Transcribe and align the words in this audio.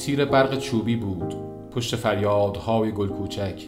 تیر 0.00 0.24
برق 0.24 0.58
چوبی 0.58 0.96
بود 0.96 1.34
پشت 1.70 1.96
فریادهای 1.96 2.92
گل 2.92 3.08
کوچک. 3.08 3.62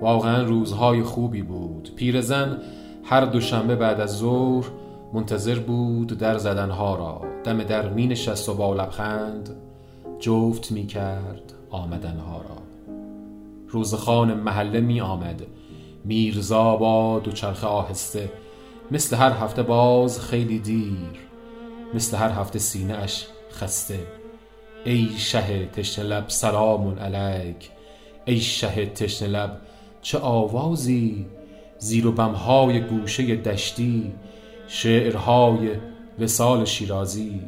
واقعا 0.00 0.42
روزهای 0.42 1.02
خوبی 1.02 1.42
بود. 1.42 1.92
پیرزن 1.96 2.58
هر 3.04 3.24
دوشنبه 3.24 3.76
بعد 3.76 4.00
از 4.00 4.18
ظهر 4.18 4.66
منتظر 5.12 5.58
بود 5.58 6.18
در 6.18 6.38
زدنها 6.38 6.96
را. 6.96 7.20
دم 7.44 7.62
در 7.62 7.88
می 7.88 8.06
نشست 8.06 8.48
و 8.48 8.54
با 8.54 8.74
لبخند 8.74 9.50
جفت 10.18 10.72
می 10.72 10.86
کرد 10.86 11.52
آمدنها 11.70 12.36
را. 12.36 12.56
روزخان 13.68 14.34
محله 14.34 14.80
می 14.80 15.00
آمد. 15.00 15.42
میرزا 16.04 16.76
با 16.76 17.18
دوچرخه 17.18 17.66
آهسته. 17.66 18.30
مثل 18.90 19.16
هر 19.16 19.30
هفته 19.30 19.62
باز 19.62 20.20
خیلی 20.20 20.58
دیر. 20.58 21.20
مثل 21.94 22.16
هر 22.16 22.30
هفته 22.30 22.58
سینه 22.58 22.94
اش 22.94 23.26
خسته. 23.52 24.25
ای 24.86 25.08
شه 25.18 25.66
تشنه 25.66 26.04
لب 26.04 26.24
سلام 26.28 26.98
علیک. 26.98 27.70
ای 28.24 28.40
شه 28.40 28.86
تشنه 28.86 29.28
لب 29.28 29.60
چه 30.02 30.18
آوازی؟ 30.18 31.26
زیر 31.78 32.06
و 32.06 32.12
بمهای 32.12 32.80
گوشه 32.80 33.36
دشتی 33.36 34.12
شعرهای 34.68 35.68
وسال 36.18 36.64
شیرازی. 36.64 37.40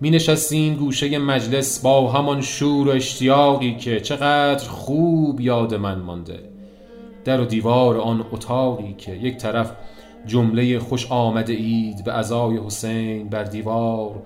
می 0.00 0.10
نشستیم 0.10 0.74
گوشه 0.74 1.18
مجلس 1.18 1.80
با 1.80 2.10
همان 2.10 2.40
شور 2.40 2.88
و 2.88 2.90
اشتیاقی 2.90 3.76
که 3.76 4.00
چقدر 4.00 4.68
خوب 4.68 5.40
یاد 5.40 5.74
من 5.74 5.98
مانده. 5.98 6.40
در 7.24 7.40
و 7.40 7.44
دیوار 7.44 7.98
آن 7.98 8.26
اتاقی 8.32 8.94
که 8.98 9.12
یک 9.12 9.36
طرف 9.36 9.72
جمله 10.26 10.78
خوش 10.78 11.12
آمده 11.12 11.52
اید 11.52 12.04
به 12.04 12.12
ازای 12.12 12.58
حسین 12.58 13.28
بر 13.28 13.44
دیوار 13.44 14.22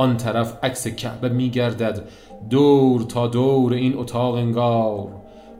آن 0.00 0.16
طرف 0.16 0.64
عکس 0.64 0.88
کعبه 0.88 1.28
می 1.28 1.50
گردد 1.50 2.08
دور 2.50 3.02
تا 3.02 3.26
دور 3.26 3.72
این 3.72 3.98
اتاق 3.98 4.34
انگار. 4.34 5.08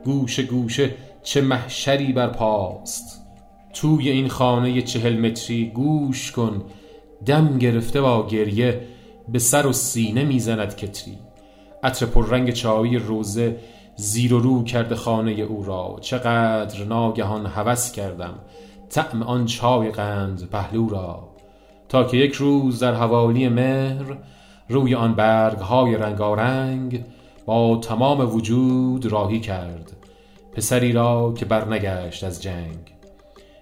گوشه 0.05 0.43
گوشه 0.43 0.93
چه 1.23 1.41
محشری 1.41 2.13
بر 2.13 2.27
پاست 2.27 3.21
توی 3.73 4.09
این 4.09 4.27
خانه 4.27 4.81
چهل 4.81 5.17
متری 5.17 5.71
گوش 5.75 6.31
کن 6.31 6.63
دم 7.25 7.57
گرفته 7.57 8.01
با 8.01 8.27
گریه 8.27 8.81
به 9.27 9.39
سر 9.39 9.67
و 9.67 9.73
سینه 9.73 10.23
می‌زند 10.23 10.75
کتری. 10.75 11.17
عطر 11.83 12.05
پررنگ 12.05 12.51
چایی 12.51 12.97
روزه 12.97 13.57
زیر 13.95 14.33
و 14.33 14.39
رو 14.39 14.63
کرده 14.63 14.95
خانه 14.95 15.31
او 15.31 15.63
را. 15.63 15.97
چقدر 16.01 16.83
ناگهان 16.85 17.45
هوس 17.45 17.91
کردم. 17.91 18.33
طعم 18.89 19.23
آن 19.23 19.45
چای 19.45 19.91
قند 19.91 20.49
پهلو 20.49 20.89
را. 20.89 21.30
تا 21.91 22.03
که 22.03 22.17
یک 22.17 22.33
روز 22.33 22.79
در 22.79 22.93
حوالی 22.93 23.49
مهر 23.49 24.17
روی 24.69 24.95
آن 24.95 25.15
برگ 25.15 25.57
های 25.57 25.95
رنگارنگ 25.95 27.05
با 27.45 27.77
تمام 27.77 28.35
وجود 28.35 29.05
راهی 29.05 29.39
کرد 29.39 29.91
پسری 30.53 30.91
را 30.91 31.33
که 31.37 31.45
برنگشت 31.45 32.23
از 32.23 32.41
جنگ. 32.41 32.93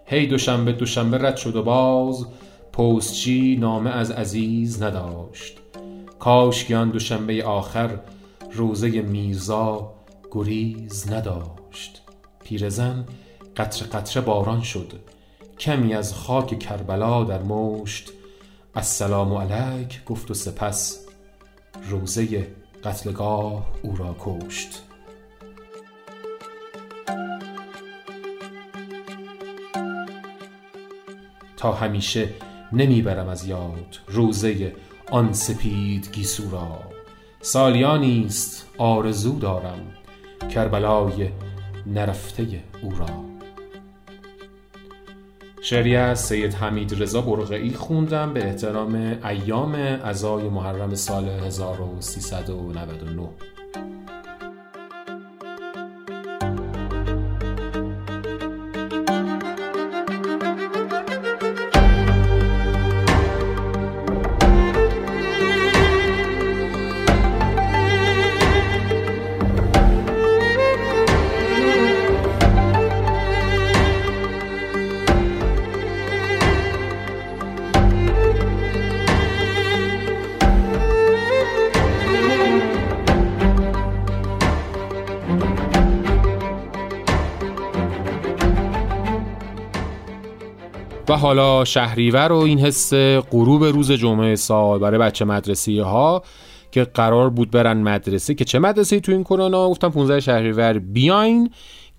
هی 0.05 0.27
دوشنبه 0.27 0.71
دوشنبه 0.71 1.17
رد 1.17 1.35
شد 1.35 1.55
و 1.55 1.63
باز 1.63 2.25
پستچی 2.73 3.57
نامه 3.59 3.89
از 3.89 4.11
عزیز 4.11 4.83
نداشت. 4.83 5.57
کاش 6.19 6.71
آن 6.71 6.89
دوشنبه 6.89 7.43
آخر 7.43 7.99
روزه 8.51 9.01
میرزا 9.01 9.93
گریز 10.31 11.11
نداشت. 11.11 12.01
پیرزن 12.43 13.05
قطر 13.57 13.85
قطره 13.85 14.21
باران 14.21 14.61
شد. 14.61 14.93
کمی 15.59 15.93
از 15.93 16.13
خاک 16.13 16.59
کربلا 16.59 17.23
در 17.23 17.41
مشت 17.43 18.11
السلام 18.75 19.33
علیک 19.33 20.05
گفت 20.05 20.31
و 20.31 20.33
سپس 20.33 21.05
روزه 21.89 22.47
قتلگاه 22.83 23.71
او 23.83 23.95
را 23.95 24.15
کشت. 24.19 24.83
تا 31.57 31.73
همیشه 31.73 32.29
نمی‌برم 32.71 33.27
از 33.29 33.45
یاد 33.47 33.99
روزه 34.07 34.75
آن 35.11 35.33
سپید 35.33 36.11
گیسو 36.11 36.51
را. 36.51 36.79
سالیانی 37.41 38.25
است 38.25 38.67
آرزو 38.77 39.39
دارم 39.39 39.93
کربلای 40.49 41.29
نرفته 41.85 42.63
او 42.81 42.95
را. 42.95 43.28
شعری 45.69 45.95
از 45.95 46.19
سید 46.19 46.53
حمید 46.53 47.01
رضا 47.01 47.21
برقعی 47.21 47.73
خوندم 47.73 48.33
به 48.33 48.45
احترام 48.45 49.17
ایام 49.25 49.75
ازای 50.03 50.49
محرم 50.49 50.95
سال 50.95 51.29
1399 51.29 53.29
حالا 91.19 91.65
شهریور 91.65 92.31
و 92.31 92.37
این 92.37 92.59
حس 92.59 92.93
غروب 93.31 93.63
روز 93.63 93.91
جمعه 93.91 94.35
سال 94.35 94.79
برای 94.79 94.99
بچه 94.99 95.25
مدرسی 95.25 95.79
ها 95.79 96.23
که 96.71 96.83
قرار 96.83 97.29
بود 97.29 97.51
برن 97.51 97.77
مدرسه 97.77 98.33
که 98.33 98.45
چه 98.45 98.59
مدرسه 98.59 98.99
تو 98.99 99.11
این 99.11 99.23
کرونا؟ 99.23 99.69
گفتم 99.69 99.89
15 99.89 100.19
شهریور. 100.19 100.79
بیاین 100.79 101.49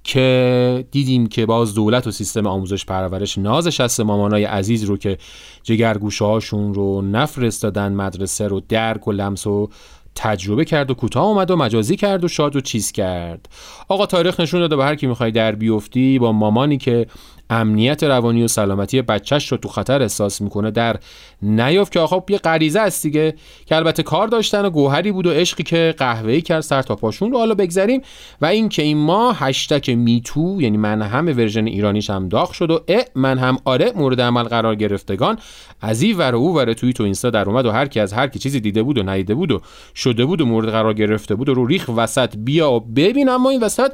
که 0.04 0.84
دیدیم 0.90 1.26
که 1.26 1.46
باز 1.46 1.74
دولت 1.74 2.06
و 2.06 2.10
سیستم 2.10 2.46
آموزش 2.46 2.84
پرورش 2.84 3.38
نازش 3.38 3.80
هست 3.80 4.00
مامانای 4.00 4.44
عزیز 4.44 4.84
رو 4.84 4.96
که 4.96 5.18
جگرگوشه 5.62 6.24
هاشون 6.24 6.74
رو 6.74 7.02
نفرستادن 7.02 7.92
مدرسه 7.92 8.48
رو 8.48 8.60
درک 8.68 9.08
و 9.08 9.12
لمس 9.12 9.46
و 9.46 9.68
تجربه 10.14 10.64
کرد 10.64 10.90
و 10.90 10.94
کوتاه 10.94 11.24
اومد 11.24 11.50
و 11.50 11.56
مجازی 11.56 11.96
کرد 11.96 12.24
و 12.24 12.28
شاد 12.28 12.56
و 12.56 12.60
چیز 12.60 12.92
کرد. 12.92 13.48
آقا 13.88 14.06
تاریخ 14.06 14.40
نشون 14.40 14.60
داده 14.60 14.76
به 14.76 14.84
هر 14.84 14.94
کی 14.94 15.06
می‌خوای 15.06 15.30
در 15.30 15.54
بیفتی 15.54 16.18
با 16.18 16.32
مامانی 16.32 16.78
که 16.78 17.06
امنیت 17.50 18.02
روانی 18.02 18.42
و 18.42 18.48
سلامتی 18.48 19.02
بچهش 19.02 19.52
رو 19.52 19.58
تو 19.58 19.68
خطر 19.68 20.02
احساس 20.02 20.40
می‌کنه. 20.40 20.70
در 20.70 20.96
نیافت 21.42 21.92
که 21.92 22.00
آقا 22.00 22.22
یه 22.28 22.38
غریزه 22.38 22.80
است 22.80 23.02
دیگه 23.02 23.34
که 23.66 23.76
البته 23.76 24.02
کار 24.02 24.28
داشتن 24.28 24.64
و 24.64 24.70
گوهری 24.70 25.12
بود 25.12 25.26
و 25.26 25.30
عشقی 25.30 25.62
که 25.62 25.94
قهوه‌ای 25.98 26.42
کرد 26.42 26.60
سر 26.60 26.82
تا 26.82 26.96
پاشون 26.96 27.32
رو 27.32 27.38
حالا 27.38 27.54
بگذریم. 27.54 28.02
و 28.40 28.46
این 28.46 28.68
که 28.68 28.82
این 28.82 28.96
ما 28.96 29.32
هشتگ 29.32 29.90
میتو 29.90 30.56
یعنی 30.60 30.76
من 30.76 31.02
هم 31.02 31.26
ورژن 31.26 31.66
ایرانیش 31.66 32.10
هم 32.10 32.28
داغ 32.28 32.52
شد 32.52 32.70
و 32.70 32.80
ا 32.88 33.00
من 33.14 33.38
هم 33.38 33.58
آره 33.64 33.92
مورد 33.96 34.20
عمل 34.20 34.42
قرار 34.42 34.74
گرفتگان. 34.74 35.38
از 35.80 36.02
این 36.02 36.16
ور 36.16 36.34
او 36.34 36.54
ور 36.54 36.72
توی 36.72 36.92
تو 36.92 37.04
اینستا 37.04 37.30
در 37.30 37.48
اومد 37.48 37.66
و 37.66 37.70
هر 37.70 37.86
کی 37.86 38.00
از 38.00 38.12
هر 38.12 38.26
کی 38.26 38.38
چیزی 38.38 38.60
دیده 38.60 38.82
بود 38.82 38.98
و 38.98 39.02
ندیده 39.02 39.34
بود 39.34 39.52
و 39.52 39.60
شده 39.94 40.24
بود 40.24 40.40
و 40.40 40.46
مورد 40.46 40.68
قرار 40.68 40.94
گرفته 40.94 41.34
بود 41.34 41.48
و 41.48 41.54
رو 41.54 41.66
ریخ 41.66 41.90
وسط 41.96 42.36
بیا 42.36 42.72
و 42.72 42.80
ببین. 42.80 43.28
اما 43.28 43.50
این 43.50 43.60
وسط 43.60 43.92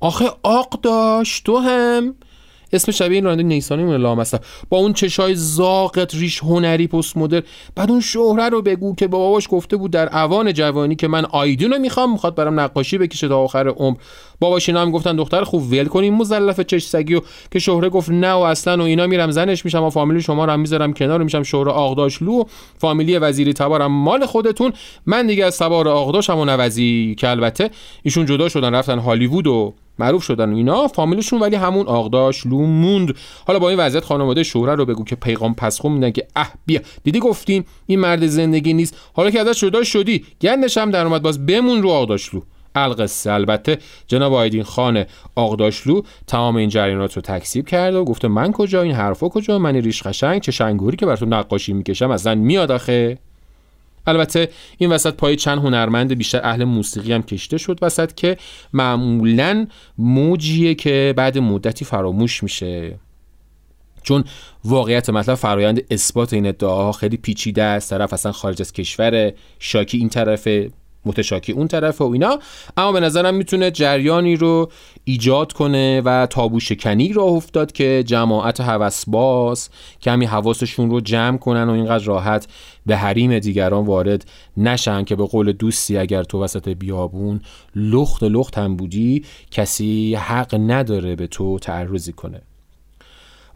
آخه 0.00 0.24
آق 0.42 0.80
داشت 0.80 1.44
تو 1.44 1.58
هم. 1.58 2.14
اسم 2.72 2.92
شبیه 2.92 3.14
این 3.14 3.24
راننده 3.24 3.42
نیسانی 3.42 3.84
مونه 3.84 3.98
لامصب. 3.98 4.40
با 4.68 4.78
اون 4.78 4.92
چشای 4.92 5.34
زاقت 5.34 6.14
ریش 6.14 6.42
هنری 6.42 6.86
پست 6.86 7.16
مدر 7.16 7.42
بعد 7.74 7.90
اون 7.90 8.00
شهره 8.00 8.48
رو 8.48 8.62
بگو 8.62 8.94
که 8.94 9.06
با 9.06 9.18
باباش 9.18 9.48
گفته 9.50 9.76
بود 9.76 9.90
در 9.90 10.16
اوان 10.16 10.52
جوانی 10.52 10.96
که 10.96 11.08
من 11.08 11.24
آیدون 11.24 11.70
رو 11.70 11.78
می‌خوام 11.78 12.12
می‌خواد 12.12 12.34
برام 12.34 12.60
نقاشی 12.60 12.98
بکشه 12.98 13.28
تا 13.28 13.38
آخر 13.38 13.68
عمر. 13.68 13.96
باباش 14.40 14.68
اینا 14.68 14.82
هم 14.82 14.90
گفتن 14.90 15.16
دختر 15.16 15.44
خوب 15.44 15.72
ول 15.72 15.84
کنیم 15.84 16.14
مزلف 16.14 16.60
چش 16.60 16.86
سگی 16.86 17.14
و 17.14 17.20
که 17.50 17.58
شهره 17.58 17.88
گفت 17.88 18.10
نه 18.10 18.32
و 18.32 18.38
اصلا 18.38 18.82
و 18.82 18.86
اینا 18.86 19.06
میرم 19.06 19.30
زنش 19.30 19.64
میشم 19.64 19.82
و 19.82 19.90
فامیلی 19.90 20.22
شما 20.22 20.44
رو 20.44 20.52
هم 20.52 20.60
می‌ذارم 20.60 20.92
کنار 20.92 21.22
میشم 21.22 21.42
شهره 21.42 21.70
آغداشلو 21.70 22.44
فامیلی 22.78 23.18
وزیری 23.18 23.52
تبارم 23.52 23.92
مال 23.92 24.26
خودتون. 24.26 24.72
من 25.06 25.26
دیگه 25.26 25.44
از 25.44 25.58
تبار 25.58 25.88
آغداشم 25.88 26.38
و 26.38 26.44
نوزی 26.44 27.14
که 27.18 27.28
البته 27.28 27.70
ایشون 28.02 28.26
جدا 28.26 28.48
شدن 28.48 28.74
رفتن 28.74 28.98
هالیوود 28.98 29.46
و 29.46 29.74
معروف 29.98 30.22
شدن 30.22 30.52
اینا. 30.52 30.88
فامیلشون 30.88 31.40
ولی 31.40 31.56
همون 31.56 31.86
آقداش 31.86 32.46
لو 32.46 32.66
موند. 32.66 33.14
حالا 33.46 33.58
با 33.58 33.68
این 33.68 33.78
وضعیت 33.78 34.04
خانواده 34.04 34.42
شوهر 34.42 34.74
رو 34.74 34.84
بگو 34.84 35.04
که 35.04 35.16
پیغام 35.16 35.54
پسخون 35.54 35.92
میدن 35.92 36.10
که 36.10 36.26
اه 36.36 36.52
بیا. 36.66 36.80
دیدی 37.04 37.20
گفتیم 37.20 37.64
این 37.86 38.00
مرد 38.00 38.26
زندگی 38.26 38.72
نیست. 38.72 38.96
حالا 39.12 39.30
که 39.30 39.40
ازش 39.40 39.60
جدا 39.60 39.84
شدی 39.84 40.24
گندش 40.40 40.78
هم 40.78 40.90
در 40.90 41.06
اومد 41.06 41.22
باز 41.22 41.46
بمون 41.46 41.82
رو 41.82 41.90
القصه 42.82 43.32
البته 43.32 43.78
جناب 44.06 44.32
آیدین 44.32 44.62
خان 44.62 45.04
آقداشلو 45.34 46.02
تمام 46.26 46.56
این 46.56 46.68
جریانات 46.68 47.16
رو 47.16 47.22
تکسیب 47.22 47.68
کرد 47.68 47.94
و 47.94 48.04
گفته 48.04 48.28
من 48.28 48.52
کجا 48.52 48.82
این 48.82 48.92
حرفا 48.92 49.28
کجا 49.28 49.58
من 49.58 49.76
ریش 49.76 50.02
قشنگ 50.02 50.40
چه 50.40 50.52
شنگوری 50.52 50.96
که 50.96 51.06
براتون 51.06 51.32
نقاشی 51.32 51.72
می‌کشم 51.72 52.10
اصلا 52.10 52.34
میاد 52.34 52.70
آخه. 52.70 53.18
البته 54.06 54.48
این 54.78 54.90
وسط 54.90 55.14
پای 55.14 55.36
چند 55.36 55.58
هنرمند 55.58 56.14
بیشتر 56.14 56.40
اهل 56.44 56.64
موسیقی 56.64 57.12
هم 57.12 57.22
کشته 57.22 57.58
شد 57.58 57.78
وسط 57.82 58.14
که 58.14 58.36
معمولا 58.72 59.66
موجیه 59.98 60.74
که 60.74 61.14
بعد 61.16 61.38
مدتی 61.38 61.84
فراموش 61.84 62.42
میشه. 62.42 62.98
چون 64.02 64.24
واقعیت 64.64 65.10
مطلب 65.10 65.34
فرایند 65.34 65.82
اثبات 65.90 66.32
این 66.32 66.46
ادعاها 66.46 66.92
خیلی 66.92 67.16
پیچیده 67.16 67.62
است. 67.62 67.90
طرف 67.90 68.12
اصلا 68.12 68.32
خارج 68.32 68.62
از 68.62 68.72
کشور 68.72 69.32
شاکی 69.58 69.98
این 69.98 70.08
طرفه. 70.08 70.70
متشاکی 71.08 71.52
اون 71.52 71.68
طرف 71.68 72.00
و 72.00 72.04
اینا. 72.04 72.38
اما 72.76 72.92
به 72.92 73.00
نظرم 73.00 73.34
می‌تونه 73.34 73.70
جریانی 73.70 74.36
رو 74.36 74.70
ایجاد 75.04 75.52
کنه 75.52 76.02
و 76.04 76.26
تابو 76.26 76.60
شکنی 76.60 77.12
راه 77.12 77.32
افتاد 77.32 77.72
که 77.72 78.02
جماعت 78.06 78.60
هوسباز 78.60 79.68
کمی 80.02 80.26
حواسشون 80.26 80.90
رو 80.90 81.00
جمع 81.00 81.38
کنن 81.38 81.68
و 81.68 81.72
اینقدر 81.72 82.04
راحت 82.04 82.46
به 82.86 82.96
حریم 82.96 83.38
دیگران 83.38 83.86
وارد 83.86 84.24
نشن 84.56 85.04
که 85.04 85.16
به 85.16 85.26
قول 85.26 85.52
دوستی 85.52 85.96
اگر 85.96 86.22
تو 86.22 86.42
وسط 86.42 86.68
بیابون 86.68 87.40
لخت 87.76 88.22
لخت 88.22 88.58
هم 88.58 88.76
بودی 88.76 89.24
کسی 89.50 90.14
حق 90.14 90.54
نداره 90.54 91.16
به 91.16 91.26
تو 91.26 91.58
تعرضی 91.58 92.12
کنه. 92.12 92.40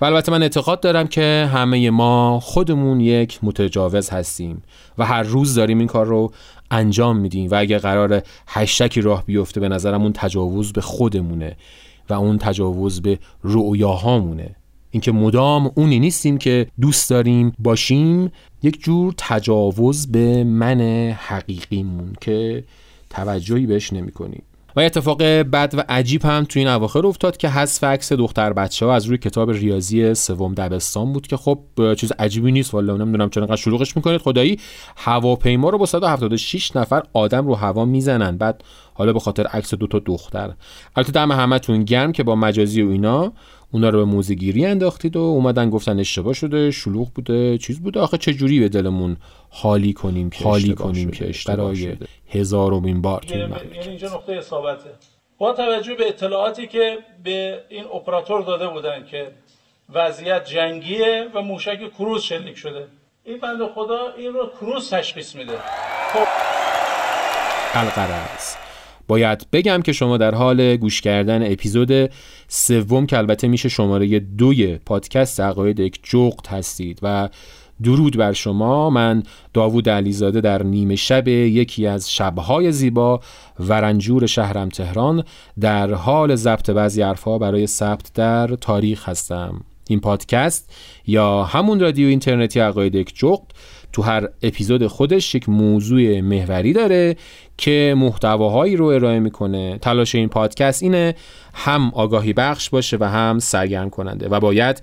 و 0.00 0.04
البته 0.04 0.32
من 0.32 0.42
اعتقاد 0.42 0.80
دارم 0.80 1.08
که 1.08 1.50
همه 1.52 1.90
ما 1.90 2.40
خودمون 2.40 3.00
یک 3.00 3.38
متجاوز 3.42 4.10
هستیم 4.10 4.62
و 4.98 5.06
هر 5.06 5.22
روز 5.22 5.54
داریم 5.54 5.78
این 5.78 5.88
کار 5.88 6.06
رو 6.06 6.32
انجام 6.72 7.16
میدیم 7.16 7.50
و 7.50 7.54
اگر 7.54 7.78
قرار 7.78 8.22
هشتکی 8.46 9.00
راه 9.00 9.24
بیفته 9.26 9.60
به 9.60 9.68
نظرم 9.68 10.02
اون 10.02 10.12
تجاوز 10.12 10.72
به 10.72 10.80
خودمونه 10.80 11.56
و 12.10 12.14
اون 12.14 12.38
تجاوز 12.38 13.02
به 13.02 13.18
رؤیاهامونه. 13.44 14.56
اینکه 14.90 15.12
مدام 15.12 15.70
اونی 15.74 15.98
نیستیم 15.98 16.38
که 16.38 16.66
دوست 16.80 17.10
داریم 17.10 17.52
باشیم 17.58 18.32
یک 18.62 18.82
جور 18.82 19.14
تجاوز 19.16 20.12
به 20.12 20.44
من 20.44 20.80
حقیقیمون 21.18 22.12
که 22.20 22.64
توجهی 23.10 23.66
بهش 23.66 23.92
نمی 23.92 24.12
کنیم 24.12 24.42
و 24.76 24.80
اتفاق 24.80 25.22
بد 25.22 25.74
و 25.76 25.84
عجیب 25.88 26.24
هم 26.24 26.44
تو 26.48 26.58
این 26.58 26.68
اواخر 26.68 27.06
افتاد 27.06 27.36
که 27.36 27.48
حذف 27.48 27.84
عکس 27.84 28.12
دختر 28.12 28.52
بچه 28.52 28.86
ها 28.86 28.94
از 28.94 29.06
روی 29.06 29.18
کتاب 29.18 29.50
ریاضی 29.50 30.14
سوم 30.14 30.54
دبستان 30.54 31.12
بود 31.12 31.26
که 31.26 31.36
خب 31.36 31.58
چیز 31.96 32.12
عجیبی 32.18 32.52
نیست. 32.52 32.74
والا 32.74 32.96
نمی‌دونم 32.96 33.30
چرا 33.30 33.42
انقدر 33.42 33.56
شلوغش 33.56 33.96
می‌کنید. 33.96 34.20
خدایی 34.20 34.58
هواپیما 34.96 35.70
رو 35.70 35.78
با 35.78 35.86
176 35.86 36.76
نفر 36.76 37.02
آدم 37.12 37.46
رو 37.46 37.54
هوا 37.54 37.84
می‌زنن. 37.84 38.36
بعد 38.36 38.64
حالا 38.94 39.12
به 39.12 39.20
خاطر 39.20 39.46
عکس 39.46 39.74
دو 39.74 39.86
تا 39.86 39.98
دختر. 39.98 40.52
البته 40.96 41.12
دم 41.12 41.32
همتون 41.32 41.84
گرم 41.84 42.12
که 42.12 42.22
با 42.22 42.36
مجازی 42.36 42.82
و 42.82 42.90
اینا 42.90 43.32
اونا 43.70 43.88
رو 43.88 43.98
به 43.98 44.04
موزگیری 44.04 44.66
انداختید 44.66 45.16
و 45.16 45.20
اومدن 45.20 45.70
گفتن 45.70 45.98
اشتباه 45.98 46.32
شده 46.32 46.70
شلوغ 46.70 47.08
بوده 47.14 47.58
چیز 47.58 47.80
بوده. 47.80 48.00
آخه 48.00 48.18
چه 48.18 48.34
جوری 48.34 48.60
به 48.60 48.68
دلمون 48.68 49.16
حالی 49.54 49.92
کنیم 49.92 50.30
که 50.30 50.44
حالی 50.44 50.74
کنیم 50.74 51.10
که 51.10 51.28
اشتباه 51.28 51.74
شده. 51.74 52.06
هزارمین 52.28 53.02
بار 53.02 53.20
تو 53.20 53.38
یعنی 53.38 53.54
اینجا 53.86 54.08
نقطه 54.08 54.32
اصابته 54.32 54.90
با 55.38 55.52
توجه 55.52 55.94
به 55.94 56.08
اطلاعاتی 56.08 56.66
که 56.66 56.98
به 57.24 57.60
این 57.68 57.84
اپراتور 57.84 58.42
داده 58.42 58.68
بودن 58.68 59.04
که 59.04 59.32
وضعیت 59.94 60.44
جنگیه 60.44 61.28
و 61.34 61.42
موشک 61.42 61.92
کروز 61.98 62.22
شلیک 62.22 62.56
شده. 62.56 62.86
این 63.24 63.38
بند 63.38 63.66
خدا 63.74 64.12
این 64.16 64.32
رو 64.32 64.50
کروز 64.60 64.90
تشخیص 64.90 65.34
میده. 65.34 65.56
خب. 66.12 66.26
القرص 67.74 68.56
باید 69.08 69.46
بگم 69.52 69.82
که 69.82 69.92
شما 69.92 70.16
در 70.16 70.34
حال 70.34 70.76
گوش 70.76 71.00
کردن 71.00 71.52
اپیزود 71.52 72.10
سوم 72.48 73.06
که 73.06 73.18
البته 73.18 73.48
میشه 73.48 73.68
شماره 73.68 74.20
دوی 74.20 74.76
پادکست 74.76 75.40
عقاید 75.40 75.80
یک 75.80 76.00
جغد 76.02 76.46
هستید 76.46 76.98
و 77.02 77.28
درود 77.82 78.16
بر 78.16 78.32
شما. 78.32 78.90
من 78.90 79.22
داوود 79.54 79.88
علیزاده 79.88 80.40
در 80.40 80.62
نیمه 80.62 80.96
شب 80.96 81.28
یکی 81.28 81.86
از 81.86 82.12
شبهای 82.12 82.72
زیبا 82.72 83.20
ورنجور 83.60 84.26
شهرم 84.26 84.68
تهران 84.68 85.24
در 85.60 85.94
حال 85.94 86.34
ضبط 86.34 86.70
بعضی 86.70 87.02
حرفها 87.02 87.38
برای 87.38 87.66
ثبت 87.66 88.10
در 88.14 88.46
تاریخ 88.46 89.08
هستم. 89.08 89.60
این 89.88 90.00
پادکست 90.00 90.72
یا 91.06 91.44
همون 91.44 91.80
رادیو 91.80 92.08
اینترنتی 92.08 92.60
عقاید 92.60 92.94
یک 92.94 93.12
جغد 93.14 93.52
تو 93.92 94.02
هر 94.02 94.28
اپیزود 94.42 94.86
خودش 94.86 95.34
یک 95.34 95.48
موضوع 95.48 96.20
محوری 96.20 96.72
داره 96.72 97.16
که 97.58 97.94
محتواهایی 97.98 98.76
رو 98.76 98.86
ارائه 98.86 99.18
می‌کنه. 99.18 99.78
تلاش 99.78 100.14
این 100.14 100.28
پادکست 100.28 100.82
اینه 100.82 101.14
هم 101.54 101.92
آگاهی 101.94 102.32
بخش 102.32 102.70
باشه 102.70 102.96
و 103.00 103.04
هم 103.04 103.38
سرگرم 103.38 103.90
کننده. 103.90 104.28
و 104.28 104.40
باید 104.40 104.82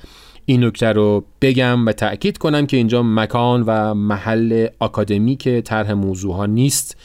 این 0.50 0.64
نکته 0.64 0.92
رو 0.92 1.26
بگم 1.42 1.86
و 1.86 1.92
تأکید 1.92 2.38
کنم 2.38 2.66
که 2.66 2.78
اینجا 2.78 3.04
مکان 3.04 3.64
و 3.68 3.94
محل 3.94 4.68
آکادمیک 4.80 5.50
طرح 5.50 5.92
موضوع 5.92 6.36
ها 6.36 6.46
نیست. 6.46 6.98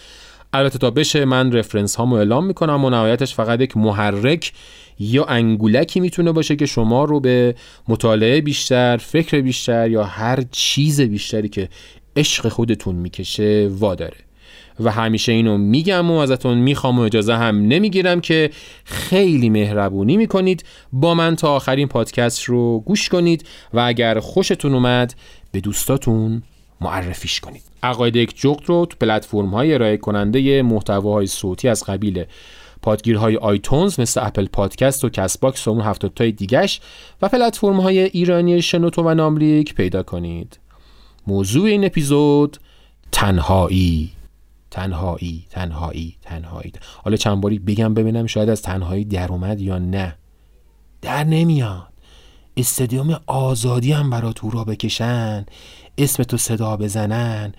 البته 0.53 0.79
تا 0.79 0.91
بشه 0.91 1.25
من 1.25 1.53
رفرنس 1.53 1.97
هامو 1.97 2.15
اعلام 2.17 2.47
می‌کنم 2.47 2.85
و 2.85 2.91
نهایتش 2.91 3.35
فقط 3.35 3.61
یک 3.61 3.77
محرک 3.77 4.53
یا 4.99 5.25
انگولکی 5.25 6.01
می‌تونه 6.01 6.33
باشه 6.33 6.57
که 6.57 6.67
شما 6.67 7.05
رو 7.05 7.21
به 7.21 7.55
مطالعه 7.89 8.41
بیشتر 8.41 8.97
فکر 8.97 9.41
بیشتر 9.41 9.91
یا 9.91 10.05
هر 10.05 10.45
چیز 10.51 11.01
بیشتری 11.01 11.49
که 11.49 11.69
عشق 12.17 12.49
خودتون 12.49 12.95
می‌کشه 12.95 13.71
واداره. 13.71 14.17
و 14.81 14.91
همیشه 14.91 15.33
اینو 15.33 15.59
میگم 15.59 16.11
و 16.11 16.15
ازتون 16.15 16.59
می‌خوام 16.59 16.99
و 16.99 17.03
اجازه 17.03 17.35
هم 17.35 17.57
نمی‌گیرم 17.69 18.21
که 18.21 18.51
خیلی 18.85 19.51
مهربونی 19.51 20.17
می‌کنید 20.17 20.65
با 20.93 21.15
من 21.15 21.37
تا 21.37 21.55
آخرین 21.55 21.89
پادکست 21.89 22.43
رو 22.43 22.81
گوش 22.81 23.09
کنید 23.09 23.47
و 23.75 23.81
اگر 23.81 24.21
خوشتون 24.21 24.75
اومد 24.75 25.15
به 25.53 25.61
دوستاتون 25.61 26.43
معرفیش 26.81 27.41
کنید. 27.41 27.63
عقاید 27.83 28.17
یک 28.17 28.41
جغد 28.41 28.63
رو 28.67 28.87
تو 28.87 28.97
پلتفرم 29.01 29.51
های 29.51 29.75
ارائه 29.75 29.97
کننده 29.97 30.63
محتواهای 30.63 31.27
صوتی 31.27 31.69
از 31.69 31.85
قبیل 31.85 32.25
پادگیرهای 32.83 33.37
iTunes 33.37 34.01
مثل 34.01 34.27
Apple 34.27 34.47
Podcast 34.47 35.05
و 35.05 35.09
Castbox 35.09 35.69
و 35.69 35.71
اون 35.71 35.81
هفتاد 35.81 36.13
تای 36.15 36.33
دیگش 36.33 36.81
و 37.23 37.29
پلتفرم 37.29 37.81
های 37.81 37.99
ایرانی 37.99 38.63
شنوتو 38.63 39.03
و 39.03 39.15
ناملیک 39.15 39.75
پیدا 39.75 40.03
کنید. 40.03 40.59
موضوع 41.27 41.67
این 41.67 41.85
اپیزود 41.85 42.57
تنهایی. 43.13 44.11
تنهایی 44.75 45.47
تنهایی 45.51 46.17
تنهایی. 46.23 46.73
حالا 47.05 47.17
چند 47.17 47.41
باری 47.41 47.59
بگم 47.59 47.95
ببینم 47.95 48.27
شاید 48.27 48.49
از 48.49 48.63
تنهایی 48.63 49.05
در 49.05 49.29
اومد 49.33 49.61
یا 49.61 49.79
نه. 49.79 50.17
در 51.03 51.25
نمیاد. 51.25 51.89
استادیوم 52.57 53.21
آزادی 53.27 53.93
هم 53.93 54.11
برات 54.11 54.35
هورا 54.35 54.65
بکشن. 54.65 55.47
اسمتو 55.99 56.37
صدا 56.37 56.77
بزنن. 56.77 57.53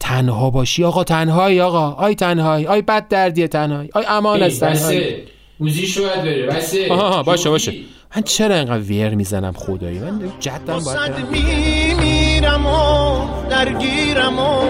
تنها 0.00 0.50
باشی. 0.50 0.84
آقا 0.84 1.04
تنهایی 1.04 1.60
آقا. 1.60 1.90
آی 1.90 2.14
تنهایی. 2.14 2.66
آی 2.66 2.82
بد 2.82 3.08
دردیه 3.08 3.48
تنهایی. 3.48 3.90
آی 3.94 4.04
امان 4.08 4.42
از 4.42 4.60
تنهایی. 4.60 5.16
موزی 5.60 5.86
شاید 5.86 6.22
بره. 6.22 6.46
بسه 6.46 6.92
آها 6.92 7.22
باشه 7.22 7.50
باشه. 7.50 7.74
من 8.16 8.22
چرا 8.22 8.54
اینقدر 8.54 8.78
ویر 8.82 9.14
می‌زنم 9.14 9.52
خدایی؟ 9.52 9.98
من 9.98 10.32
جدم 10.40 10.78
باید 10.78 11.26
میمیرم 11.32 12.66
و 12.66 13.26
درگیرم 13.50 14.38
و 14.38 14.62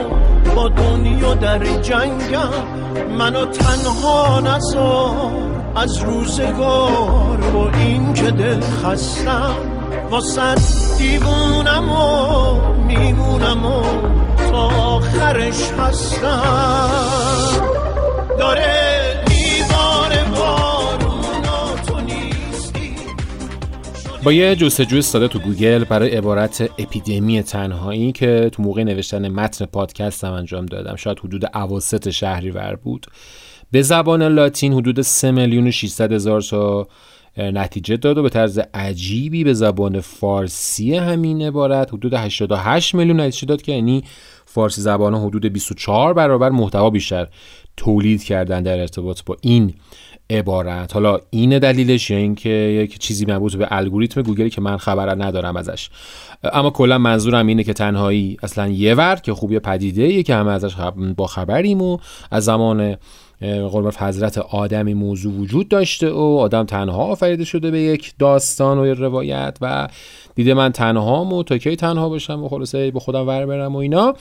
با 0.56 0.68
دنیا 0.68 1.34
در 1.34 1.58
جنگم 1.58 2.48
منو 3.18 3.46
تنها 3.46 4.40
نزار. 4.40 5.50
از 5.76 5.98
روزگار 5.98 7.36
با 7.54 7.70
این 7.70 8.12
که 8.12 8.30
دل 8.30 8.60
خستم 8.60 9.54
واسد 10.10 10.58
دیوونم 10.98 11.90
و 11.90 12.60
میمونم 12.86 13.66
و 13.66 13.82
تا 14.50 14.68
آخرش 14.68 15.70
هستم. 15.78 17.60
داره 18.38 18.89
با 24.24 24.32
یه 24.32 24.56
جستجوی 24.56 25.02
ساده 25.02 25.28
تو 25.28 25.38
گوگل 25.38 25.84
برای 25.84 26.10
عبارت 26.10 26.70
اپیدمی 26.78 27.42
تنهایی 27.42 28.12
که 28.12 28.50
تو 28.52 28.62
موقع 28.62 28.82
نوشتن 28.82 29.28
متن 29.28 29.64
پادکست 29.64 30.24
هم 30.24 30.32
انجام 30.32 30.66
دادم. 30.66 30.96
شاید 30.96 31.18
حدود 31.18 31.44
شهری 31.44 32.12
شهریور 32.12 32.76
بود. 32.76 33.06
به 33.70 33.82
زبان 33.82 34.22
لاتین 34.22 34.72
حدود 34.72 35.00
3 35.00 35.30
میلیون 35.30 35.66
و 35.66 35.70
600 35.70 36.12
هزار 36.12 36.40
تا 36.40 36.88
نتیجه 37.36 37.96
داد 37.96 38.18
و 38.18 38.22
به 38.22 38.28
طرز 38.28 38.60
عجیبی 38.74 39.44
به 39.44 39.54
زبان 39.54 40.00
فارسی 40.00 40.94
همین 40.94 41.42
عبارت 41.42 41.88
حدود 41.92 42.14
88 42.14 42.94
میلیون 42.94 43.20
نتیجه 43.20 43.46
داد 43.46 43.62
که 43.62 43.72
یعنی 43.72 44.04
فارسی 44.46 44.80
زبان 44.80 45.14
حدود 45.14 45.46
24 45.46 46.14
برابر 46.14 46.48
محتوا 46.48 46.90
بیشتر 46.90 47.28
تولید 47.76 48.24
کردن 48.24 48.62
در 48.62 48.80
ارتباط 48.80 49.20
با 49.26 49.36
این 49.40 49.74
عبارت. 50.30 50.94
حالا 50.94 51.18
این 51.30 51.58
دلیلش 51.58 52.10
یا 52.10 52.16
اینکه 52.16 52.48
یک 52.48 52.98
چیزی 52.98 53.24
مربوط 53.24 53.56
به 53.56 53.68
الگوریتم 53.70 54.22
گوگلی 54.22 54.50
که 54.50 54.60
من 54.60 54.76
خبر 54.76 55.24
ندارم 55.24 55.56
ازش. 55.56 55.90
اما 56.52 56.70
کلا 56.70 56.98
منظورم 56.98 57.46
اینه 57.46 57.64
که 57.64 57.72
تنهایی 57.72 58.36
اصلا 58.42 58.68
یه 58.68 58.94
ور 58.94 59.16
که 59.16 59.34
خوبی 59.34 59.58
پدیده 59.58 60.02
ای 60.02 60.22
که 60.22 60.34
همه 60.34 60.50
ازش 60.50 60.74
با 61.16 61.26
خبریم 61.26 61.82
و 61.82 61.98
از 62.30 62.44
زمان 62.44 62.96
قربان 63.40 63.92
حضرت 63.98 64.38
آدمی 64.38 64.94
موضوع 64.94 65.34
وجود 65.34 65.68
داشته 65.68 66.10
و 66.10 66.38
آدم 66.40 66.64
تنها 66.64 67.04
آفریده 67.04 67.44
شده 67.44 67.70
به 67.70 67.80
یک 67.80 68.12
داستان 68.18 68.78
و 68.78 68.94
روایت 68.94 69.58
و 69.60 69.88
دیده 70.34 70.54
من 70.54 70.72
تنها 70.72 71.24
و 71.24 71.42
تا 71.42 71.58
کی 71.58 71.76
تنها 71.76 72.08
باشم 72.08 72.44
و 72.44 72.48
خلاصه 72.48 72.90
به 72.90 73.00
خودم 73.00 73.26
ور 73.26 73.46
برم 73.46 73.76
و 73.76 73.78
اینا. 73.78 74.14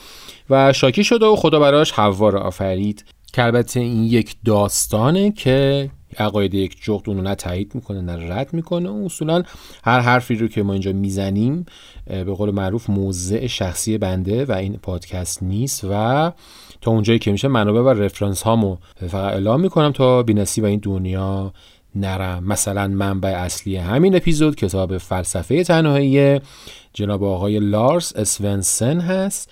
و 0.50 0.74
شاکی 0.74 1.04
شده 1.04 1.26
و 1.26 1.36
خدا 1.36 1.60
براش 1.60 1.92
حوا 1.92 2.32
آفرید. 2.40 3.06
که 3.34 3.44
البته 3.44 3.80
این 3.80 4.04
یک 4.04 4.36
داستانه 4.46 5.32
که 5.32 5.90
عقاید 6.18 6.54
یک 6.54 6.84
جغد 6.84 7.10
اونو 7.10 7.22
نه 7.22 7.36
تایید 7.36 7.76
می‌کنه 7.76 8.02
نه 8.02 8.34
رد 8.34 8.54
می‌کنه. 8.54 8.90
و 8.90 9.06
اصولا 9.06 9.44
هر 9.84 10.00
حرفی 10.00 10.36
رو 10.36 10.48
که 10.48 10.64
ما 10.64 10.74
اینجا 10.74 10.94
می‌زنیم 10.94 11.66
به 12.08 12.34
قول 12.34 12.52
معروف 12.52 12.90
موضع 12.90 13.48
شخصی 13.48 13.98
بنده 13.98 14.46
و 14.46 14.52
این 14.52 14.74
پادکست 14.82 15.44
نیست 15.44 15.86
و 15.90 16.32
تا 16.82 16.92
اونجایی 16.92 17.20
که 17.20 17.32
میشه 17.32 17.48
منابع 17.48 17.80
و 17.80 17.90
رفرنس 17.90 18.42
هامو 18.44 18.78
فقط 18.96 19.34
اعلام 19.34 19.62
می‌کنم 19.62 19.92
تا 19.92 20.24
بینسی 20.24 20.62
و 20.62 20.66
این 20.66 20.80
دنیا 20.84 21.54
نرم. 21.96 22.44
مثلا 22.44 22.88
منبع 22.88 23.30
اصلی 23.30 23.76
همین 23.76 24.16
اپیزود 24.16 24.56
کتاب 24.56 24.98
فلسفه 24.98 25.64
تنهایی 25.64 26.40
جناب 26.94 27.24
آقای 27.24 27.60
لارس 27.60 28.16
اسونسن 28.16 29.00
هست. 29.00 29.52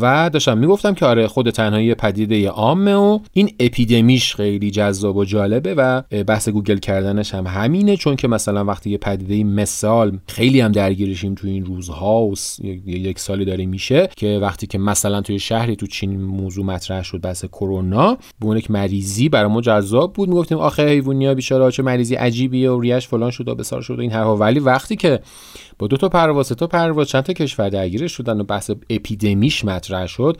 و 0.00 0.30
داشتم 0.32 0.58
می‌گفتم 0.58 0.94
که 0.94 1.06
آره 1.06 1.26
خود 1.26 1.50
تنهایی 1.50 1.94
پدیده 1.94 2.48
عامه 2.48 2.94
و 2.94 3.18
این 3.32 3.50
اپیدمیش 3.60 4.34
خیلی 4.34 4.70
جذاب 4.70 5.16
و 5.16 5.24
جالبه 5.24 5.74
و 5.74 6.02
بحث 6.26 6.48
گوگل 6.48 6.78
کردنش 6.78 7.34
هم 7.34 7.46
همینه 7.46 7.96
چون 7.96 8.16
که 8.16 8.28
مثلا 8.28 8.64
وقتی 8.64 8.90
یه 8.90 8.98
پدیده 8.98 9.44
مثال 9.44 10.18
خیلی 10.28 10.60
هم 10.60 10.72
درگیرشیم 10.72 11.34
تو 11.34 11.46
این 11.46 11.64
روزها 11.64 12.22
و 12.22 12.34
یک 12.86 13.18
سالی 13.18 13.44
داره 13.44 13.66
میشه 13.66 14.08
که 14.16 14.38
وقتی 14.42 14.66
که 14.66 14.78
مثلا 14.78 15.20
توی 15.20 15.38
شهری 15.38 15.76
تو 15.76 15.86
چین 15.86 16.20
موضوع 16.20 16.64
مطرح 16.64 17.02
شد 17.02 17.20
بحث 17.20 17.44
کرونا 17.44 18.18
به 18.40 18.58
یک 18.58 18.70
مریضی 18.70 19.28
برای 19.28 19.50
ما 19.50 19.60
جذاب 19.60 20.12
بود. 20.12 20.28
می‌گفتیم 20.28 20.58
آخه 20.58 20.88
حیوانیا 20.88 21.34
بیچاره 21.34 21.70
چه 21.70 21.82
مریضی 21.82 22.14
عجیبیه 22.14 22.70
و 22.70 22.80
ریش 22.80 23.08
فلان 23.08 23.30
شد 23.30 23.48
و 23.48 23.54
بسار 23.54 23.82
شد 23.82 23.98
و 23.98 24.00
این 24.00 24.12
حرفا. 24.12 24.36
ولی 24.36 24.60
وقتی 24.60 24.96
که 24.96 25.20
با 25.78 25.86
دو 25.86 25.96
تا 25.96 26.08
پرواز 26.08 26.48
تا 26.48 26.66
پرواز 26.66 27.08
چند 27.08 27.22
تا 27.22 27.32
کشور 27.32 27.68
درگیرش 27.68 28.12
شدن 28.12 28.40
و 28.40 28.44
بحث 28.44 28.70
اپیدمیش 28.90 29.64
مطرح 29.68 30.06
شد. 30.06 30.36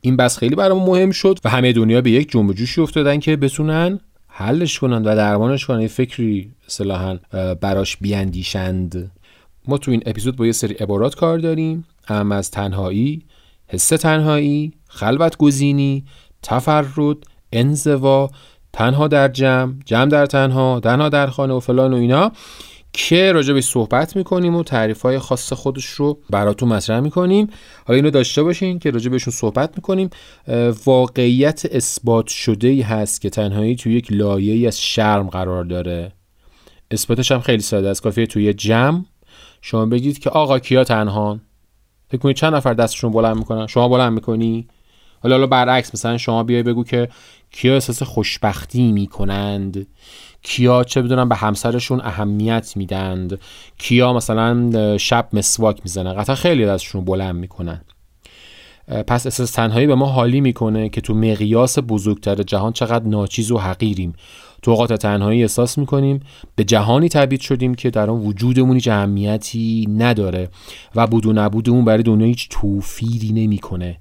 این 0.00 0.16
بس 0.16 0.38
خیلی 0.38 0.54
برام 0.54 0.82
مهم 0.82 1.10
شد 1.10 1.38
و 1.44 1.50
همه 1.50 1.72
دنیا 1.72 2.00
به 2.00 2.10
یک 2.10 2.30
جنب 2.30 2.52
جوشی 2.52 2.80
افتادن 2.80 3.20
که 3.20 3.36
بتونن 3.36 4.00
حلش 4.28 4.78
کنن 4.78 5.02
و 5.02 5.16
درمانش 5.16 5.66
کنن. 5.66 5.86
فکری 5.86 6.50
اصطلاحا 6.68 7.18
براش 7.60 7.96
بیاندیشند. 7.96 9.10
ما 9.68 9.78
تو 9.78 9.90
این 9.90 10.02
اپیزود 10.06 10.36
با 10.36 10.46
یه 10.46 10.52
سری 10.52 10.74
عبارات 10.74 11.14
کار 11.14 11.38
داریم. 11.38 11.84
هم 12.06 12.32
از 12.32 12.50
تنهایی 12.50 13.22
حس 13.68 13.88
تنهایی 13.88 14.72
خلوت 14.88 15.36
گزینی 15.36 16.04
تفرد 16.42 17.16
انزوا 17.52 18.30
تنها 18.72 19.08
در 19.08 19.28
جمع 19.28 19.74
جمع 19.84 20.06
در 20.06 20.26
تنها 20.26 20.80
تنها 20.80 21.08
در 21.08 21.26
خانه 21.26 21.54
و 21.54 21.60
فلان 21.60 21.92
و 21.92 21.96
اینا. 21.96 22.32
که 22.96 23.32
راجع 23.32 23.54
به 23.54 23.60
صحبت 23.60 24.16
می‌کنیم 24.16 24.56
و 24.56 24.62
تعریف 24.62 25.02
های 25.02 25.18
خاص 25.18 25.52
خودش 25.52 25.86
رو 25.86 26.18
براتون 26.30 26.68
مطرح 26.68 27.00
می‌کنیم. 27.00 27.48
حالا 27.86 27.96
اینو 27.96 28.10
داشته 28.10 28.42
باشین 28.42 28.78
که 28.78 28.90
راجع 28.90 29.10
بهشون 29.10 29.32
صحبت 29.32 29.72
می‌کنیم. 29.76 30.10
واقعیت 30.84 31.66
اثبات 31.72 32.26
شده 32.26 32.68
ای 32.68 32.80
هست 32.80 33.20
که 33.20 33.30
تنهایی 33.30 33.76
توی 33.76 33.94
یک 33.94 34.12
لایه 34.12 34.68
از 34.68 34.80
شرم 34.82 35.28
قرار 35.28 35.64
داره. 35.64 36.12
اثباتش 36.90 37.32
هم 37.32 37.40
خیلی 37.40 37.62
ساده 37.62 37.88
است. 37.88 38.02
کافیه 38.02 38.26
توی 38.26 38.52
جمع 38.52 39.04
شما 39.62 39.86
بگید 39.86 40.18
که 40.18 40.30
آقا 40.30 40.58
کیا 40.58 40.84
تنهان؟ 40.84 41.40
فکر 42.08 42.18
کنید 42.20 42.36
چند 42.36 42.54
نفر 42.54 42.74
دستشون 42.74 43.12
بلند 43.12 43.36
می‌کنن؟ 43.36 43.66
شما 43.66 43.88
بلند 43.88 44.12
می‌کنی؟ 44.12 44.68
حالا 45.22 45.34
حالا 45.34 45.46
برعکس 45.46 45.94
مثلا 45.94 46.18
شما 46.18 46.42
بیای 46.42 46.62
بگو 46.62 46.84
که 46.84 47.08
کیا 47.50 47.74
احساس 47.74 48.02
خوشبختی 48.02 48.92
می‌کنند؟ 48.92 49.86
کیا 50.46 50.84
چه 50.84 51.02
بدونم 51.02 51.28
به 51.28 51.34
همسرشون 51.36 52.00
اهمیت 52.00 52.72
میدند. 52.76 53.40
کیا 53.78 54.12
مثلا 54.12 54.98
شب 54.98 55.28
مسواک 55.32 55.80
می‌زنن. 55.84 56.12
قطعا 56.12 56.36
خیلی 56.36 56.64
ازشون 56.64 57.04
بلند 57.04 57.34
می‌کنن. 57.34 57.80
پس 59.06 59.26
احساس 59.26 59.50
تنهایی 59.50 59.86
به 59.86 59.94
ما 59.94 60.06
حالی 60.06 60.40
می‌کنه 60.40 60.88
که 60.88 61.00
تو 61.00 61.14
مقیاس 61.14 61.78
بزرگتر 61.78 62.42
جهان 62.42 62.72
چقدر 62.72 63.06
ناچیز 63.06 63.50
و 63.50 63.58
حقیریم. 63.58 64.12
تو 64.62 64.70
اوقات 64.70 64.92
تنهایی 64.92 65.42
احساس 65.42 65.78
می‌کنیم 65.78 66.20
به 66.56 66.64
جهانی 66.64 67.08
تبدیل 67.08 67.38
شدیم 67.38 67.74
که 67.74 67.90
در 67.90 68.10
آن 68.10 68.20
وجودمون 68.20 68.78
هیچ 68.78 69.86
نداره 69.98 70.48
و 70.94 71.06
بود 71.06 71.26
و 71.26 71.32
نبودمون 71.32 71.84
برای 71.84 72.02
دنیا 72.02 72.26
هیچ 72.26 72.48
توفیری 72.50 73.32
نمی‌کنه. 73.32 74.00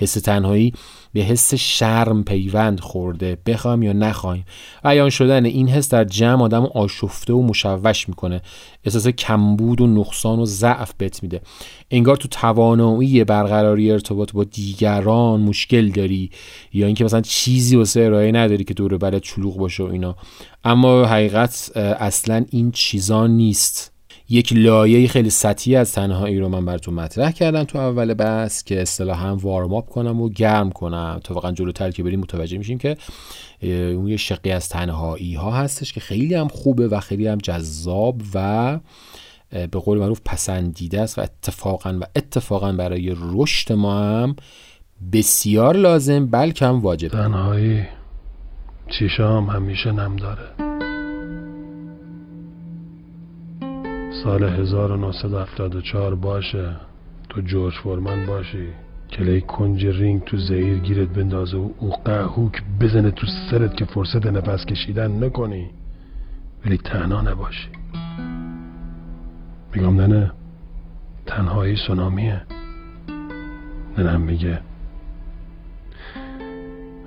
حس 0.00 0.12
تنهایی 0.14 0.72
به 1.12 1.20
حس 1.20 1.54
شرم 1.54 2.24
پیوند 2.24 2.80
خورده 2.80 3.38
بخوام 3.46 3.82
یا 3.82 3.92
نخوایم. 3.92 4.44
بیان 4.84 5.10
شدن 5.10 5.44
این 5.44 5.68
حس 5.68 5.88
در 5.88 6.04
جمع 6.04 6.42
آدم 6.42 6.64
آشفته 6.64 7.32
و 7.32 7.42
مشوش 7.42 8.08
می‌کنه. 8.08 8.42
احساس 8.84 9.08
کمبود 9.08 9.80
و 9.80 9.86
نقصان 9.86 10.38
و 10.38 10.46
ضعف 10.46 10.92
بت 11.00 11.22
میده. 11.22 11.40
انگار 11.90 12.16
تو 12.16 12.28
توانایی 12.28 13.24
برقراری 13.24 13.90
ارتباط 13.90 14.32
با 14.32 14.44
دیگران 14.44 15.40
مشکل 15.40 15.88
داری 15.88 16.30
یا 16.72 16.86
اینکه 16.86 17.04
مثلا 17.04 17.20
چیزی 17.20 17.76
واسه 17.76 18.00
ارائه 18.00 18.32
نداری 18.32 18.64
که 18.64 18.74
دور 18.74 18.98
برات 18.98 19.22
چلوغ 19.22 19.56
باشه 19.56 19.82
و 19.82 19.86
اینا. 19.86 20.16
اما 20.64 21.04
حقیقت 21.04 21.70
اصلا 21.76 22.44
این 22.50 22.70
چیزا 22.70 23.26
نیست. 23.26 23.89
یک 24.32 24.52
لایه 24.52 25.08
خیلی 25.08 25.30
سطحی 25.30 25.76
از 25.76 25.92
تنهایی 25.92 26.38
رو 26.38 26.48
من 26.48 26.64
براتون 26.64 26.94
مطرح 26.94 27.30
کردم 27.30 27.64
تو 27.64 27.78
اول 27.78 28.14
بس 28.14 28.64
که 28.64 28.82
اصطلاحا 28.82 29.36
وارم 29.36 29.72
اپ 29.72 29.88
کنم 29.88 30.20
و 30.20 30.28
گرم 30.28 30.70
کنم. 30.70 31.20
تا 31.24 31.34
واقعا 31.34 31.52
جلوتر 31.52 31.90
که 31.90 32.02
بریم 32.02 32.20
متوجه 32.20 32.58
میشیم 32.58 32.78
که 32.78 32.96
اون 33.62 34.08
یه 34.08 34.16
شقی 34.16 34.50
از 34.50 34.68
تنهایی 34.68 35.34
ها 35.34 35.50
هستش 35.50 35.92
که 35.92 36.00
خیلی 36.00 36.34
هم 36.34 36.48
خوبه 36.48 36.88
و 36.88 37.00
خیلی 37.00 37.26
هم 37.26 37.38
جذاب 37.38 38.22
و 38.34 38.78
به 39.50 39.78
قول 39.78 39.98
معروف 39.98 40.20
پسندیده 40.24 41.00
است 41.00 41.18
و 41.18 41.22
اتفاقا 41.22 41.98
و 42.00 42.04
اتفاقا 42.16 42.72
برای 42.72 43.16
رشد 43.20 43.72
ما 43.72 44.00
هم 44.00 44.36
بسیار 45.12 45.76
لازم 45.76 46.26
بلکه 46.26 46.66
هم 46.66 46.80
واجب 46.80 47.08
تنهایی 47.08 47.82
چیشام 48.98 49.46
همیشه 49.46 49.92
نم 49.92 50.16
داره. 50.16 50.69
سال 54.24 54.42
1974 54.42 56.14
باشه. 56.14 56.76
تو 57.28 57.40
جورج 57.40 57.74
فورمن 57.74 58.26
باشی. 58.26 58.68
کلی 59.10 59.40
کنج 59.40 59.86
رینگ 59.86 60.24
تو 60.24 60.36
زهیر 60.36 60.78
گیرت 60.78 61.08
بندازه 61.08 61.56
و 61.56 61.70
او 61.78 61.90
قهوک 62.04 62.62
بزنه 62.80 63.10
تو 63.10 63.26
سرت 63.50 63.76
که 63.76 63.84
فرصت 63.84 64.26
نفس 64.26 64.66
کشیدن 64.66 65.24
نکنی. 65.24 65.70
ولی 66.66 66.76
تنها 66.76 67.20
نباشی. 67.22 67.68
میگم 69.74 70.00
نه 70.00 70.32
تنهایی 71.26 71.76
سونامیه. 71.76 72.42
ننم 73.98 74.20
میگه. 74.20 74.60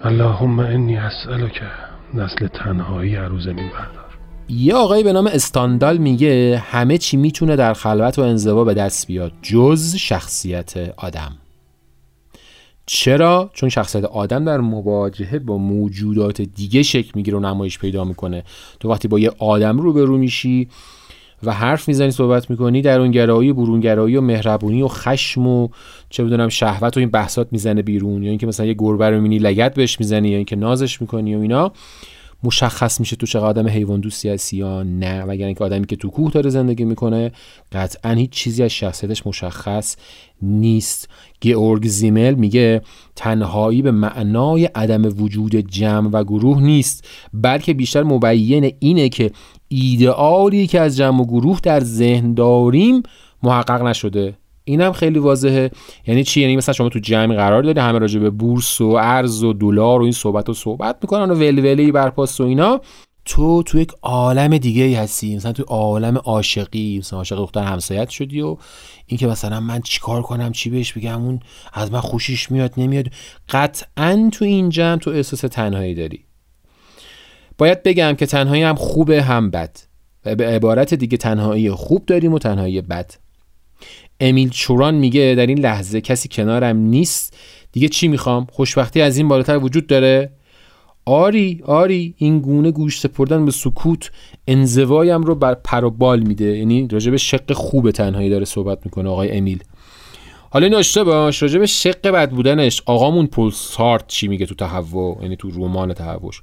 اللهم 0.04 0.60
انی 0.60 0.98
اسألک 0.98 1.62
نسل 2.14 2.48
تنهایی 2.48 3.16
عروض 3.16 3.44
زمین 3.44 3.70
بردار 3.70 4.03
یه 4.58 4.74
آقایی 4.74 5.04
به 5.04 5.14
نام 5.14 5.28
استاندال 5.28 5.98
میگه 5.98 6.64
همه 6.66 6.98
چی 6.98 7.18
می‌تونه 7.18 7.56
در 7.56 7.74
خلوت 7.74 8.20
و 8.20 8.22
انزوا 8.22 8.64
به 8.64 8.74
دست 8.74 9.08
بیاد 9.08 9.32
جز 9.42 9.96
شخصیت 9.96 10.74
آدم. 10.98 11.32
چرا؟ 12.86 13.50
چون 13.54 13.70
شخصیت 13.70 14.06
آدم 14.06 14.46
در 14.46 14.58
مواجهه 14.58 15.40
با 15.40 15.58
موجودات 15.58 16.42
دیگه 16.42 16.84
شکل 16.84 17.12
می‌گیره 17.16 17.38
و 17.38 17.42
نمایش 17.42 17.80
پیدا 17.80 18.04
می‌کنه. 18.04 18.44
تو 18.80 18.90
وقتی 18.90 19.08
با 19.08 19.20
یه 19.20 19.32
آدم 19.40 19.78
روبرو 19.78 20.18
میشی 20.18 20.68
و 21.44 21.54
حرف 21.54 21.88
می‌زنی 21.88 22.12
صحبت 22.12 22.50
می‌کنی 22.50 22.82
در 22.82 23.00
اون 23.00 23.12
گرایی 23.12 23.54
برونگرایی 23.54 24.16
و 24.16 24.22
مهربونی 24.22 24.82
و 24.82 24.88
خشم 24.88 25.48
و 25.48 25.68
چه 26.10 26.24
بدونم 26.24 26.50
شهوت 26.50 26.98
و 26.98 27.00
این 27.00 27.10
بحثات 27.10 27.48
می‌زنه 27.52 27.82
بیرون. 27.82 28.24
یا 28.24 28.30
اینکه 28.30 28.48
مثلا 28.48 28.66
یه 28.66 28.76
گربه 28.78 29.10
رو 29.10 29.16
می‌بینی 29.16 29.40
لگت 29.40 29.74
بهش 29.74 30.00
می‌زنی 30.00 30.30
یا 30.30 30.36
اینکه 30.38 30.56
نازش 30.56 31.02
می‌کنی 31.02 31.36
و 31.36 31.40
اینا. 31.40 31.72
مشخص 32.44 33.00
میشه 33.00 33.16
تو 33.16 33.26
چقدر 33.26 33.46
آدم 33.46 33.68
حیوان 33.68 34.00
دوستی 34.00 34.30
هستی 34.30 34.58
یا 34.58 34.84
نه 34.84 35.24
و 35.24 35.30
اینکه 35.30 35.64
آدمی 35.64 35.86
که 35.86 35.96
تو 35.96 36.10
کوه 36.10 36.32
داره 36.32 36.50
زندگی 36.50 36.86
می‌کنه 36.86 37.32
قطعا 37.72 38.12
هیچ 38.12 38.30
چیزی 38.30 38.64
از 38.64 38.72
شخصیتش 38.72 39.28
مشخص 39.28 39.96
نیست. 40.42 41.10
گئورگ 41.42 41.88
زیمل 41.88 42.34
میگه 42.34 42.82
تنهایی 43.16 43.82
به 43.82 43.92
معنای 43.92 44.66
عدم 44.66 45.06
وجود 45.06 45.56
جمع 45.56 46.10
و 46.10 46.24
گروه 46.24 46.62
نیست 46.62 47.08
بلکه 47.34 47.74
بیشتر 47.74 48.04
مبین 48.04 48.74
اینه 48.80 49.10
که 49.10 49.32
ایدئالی 49.68 50.68
که 50.68 50.80
از 50.80 50.98
جمع 50.98 51.22
و 51.22 51.26
گروه 51.26 51.60
در 51.64 51.80
ذهن 51.80 52.34
داریم 52.34 53.04
محقق 53.44 53.82
نشده. 53.82 54.38
اینم 54.66 54.92
خیلی 54.92 55.20
واضحه. 55.20 55.72
یعنی 56.08 56.24
چی؟ 56.24 56.42
یعنی 56.42 56.56
مثلا 56.56 56.74
شما 56.74 56.90
تو 56.90 57.00
جمعی 57.00 57.38
قرار 57.38 57.64
داری 57.64 57.80
همه 57.80 58.00
راجع 58.00 58.20
به 58.20 58.30
بورس 58.30 58.82
و 58.82 58.88
ارز 58.88 59.44
و 59.44 59.54
دلار 59.54 60.00
و 60.00 60.04
این 60.04 60.12
صحبت 60.12 60.50
و 60.50 60.54
صحبت 60.54 60.98
می‌کنن 61.02 61.32
و 61.32 61.36
ولوله 61.36 61.92
برپاست 61.92 62.42
و 62.42 62.44
اینا. 62.44 62.82
تو 63.26 63.64
تو 63.64 63.80
یک 63.80 63.92
عالم 64.02 64.58
دیگه 64.58 64.84
ای 64.84 64.94
هستی. 64.94 65.36
مثلا 65.36 65.52
تو 65.52 65.64
عالم 65.64 66.18
عاشقی. 66.18 66.98
مثلا 67.00 67.20
عاشق 67.20 67.36
دختر 67.36 67.64
همسایت 67.64 68.10
شدی 68.10 68.42
و 68.42 68.58
اینکه 69.06 69.28
مثلا 69.28 69.60
من 69.60 69.82
چیکار 69.82 70.22
کنم 70.22 70.52
چی 70.52 70.70
بهش 70.70 70.94
بگم 70.94 71.24
اون 71.24 71.40
از 71.74 71.92
من 71.92 72.00
خوشش 72.00 72.52
میاد 72.52 72.74
نمیاد. 72.78 73.06
قطعا 73.50 74.30
تو 74.34 74.46
این 74.46 74.70
جمع 74.70 75.00
تو 75.00 75.10
احساس 75.10 75.40
تنهایی 75.40 75.96
داری. 75.96 76.26
باید 77.58 77.84
بگم 77.84 78.14
که 78.14 78.26
تنهایی 78.26 78.64
هم 78.64 78.76
خوبه 78.76 79.24
هم 79.24 79.52
بد. 79.52 79.78
و 80.26 80.36
به 80.36 80.48
عبارت 80.48 80.94
دیگه 80.94 81.18
تنهایی 81.18 81.72
خوب 81.72 82.06
داریم 82.06 82.34
و 82.34 82.40
تنهایی 82.40 82.82
بد. 82.82 83.12
امیل 84.24 84.50
چوران 84.50 84.96
میگه 84.96 85.36
در 85.38 85.48
این 85.48 85.60
لحظه 85.60 86.02
کسی 86.02 86.30
کنارم 86.32 86.78
نیست. 86.78 87.38
دیگه 87.72 87.88
چی 87.88 88.08
می‌خوام؟ 88.08 88.48
خوشبختی 88.52 89.02
از 89.02 89.18
این 89.18 89.28
بالاتر 89.28 89.58
وجود 89.58 89.88
داره؟ 89.88 90.32
آری 91.06 91.62
آری 91.66 92.16
این 92.18 92.40
گونه 92.40 92.72
گوش 92.72 93.00
سپردن 93.00 93.46
به 93.46 93.52
سکوت 93.52 94.12
انزوایم 94.48 95.22
رو 95.22 95.36
بر 95.36 95.54
پر 95.54 95.84
و 95.84 95.90
بال 95.90 96.20
میده. 96.20 96.58
یعنی 96.58 96.88
راجع 96.92 97.12
به 97.12 97.18
شق 97.18 97.54
خوب 97.54 97.92
تنهایی 97.92 98.30
داره 98.30 98.46
صحبت 98.46 98.80
می‌کنه 98.86 99.10
آقای 99.10 99.38
امیل. 99.38 99.64
حالا 100.50 100.66
این 100.66 100.74
داشته 100.74 101.04
باش 101.04 101.42
راجع 101.42 101.60
به 101.60 101.66
شق 101.66 102.08
بد 102.08 102.32
بودنش 102.32 102.82
آقامون 102.86 103.28
پول 103.28 103.52
سارت 103.52 104.08
چی 104.08 104.28
میگه 104.28 104.46
تو 104.46 104.56
تهوع؟ 104.56 105.20
یعنی 105.22 105.36
تو 105.36 105.50
رمان 105.50 105.94
تهوعش. 105.94 106.42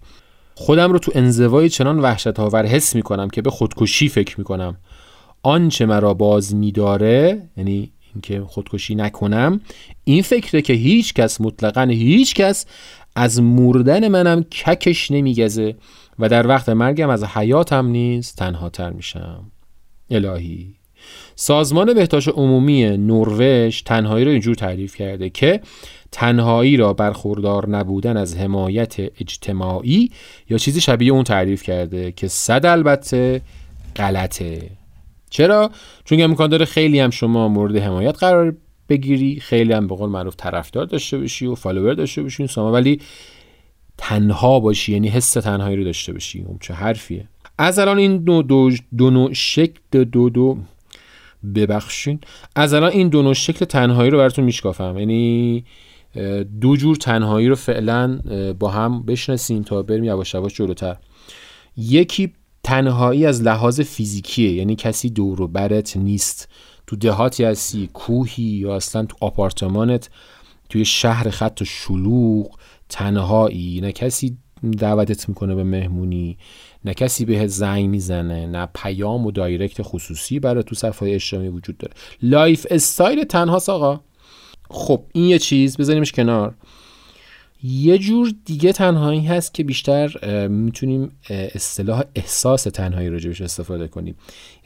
خودم 0.54 0.92
رو 0.92 0.98
تو 0.98 1.12
انزوای 1.14 1.68
چنان 1.68 1.98
وحشت 1.98 2.40
آور 2.40 2.66
حس 2.66 2.94
می‌کنم 2.94 3.30
که 3.30 3.42
به 3.42 3.50
خودکشی 3.50 4.08
فکر 4.08 4.38
می‌کنم. 4.38 4.76
آنچه 5.42 5.86
مرا 5.86 6.14
باز 6.14 6.54
میداره 6.54 7.42
یعنی 7.56 7.92
اینکه 8.14 8.40
خودکشی 8.40 8.94
نکنم 8.94 9.60
این 10.04 10.22
فکره 10.22 10.62
که 10.62 10.72
هیچ 10.72 11.14
کس 11.14 11.40
مطلقا 11.40 11.82
هیچ 11.82 12.34
کس 12.34 12.66
از 13.16 13.42
مردن 13.42 14.08
منم 14.08 14.42
ککش 14.42 15.10
نمیگزه 15.10 15.76
و 16.18 16.28
در 16.28 16.46
وقت 16.46 16.68
مرگم 16.68 17.08
از 17.10 17.24
حیاتم 17.24 17.86
نیز 17.86 18.34
تنها 18.34 18.68
تر 18.68 18.90
میشم. 18.90 19.44
الهی. 20.10 20.74
سازمان 21.34 21.94
بهداشت 21.94 22.28
عمومی 22.28 22.84
نروژ 22.84 23.82
تنهایی 23.82 24.24
را 24.24 24.32
اینجور 24.32 24.54
تعریف 24.54 24.96
کرده 24.96 25.30
که 25.30 25.60
تنهایی 26.12 26.76
را 26.76 26.92
برخوردار 26.92 27.68
نبودن 27.68 28.16
از 28.16 28.36
حمایت 28.36 29.00
اجتماعی 29.00 30.10
یا 30.50 30.58
چیزی 30.58 30.80
شبیه 30.80 31.12
اون 31.12 31.24
تعریف 31.24 31.62
کرده 31.62 32.12
که 32.12 32.28
صد 32.28 32.66
البته 32.66 33.42
غلطه. 33.96 34.79
چرا؟ 35.30 35.70
چون 36.04 36.20
امکان 36.20 36.50
داره 36.50 36.64
خیلی 36.64 37.00
هم 37.00 37.10
شما 37.10 37.48
مورد 37.48 37.76
حمایت 37.76 38.18
قرار 38.18 38.56
بگیری 38.88 39.40
خیلی 39.40 39.72
هم 39.72 39.86
به 39.86 39.94
قول 39.96 40.10
معروف 40.10 40.34
طرفدار 40.36 40.84
داشته 40.84 41.18
باشی 41.18 41.46
و 41.46 41.54
فالوور 41.54 41.94
داشته 41.94 42.22
باشی 42.22 42.46
ساما 42.46 42.72
ولی 42.72 43.00
تنها 43.98 44.60
باشی 44.60 44.92
یعنی 44.92 45.08
حس 45.08 45.32
تنهایی 45.32 45.76
رو 45.76 45.84
داشته 45.84 46.12
باشی. 46.12 46.42
اون 46.42 46.58
چه 46.60 46.74
حرفیه. 46.74 47.28
از 47.58 47.78
الان 47.78 47.98
این 47.98 48.16
دو, 48.24 48.42
دو, 48.42 48.70
دو 48.96 49.10
نوع 49.10 49.32
شکل 49.32 50.04
دو 50.04 50.30
دو 50.30 50.58
ببخشین. 51.54 52.20
از 52.56 52.74
الان 52.74 52.90
این 52.90 53.08
دو 53.08 53.22
نوع 53.22 53.34
شکل 53.34 53.64
تنهایی 53.64 54.10
رو 54.10 54.18
براتون 54.18 54.44
میشکافم. 54.44 54.98
یعنی 54.98 55.64
دو 56.60 56.76
جور 56.76 56.96
تنهایی 56.96 57.48
رو 57.48 57.54
فعلا 57.54 58.20
با 58.58 58.70
هم 58.70 59.02
بشناسیم 59.02 59.62
تا 59.62 59.82
بریم 59.82 60.04
یواش 60.04 60.34
یواش 60.34 60.54
جلوتر. 60.54 60.96
یکی 61.76 62.32
تنهایی 62.62 63.26
از 63.26 63.42
لحاظ 63.42 63.80
فیزیکیه. 63.80 64.52
یعنی 64.52 64.76
کسی 64.76 65.10
دور 65.10 65.42
و 65.42 65.48
برت 65.48 65.96
نیست. 65.96 66.48
تو 66.86 66.96
دهاتی 66.96 67.44
هستی 67.44 67.90
کوهی 67.92 68.42
یا 68.42 68.76
اصلا 68.76 69.04
تو 69.04 69.16
آپارتمانت 69.20 70.10
توی 70.68 70.84
شهر 70.84 71.30
خط 71.30 71.58
و 71.62 71.64
شلوغ 71.64 72.58
تنهایی. 72.88 73.80
نه 73.80 73.92
کسی 73.92 74.36
دعوتت 74.78 75.28
می‌کنه 75.28 75.54
به 75.54 75.64
مهمونی 75.64 76.38
نه 76.84 76.94
کسی 76.94 77.24
بهت 77.24 77.46
زنگ 77.46 77.88
می‌زنه 77.88 78.46
نه 78.46 78.68
پیام 78.74 79.26
و 79.26 79.30
direct 79.30 79.82
خصوصی 79.82 80.40
برای 80.40 80.62
تو 80.62 80.74
صفحه 80.74 81.14
اجتماعی 81.14 81.48
وجود 81.48 81.78
داره. 81.78 81.94
lifestyle 82.22 83.24
تنهاست 83.24 83.68
آقا. 83.68 84.00
خب 84.70 85.04
این 85.12 85.24
یه 85.24 85.38
چیز. 85.38 85.76
بذاریمش 85.76 86.12
کنار. 86.12 86.54
یه 87.62 87.98
جور 87.98 88.32
دیگه 88.44 88.72
تنهایی 88.72 89.20
هست 89.20 89.54
که 89.54 89.64
بیشتر 89.64 90.08
می‌تونیم 90.48 91.12
اصطلاح 91.30 92.02
احساس 92.14 92.62
تنهایی 92.62 93.08
راجبش 93.08 93.40
استفاده 93.40 93.88
کنیم. 93.88 94.14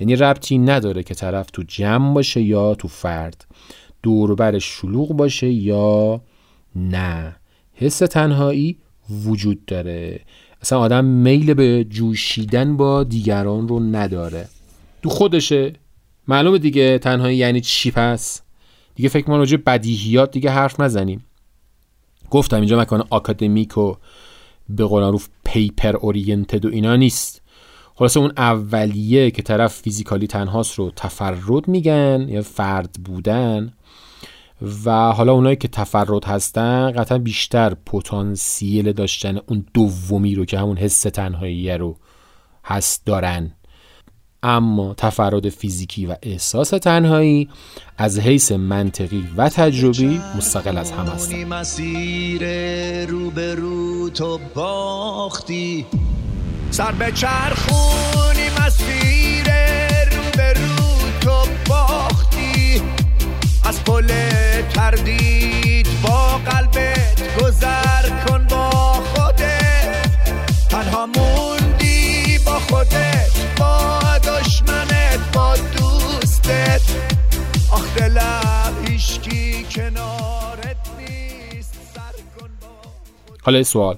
یعنی 0.00 0.16
ربطی 0.16 0.58
نداره 0.58 1.02
که 1.02 1.14
طرف 1.14 1.50
تو 1.50 1.62
جمع 1.62 2.14
باشه 2.14 2.42
یا 2.42 2.74
تو 2.74 2.88
فرد. 2.88 3.46
دوربر 4.02 4.58
شلوغ 4.58 5.12
باشه 5.12 5.50
یا 5.50 6.20
نه. 6.76 7.36
حس 7.74 7.98
تنهایی 7.98 8.78
وجود 9.24 9.64
داره. 9.64 10.20
اصلا 10.62 10.78
آدم 10.78 11.04
میل 11.04 11.54
به 11.54 11.84
جوشیدن 11.84 12.76
با 12.76 13.04
دیگران 13.04 13.68
رو 13.68 13.80
نداره. 13.80 14.48
تو 15.02 15.08
خودشه. 15.08 15.72
معلومه 16.28 16.58
دیگه 16.58 16.98
تنهایی 16.98 17.36
یعنی 17.36 17.60
چی 17.60 17.90
پس؟ 17.90 18.42
دیگه 18.94 19.08
فکر 19.08 19.30
ما 19.30 19.36
راجع 19.36 19.56
بدیهیات 19.56 20.30
دیگه 20.30 20.50
حرف 20.50 20.80
نزنیم. 20.80 21.24
گفتم 22.34 22.56
اینجا 22.56 22.80
مکان 22.80 23.04
آکادمیک 23.10 23.78
و 23.78 23.94
به 24.68 24.84
قول 24.84 25.02
معروف 25.02 25.28
پیپر 25.44 25.96
اورینتد 25.96 26.64
و 26.64 26.68
اینا 26.68 26.96
نیست. 26.96 27.42
خلاصه 27.94 28.20
اون 28.20 28.32
اولیه 28.36 29.30
که 29.30 29.42
طرف 29.42 29.74
فیزیکالی 29.74 30.26
تنهاست 30.26 30.74
رو 30.74 30.90
تفرد 30.96 31.68
میگن 31.68 32.26
یا 32.28 32.42
فرد 32.42 32.90
بودن. 33.04 33.72
و 34.84 35.12
حالا 35.12 35.32
اونایی 35.32 35.56
که 35.56 35.68
تفرد 35.68 36.24
هستن 36.24 36.92
قطعا 36.92 37.18
بیشتر 37.18 37.74
پتانسیل 37.86 38.92
داشتن 38.92 39.38
اون 39.46 39.66
دومی 39.74 40.34
رو 40.34 40.44
که 40.44 40.58
همون 40.58 40.76
حس 40.76 41.00
تنهایی 41.00 41.70
رو 41.70 41.96
هست 42.64 43.06
دارن. 43.06 43.52
اما 44.44 44.94
تفرد 44.94 45.48
فیزیکی 45.48 46.06
و 46.06 46.16
احساس 46.22 46.70
تنهایی 46.70 47.48
از 47.98 48.18
حیث 48.18 48.52
منطقی 48.52 49.28
و 49.36 49.48
تجربی 49.48 50.20
مستقل 50.36 50.78
از 50.78 50.90
هم 50.90 51.06
هستند. 51.06 51.46
مسیر 51.46 52.42
رو 53.06 53.30
به 53.30 53.54
رو 53.54 54.10
تو 54.10 54.38
باختی. 54.54 55.86
سر 56.70 56.92
به 56.92 57.12
چرخونی 57.12 58.48
مسیر 58.66 59.44
رو 60.16 60.22
به 60.36 60.52
رو 60.52 60.76
تو 61.20 61.50
باختی. 61.68 62.82
از 63.64 63.84
پل 63.84 64.08
تردید 64.74 65.88
با 66.02 66.38
قلبت 66.38 67.38
گذر 67.40 68.24
کن 68.26 68.46
با 68.50 68.70
خودت. 68.70 70.04
تنها 70.70 71.06
با 71.06 71.63
خودت 72.74 73.58
با 73.60 73.98
دشمنت 74.18 75.34
با 75.34 75.54
دوستت. 75.56 76.82
آخ 77.72 77.96
دلم 77.96 78.72
هیشکی 78.86 79.64
کنارت 79.74 80.76
نیست. 80.98 81.74
سر 81.94 82.40
کن 82.40 82.48
با 82.60 82.66
حالا 83.42 83.62
سوال. 83.62 83.96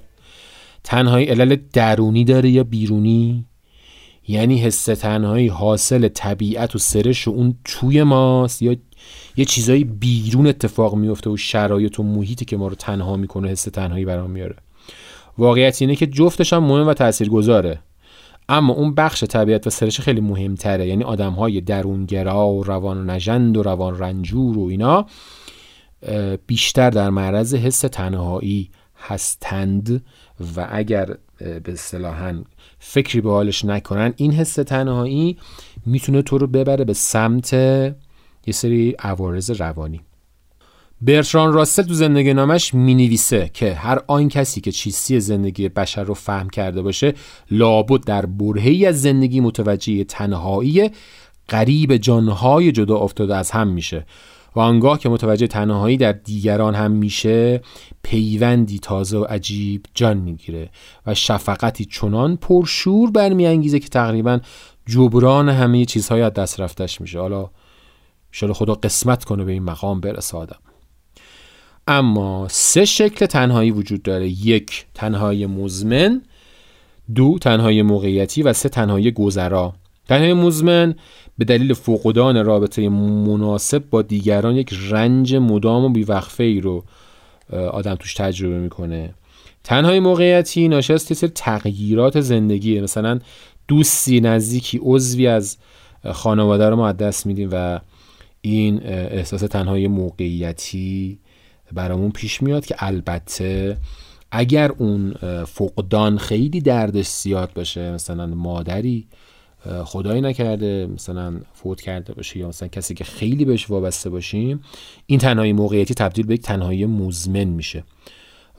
تنهایی 0.85 1.27
علل 1.27 1.57
درونی 1.73 2.25
داره 2.25 2.51
یا 2.51 2.65
بیرونی؟ 2.65 3.47
یعنی 4.29 4.59
حس 4.59 4.85
تنهایی 4.85 5.49
حاصل 5.49 6.09
طبیعت 6.09 6.77
و 6.77 6.79
سرش 6.79 7.29
و 7.29 7.31
اون 7.31 7.55
توی 7.65 8.03
ماست؟ 8.03 8.63
یا 8.63 8.77
یه 9.37 9.45
چیزایی 9.45 9.85
بیرون 9.85 10.47
اتفاق 10.47 10.95
میفته 10.95 11.31
و 11.31 11.37
شرایط 11.37 12.01
و 12.01 12.03
محیطی 12.03 12.45
که 12.45 12.57
ما 12.57 12.69
رو 12.69 12.75
تنها 12.75 13.17
می‌کنه 13.17 13.49
حس 13.49 13.63
تنهایی 13.63 14.05
برام 14.05 14.31
میاره؟ 14.31 14.57
واقعیت 15.39 15.83
اینه 15.83 15.97
که 15.97 16.07
جفتش 16.07 16.53
هم 16.53 16.65
مهم 16.65 16.87
و 16.87 16.95
تاثیرگذاره 16.95 17.79
اما 18.49 18.73
اون 18.73 18.95
بخش 18.95 19.25
طبیعت 19.25 19.67
و 19.67 19.71
سرش 19.71 20.01
خیلی 20.01 20.21
مهمتره. 20.21 20.87
یعنی 20.87 21.05
آدم 21.05 21.33
های 21.33 21.61
درونگرا 21.61 22.49
و 22.49 22.65
روان 22.65 23.11
نژند 23.11 23.57
و 23.57 23.63
روان 23.63 23.99
رنجور 23.99 24.59
و 24.59 24.67
اینا 24.67 25.07
بیشتر 26.47 26.91
در 26.91 27.11
معرض 27.11 27.55
حس 27.55 27.81
تنهایی 27.81 28.71
هستند 28.97 30.05
و 30.57 30.69
اگر 30.71 31.17
به 31.39 31.73
اصطلاحا 31.73 32.43
فکری 32.79 33.21
به 33.21 33.31
حالش 33.31 33.65
نکنن 33.65 34.13
این 34.17 34.33
حس 34.33 34.55
تنهایی 34.55 35.37
می‌تونه 35.87 36.23
تو 36.23 36.39
رو 36.39 36.47
ببره 36.47 36.85
به 36.85 36.93
سمت 36.93 37.53
یه 37.53 38.53
سری 38.53 38.95
عوارض 38.99 39.51
روانی. 39.51 40.01
برتران 41.01 41.53
راسل 41.53 41.83
تو 41.83 41.95
زندگی 41.95 42.35
نامش 42.35 42.75
می 42.75 42.95
نویسه 42.95 43.51
که 43.55 43.75
هر 43.75 44.01
آن 44.07 44.29
کسی 44.29 44.61
که 44.61 44.73
چیستی 44.73 45.21
زندگی 45.21 45.69
بشر 45.69 46.05
رو 46.05 46.15
فهم 46.15 46.51
کرده 46.51 46.83
باشه 46.83 47.15
لابد 47.51 48.05
در 48.05 48.27
برهی 48.27 48.87
از 48.87 49.03
زندگی 49.03 49.41
متوجه 49.41 50.05
تنهایی 50.05 50.91
قریب 51.49 51.97
جانهای 51.97 52.73
جدا 52.73 52.97
افتاده 52.97 53.37
از 53.37 53.51
هم 53.51 53.69
میشه 53.69 54.07
و 54.57 54.61
آنگاه 54.61 54.99
که 54.99 55.09
متوجه 55.09 55.47
تنهایی 55.47 55.97
در 55.97 56.13
دیگران 56.13 56.75
هم 56.75 56.91
میشه 56.91 57.61
پیوندی 58.03 58.79
تازه 58.79 59.19
و 59.19 59.25
عجیب 59.25 59.87
جان 59.95 60.17
می‌گیره 60.17 60.71
و 61.07 61.15
شفقتی 61.15 61.85
چنان 61.85 62.37
پرشور 62.37 63.11
برمیانگیزه 63.11 63.79
که 63.79 63.89
تقریبا 63.89 64.41
جبران 64.87 65.49
همه 65.49 65.85
چیزهای 65.85 66.23
از 66.23 66.33
دست 66.33 66.61
رفتش 66.61 67.01
میشه. 67.01 67.21
حالا 67.21 67.51
شاید 68.33 68.53
خدا 68.53 68.75
قسمت 68.75 69.25
کنه 69.25 69.45
به 69.45 69.53
این 69.53 69.63
مقام 69.63 70.01
برسه 70.01 70.37
آدم. 70.37 70.59
اما 71.89 72.49
سه 72.51 72.85
شکل 72.85 73.27
تنهایی 73.27 73.71
وجود 73.71 74.03
داره. 74.03 74.29
یک 74.29 74.87
تنهایی 74.95 75.47
مزمن. 75.47 76.23
دو 77.15 77.39
تنهایی 77.41 77.83
موقعیتی. 77.83 78.43
و 78.43 78.53
سه 78.53 78.69
تنهایی 78.69 79.11
گذرا. 79.11 79.75
تنهایی 80.09 80.33
مزمن 80.33 80.95
به 81.39 81.45
دلیل 81.45 81.75
فقدان 81.75 82.45
رابطه 82.45 82.89
مناسب 82.89 83.91
با 83.91 84.03
دیگران 84.03 84.57
یک 84.57 84.75
رنج 84.89 85.35
مدام 85.35 85.85
و 85.85 85.89
بیوقفه 85.89 86.45
ای 86.45 86.61
رو 86.61 86.85
آدم 87.53 87.95
توش 87.95 88.15
تجربه 88.15 88.59
می‌کنه. 88.59 89.15
تنهایی 89.65 90.01
موقعیتی 90.01 90.69
ناشی 90.69 90.93
از 90.93 91.03
سری 91.03 91.31
تغییرات 91.35 92.21
زندگیه 92.21 92.81
مثلا 92.81 93.21
دوستی 93.69 94.21
نزدیکی 94.21 94.81
عضوی 94.83 95.27
از 95.27 95.57
خانواده 96.13 96.69
رو 96.69 96.77
ما 96.77 96.93
دست 96.93 97.27
میدیم 97.27 97.49
و 97.53 97.81
این 98.41 98.83
احساس 98.87 99.41
تنهایی 99.41 99.89
موقعیتی 99.89 101.19
برامون 101.73 102.11
پیش 102.11 102.43
میاد 102.43 102.67
که 102.67 102.75
البته 102.79 103.77
اگر 104.31 104.73
اون 104.79 105.15
فقدان 105.45 106.19
خیلی 106.19 106.61
دردش 106.61 107.07
زیاد 107.07 107.53
باشه 107.55 107.93
مثلا 107.93 108.27
مادری 108.27 109.07
خدایی 109.85 110.21
نکرده 110.21 110.89
مثلا 110.95 111.41
فوت 111.55 111.81
کرده 111.81 112.13
باشه 112.13 112.39
یا 112.39 112.49
مثلا 112.49 112.69
کسی 112.69 112.95
که 112.95 113.05
خیلی 113.05 113.45
بهش 113.45 113.71
وابسته 113.71 114.11
باشیم 114.11 114.61
این 115.07 115.19
تنهایی 115.19 115.53
موقعیتی 115.53 115.95
تبدیل 115.95 116.27
به 116.27 116.35
یک 116.35 116.43
تنهایی 116.43 116.87
مزمن 116.87 117.45
میشه. 117.45 117.85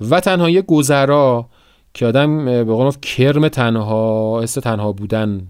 و 0.02 0.20
تنهایی 0.20 0.62
گذرا 0.62 1.50
که 1.94 2.06
آدم 2.06 2.46
به 2.46 2.64
قول 2.64 2.92
کرم 2.92 3.48
تنها 3.48 4.40
حس 4.44 4.54
تنها 4.54 4.92
بودن 4.92 5.48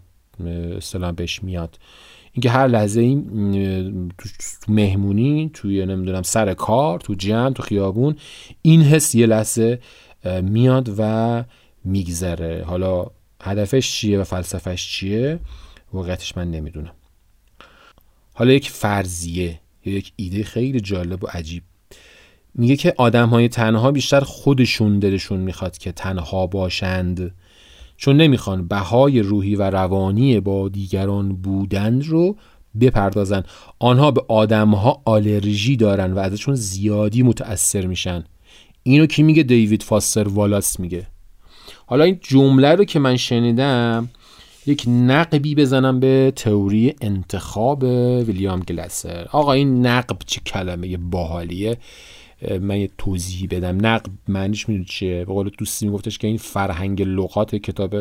اصطلاح 0.78 1.12
بهش 1.12 1.44
میاد. 1.44 1.78
اینکه 2.38 2.50
هر 2.50 2.68
لحظه 2.68 3.02
این 3.02 4.12
تو 4.18 4.30
مهمونی 4.68 5.52
توی 5.54 5.86
نمی‌دونم 5.86 6.22
سر 6.22 6.54
کار 6.54 7.00
تو 7.00 7.14
جمع 7.14 7.54
تو 7.54 7.64
خیابون 7.64 8.16
این 8.62 8.82
حس 8.82 9.16
یه 9.16 9.26
لحظه 9.26 9.80
میاد 10.42 10.96
و 10.98 11.44
میگذره. 11.84 12.64
حالا 12.68 13.06
هدفش 13.44 13.92
چیه 13.92 14.20
و 14.20 14.24
فلسفهش 14.24 14.88
چیه؟ 14.88 15.40
واقعیتش 15.94 16.38
من 16.38 16.52
نمی‌دونم. 16.52 16.94
حالا 18.34 18.52
یک 18.52 18.70
فرضیه 18.70 19.60
یک 19.86 20.14
ایده 20.16 20.44
خیلی 20.44 20.80
جالب 20.80 21.24
و 21.24 21.28
عجیب. 21.28 21.64
میگه 22.56 22.76
که 22.76 22.94
آدم 22.98 23.30
های 23.30 23.48
تنها 23.48 23.92
بیشتر 23.92 24.20
خودشون 24.20 25.00
دلشون 25.00 25.40
می‌خواد 25.40 25.78
که 25.78 25.92
تنها 25.92 26.48
باشند. 26.48 27.32
چون 27.98 28.18
نمی‌خوان 28.18 28.68
بهای 28.68 29.20
روحی 29.20 29.56
و 29.56 29.70
روانی 29.70 30.40
با 30.40 30.70
دیگران 30.70 31.36
بودند 31.36 32.06
رو 32.06 32.36
بپردازن. 32.82 33.44
آنها 33.80 34.12
به 34.12 34.22
آدمها 34.28 35.02
آلرژی 35.06 35.76
دارن 35.76 36.14
و 36.14 36.20
ازشون 36.20 36.56
زیادی 36.56 37.24
متأثر 37.24 37.86
میشن. 37.86 38.24
اینو 38.84 39.06
کی 39.06 39.24
میگه؟ 39.24 39.44
دیوید 39.44 39.84
فاستر 39.84 40.28
والاس 40.28 40.80
میگه. 40.80 41.08
حالا 41.86 42.04
این 42.04 42.20
جمله 42.22 42.76
رو 42.76 42.86
که 42.86 43.00
من 43.00 43.18
شنیدم 43.18 44.10
یک 44.66 44.84
نقبی 44.88 45.56
بزنم 45.56 46.00
به 46.00 46.34
تئوری 46.36 46.96
انتخاب 47.02 47.84
ویلیام 48.28 48.60
گلسر. 48.60 49.28
آقا 49.32 49.54
این 49.54 49.86
نقب 49.86 50.18
چه 50.26 50.42
کلمه 50.46 50.98
باحالیه؟ 50.98 51.78
من 52.62 52.80
یه 52.80 52.90
توضیحی 52.98 53.48
بدم. 53.48 53.86
نقب 53.86 54.10
معنیش 54.28 54.70
می‌دونی 54.70 54.86
چیه؟ 54.86 55.26
به 55.26 55.34
قول 55.34 55.52
دوستی 55.58 55.86
میگفتش 55.86 56.18
که 56.18 56.28
این 56.28 56.38
فرهنگ 56.38 57.02
لغات 57.02 57.56
کتاب 57.56 57.96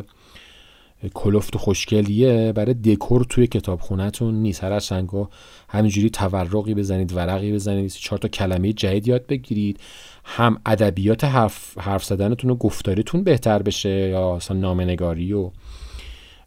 کلفت 1.14 1.56
و 1.56 1.58
خوشگلیه 1.58 2.52
برای 2.52 2.74
دکور 2.74 3.24
توی 3.24 3.46
کتاب 3.46 3.80
خونتون 3.80 4.34
نیست. 4.34 4.64
هر 4.64 4.80
چنگا 4.80 5.30
همینجوری 5.68 6.10
تورقی 6.10 6.74
بزنید 6.74 7.12
ورقی 7.16 7.52
بزنید 7.52 7.90
چهار 7.90 8.18
تا 8.18 8.28
کلمه 8.28 8.72
جدید 8.72 9.08
یاد 9.08 9.26
بگیرید. 9.26 9.80
هم 10.24 10.60
ادبیات 10.66 11.24
حرف, 11.24 11.78
حرف 11.78 12.04
زدنتون 12.04 12.50
و 12.50 12.54
گفتاریتون 12.54 13.22
بهتر 13.22 13.62
بشه 13.62 14.08
یا 14.08 14.36
اصلا 14.36 14.56
نامنگاری 14.56 15.32
و 15.32 15.50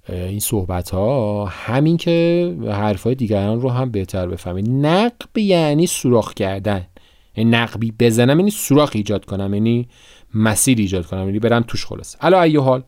این 0.10 0.40
صحبت 0.40 0.90
ها 0.90 1.46
همین 1.46 1.98
که 1.98 2.56
حرفای 2.68 3.16
دیگران 3.16 3.62
رو 3.62 3.70
هم 3.70 3.92
بهتر 3.92 4.28
بفهمید. 4.28 4.70
نقب 4.70 5.38
یعنی 5.38 5.88
سوراخ 5.88 6.34
کردن. 6.34 6.88
یعنی 7.36 7.50
نقبی 7.50 7.94
بزنم 8.00 8.40
یعنی 8.40 8.52
سوراخ 8.52 8.92
ایجاد 8.94 9.26
کنم 9.26 9.54
یعنی 9.54 9.88
مسیر 10.34 10.78
ایجاد 10.78 11.06
کنم 11.06 11.26
یعنی 11.26 11.40
برم 11.40 11.64
توش 11.68 11.86
خلاص 11.86 12.16
الا 12.22 12.42
ای 12.42 12.58
حال 12.58 12.84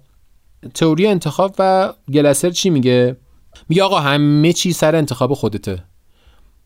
تئوری 0.73 1.07
انتخاب 1.07 1.55
و 1.59 1.93
گلسر 2.13 2.49
چی 2.49 2.69
میگه؟ 2.69 3.17
میگه 3.69 3.83
آقا 3.83 3.99
همه 3.99 4.53
چی 4.53 4.73
سر 4.73 4.95
انتخاب 4.95 5.33
خودته. 5.33 5.83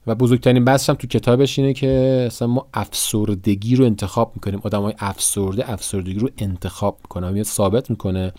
و 0.08 0.16
بزرگترین 0.16 0.66
بحثم 0.66 0.94
تو 0.94 1.08
کتابش 1.08 1.60
اینه 1.60 1.74
که 1.74 2.24
اصلا 2.28 2.48
ما 2.48 2.68
افسردگی 2.74 3.76
رو 3.76 3.86
انتخاب 3.86 4.32
می‌کنیم. 4.36 4.60
آدم 4.64 4.82
های 4.82 4.94
افسرده 5.00 5.72
افسردگی 5.72 6.20
رو 6.20 6.30
انتخاب 6.38 6.98
می‌کنه 7.04 7.30
میاد 7.30 7.46
ثابت 7.46 7.90
می‌کنه. 7.90 8.34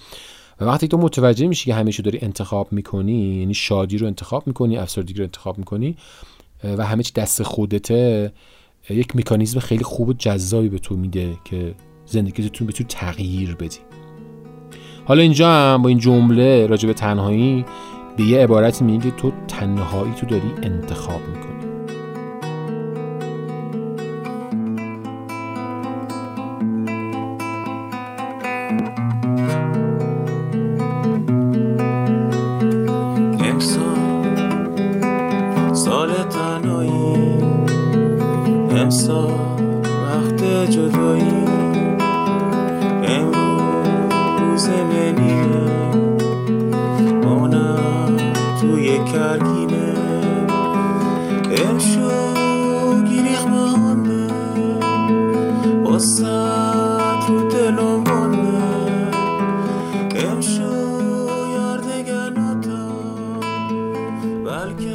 و 0.60 0.64
وقتی 0.64 0.88
تو 0.88 0.98
متوجه 0.98 1.46
میشی 1.46 1.64
که 1.64 1.74
همیشه 1.74 2.02
داری 2.02 2.18
انتخاب 2.22 2.72
می‌کنی 2.72 3.36
یعنی 3.38 3.54
شادی 3.54 3.98
رو 3.98 4.06
انتخاب 4.06 4.46
می‌کنی 4.46 4.76
افسردگی 4.76 5.18
رو 5.18 5.24
انتخاب 5.24 5.58
می‌کنی 5.58 5.96
و 6.64 6.86
همه 6.86 7.02
چی 7.02 7.12
دست 7.12 7.42
خودته 7.42 8.32
یک 8.94 9.16
مکانیزم 9.16 9.60
خیلی 9.60 9.84
خوب 9.84 10.08
و 10.08 10.12
جذابی 10.12 10.68
به 10.68 10.78
تو 10.78 10.96
میده 10.96 11.36
که 11.44 11.74
زندگیتون 12.06 12.66
بتونی 12.66 12.88
تغییر 12.88 13.54
بدی. 13.54 13.78
حالا 15.04 15.22
اینجا 15.22 15.50
هم 15.50 15.82
با 15.82 15.88
این 15.88 15.98
جمله 15.98 16.66
راجع 16.66 16.86
به 16.86 16.94
تنهایی 16.94 17.64
به 18.16 18.22
یه 18.22 18.38
عبارتی 18.38 18.84
میگه 18.84 19.10
تو 19.10 19.32
تنهایی 19.48 20.12
تو 20.12 20.26
داری 20.26 20.52
انتخاب 20.62 21.20
می‌کنی. 21.20 21.55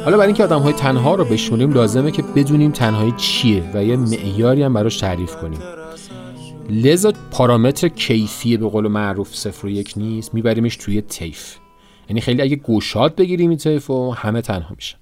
حالا 0.04 0.16
برای 0.16 0.26
اینکه 0.26 0.44
آدم 0.44 0.58
های 0.58 0.72
تنها 0.72 1.14
رو 1.14 1.24
بشونیم 1.24 1.72
لازمه 1.72 2.10
که 2.10 2.22
بدونیم 2.22 2.70
تنهایی 2.70 3.12
چیه 3.16 3.70
و 3.74 3.84
یه 3.84 3.96
معیاری 3.96 4.62
هم 4.62 4.74
براش 4.74 4.96
تعریف 4.96 5.36
کنیم. 5.36 5.60
لذا 6.70 7.12
پارامتر 7.30 7.88
کیفی 7.88 8.56
به 8.56 8.68
قول 8.68 8.88
معروف 8.88 9.34
صفر 9.34 9.66
و 9.66 9.70
یک 9.70 9.94
نیست 9.96 10.34
میبریمش 10.34 10.76
توی 10.76 11.00
تیف 11.00 11.56
یعنی 12.08 12.20
خیلی 12.20 12.42
اگه 12.42 12.56
گوشاد 12.56 13.14
بگیریم 13.14 13.50
این 13.50 13.58
تیف 13.58 13.90
و 13.90 14.10
همه 14.10 14.40
تنها 14.40 14.74
میشن. 14.74 14.98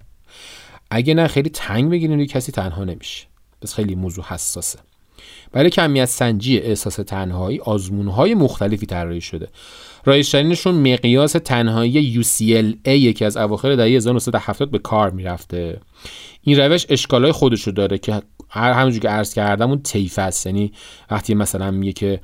اگه 0.91 1.15
نه 1.15 1.27
خیلی 1.27 1.51
تنگ 1.51 1.91
بگیریم 1.91 2.27
کسی 2.27 2.53
تنها 2.53 2.85
نمیشه. 2.85 3.27
بس 3.63 3.75
خیلی 3.75 3.95
موضوع 3.95 4.25
حساسه. 4.25 4.79
برای 5.53 5.71
کمیت 5.71 6.05
سنجی 6.05 6.59
احساس 6.59 6.97
تنهایی 6.97 7.61
آزمونهای 7.61 8.35
مختلفی 8.35 8.87
طراحی 8.87 9.21
شده. 9.21 9.49
رایجترینشون 10.05 10.75
مقیاس 10.93 11.33
تنهایی 11.33 12.23
UCLA 12.23 12.89
یکی 12.89 13.25
از 13.25 13.37
اواخر 13.37 13.77
دهه 13.77 13.87
1970 13.87 14.71
به 14.71 14.79
کار 14.79 15.11
می‌رفته. 15.11 15.81
این 16.43 16.59
روش 16.59 16.87
اشکالای 16.89 17.33
خودشو 17.33 17.71
داره 17.71 17.99
که 17.99 18.23
هر 18.49 18.73
همونجور 18.73 19.01
که 19.01 19.09
عرض 19.09 19.35
کردم 19.35 19.69
اون 19.69 19.83
تیف 19.83 20.19
است. 20.19 20.47
یعنی 20.47 20.73
وقتی 21.11 21.35
مثلا 21.35 21.71
میگه 21.71 21.93
که 21.93 22.21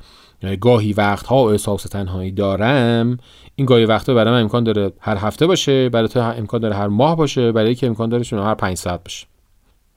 گاهی 0.60 0.92
وقتها 0.92 1.50
احساس 1.50 1.82
تنهایی 1.82 2.30
دارم 2.30 3.18
این 3.56 3.66
گاهی 3.66 3.84
وقتها 3.84 4.14
برای 4.14 4.34
من 4.34 4.40
امکان 4.40 4.64
داره 4.64 4.92
هر 5.00 5.16
هفته 5.16 5.46
باشه 5.46 5.88
برای 5.88 6.08
تو 6.08 6.20
امکان 6.20 6.60
داره 6.60 6.74
هر 6.74 6.88
ماه 6.88 7.16
باشه 7.16 7.52
برای 7.52 7.74
که 7.74 7.86
امکان 7.86 8.08
داره 8.08 8.24
هر 8.32 8.54
5 8.54 8.76
ساعت 8.76 9.04
باشه. 9.04 9.26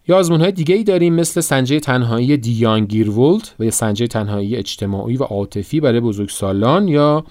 یا 0.08 0.18
آزمون 0.18 0.42
های 0.42 0.52
دیگه 0.52 0.76
ای 0.76 0.84
داریم 0.84 1.16
مثل 1.16 1.42
سنجه 1.42 1.80
تنهایی 1.80 2.38
دیان 2.38 2.86
گیرولد 2.86 3.50
و 3.60 3.64
یا 3.64 3.72
سنجه 3.72 4.08
تنهایی 4.08 4.56
اجتماعی 4.56 5.18
و 5.18 5.24
عاطفی 5.24 5.80
برای 5.80 6.00
بزرگسالان 6.00 6.88
یا 6.88 7.24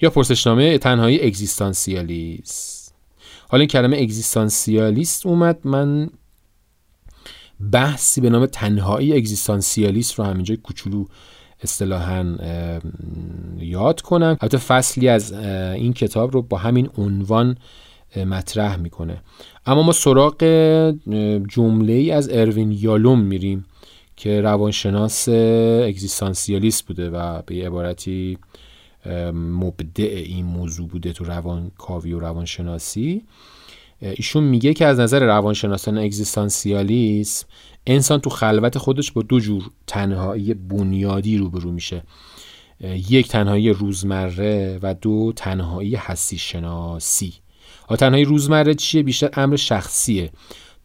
یا 0.00 0.10
پرسشنامه 0.10 0.78
تنهایی 0.78 1.26
اگزیستانسیالیست. 1.26 2.94
حالا 3.48 3.60
این 3.60 3.68
کلمه 3.68 3.96
اگزیستانسیالیست 3.96 5.26
اومد 5.26 5.58
من 5.64 6.10
بحثی 7.72 8.20
به 8.20 8.30
نام 8.30 8.46
تنهایی 8.46 9.12
اگزیستانسیالیست 9.12 10.14
رو 10.14 10.24
همینجا 10.24 10.56
کوچولو 10.56 11.04
اصطلاحا 11.62 12.36
یاد 13.58 14.00
کنم. 14.00 14.36
البته 14.40 14.58
فصلی 14.58 15.08
از 15.08 15.32
این 15.32 15.92
کتاب 15.92 16.32
رو 16.32 16.42
با 16.42 16.56
همین 16.56 16.90
عنوان 16.98 17.56
مطرح 18.26 18.76
می‌کنه. 18.76 19.22
اما 19.66 19.82
ما 19.82 19.92
سراغ 19.92 20.44
جمله 21.48 21.92
ای 21.92 22.10
از 22.10 22.28
اروین 22.32 22.72
یالوم 22.72 23.20
میریم 23.20 23.64
که 24.16 24.40
روانشناس 24.40 25.28
اگزیستانسیالیست 25.28 26.86
بوده 26.86 27.10
و 27.10 27.42
به 27.42 27.66
عبارتی 27.66 28.38
مبدع 29.34 30.04
این 30.04 30.46
موضوع 30.46 30.88
بوده 30.88 31.12
تو 31.12 31.24
روان 31.24 31.70
کاوی 31.78 32.12
و 32.12 32.20
روانشناسی. 32.20 33.24
ایشون 34.00 34.44
میگه 34.44 34.74
که 34.74 34.86
از 34.86 35.00
نظر 35.00 35.26
روانشناسان 35.26 35.98
اگزیستانسیالیسم 35.98 37.46
انسان 37.86 38.20
تو 38.20 38.30
خلوت 38.30 38.78
خودش 38.78 39.12
با 39.12 39.22
دو 39.22 39.40
جور 39.40 39.70
تنهایی 39.86 40.54
بنیادی 40.54 41.38
روبرو 41.38 41.72
میشه. 41.72 42.02
یک 43.10 43.28
تنهایی 43.28 43.70
روزمره 43.70 44.78
و 44.82 44.94
دو 44.94 45.32
تنهایی 45.36 45.94
هستی 45.94 46.38
شناسی 46.38 47.34
تنهایی 47.98 48.24
روزمره 48.24 48.74
چیه؟ 48.74 49.02
بیشتر 49.02 49.30
امر 49.32 49.56
شخصیه. 49.56 50.30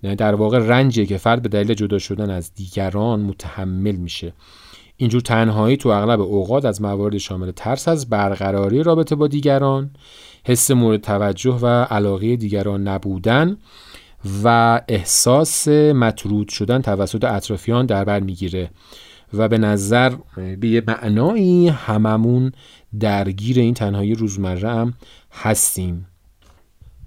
در 0.01 0.35
واقع 0.35 0.57
رنجه 0.57 1.05
که 1.05 1.17
فرد 1.17 1.41
به 1.41 1.49
دلیل 1.49 1.73
جدا 1.73 1.99
شدن 1.99 2.29
از 2.29 2.53
دیگران 2.55 3.19
متحمل 3.19 3.95
میشه. 3.95 4.33
اینجور 5.01 5.21
تنهایی 5.21 5.77
تو 5.77 5.89
اغلب 5.89 6.21
اوقات 6.21 6.65
از 6.65 6.81
موارد 6.81 7.17
شامل 7.17 7.51
ترس 7.51 7.87
از 7.87 8.09
برقراری 8.09 8.83
رابطه 8.83 9.15
با 9.15 9.27
دیگران 9.27 9.89
حس 10.43 10.71
مورد 10.71 11.01
توجه 11.01 11.59
و 11.61 11.65
علاقه 11.65 12.35
دیگران 12.35 12.87
نبودن 12.87 13.57
و 14.43 14.81
احساس 14.87 15.67
مطرود 15.67 16.49
شدن 16.49 16.81
توسط 16.81 17.23
اطرافیان 17.23 17.85
در 17.85 18.03
بر 18.03 18.19
می‌گیره 18.19 18.69
و 19.33 19.47
به 19.47 19.57
نظر 19.57 20.13
به 20.59 20.67
یه 20.67 20.83
معنایی 20.87 21.67
هممون 21.67 22.51
درگیر 22.99 23.59
این 23.59 23.73
تنهایی 23.73 24.15
روزمره 24.15 24.69
هم 24.69 24.93
هستیم. 25.31 26.07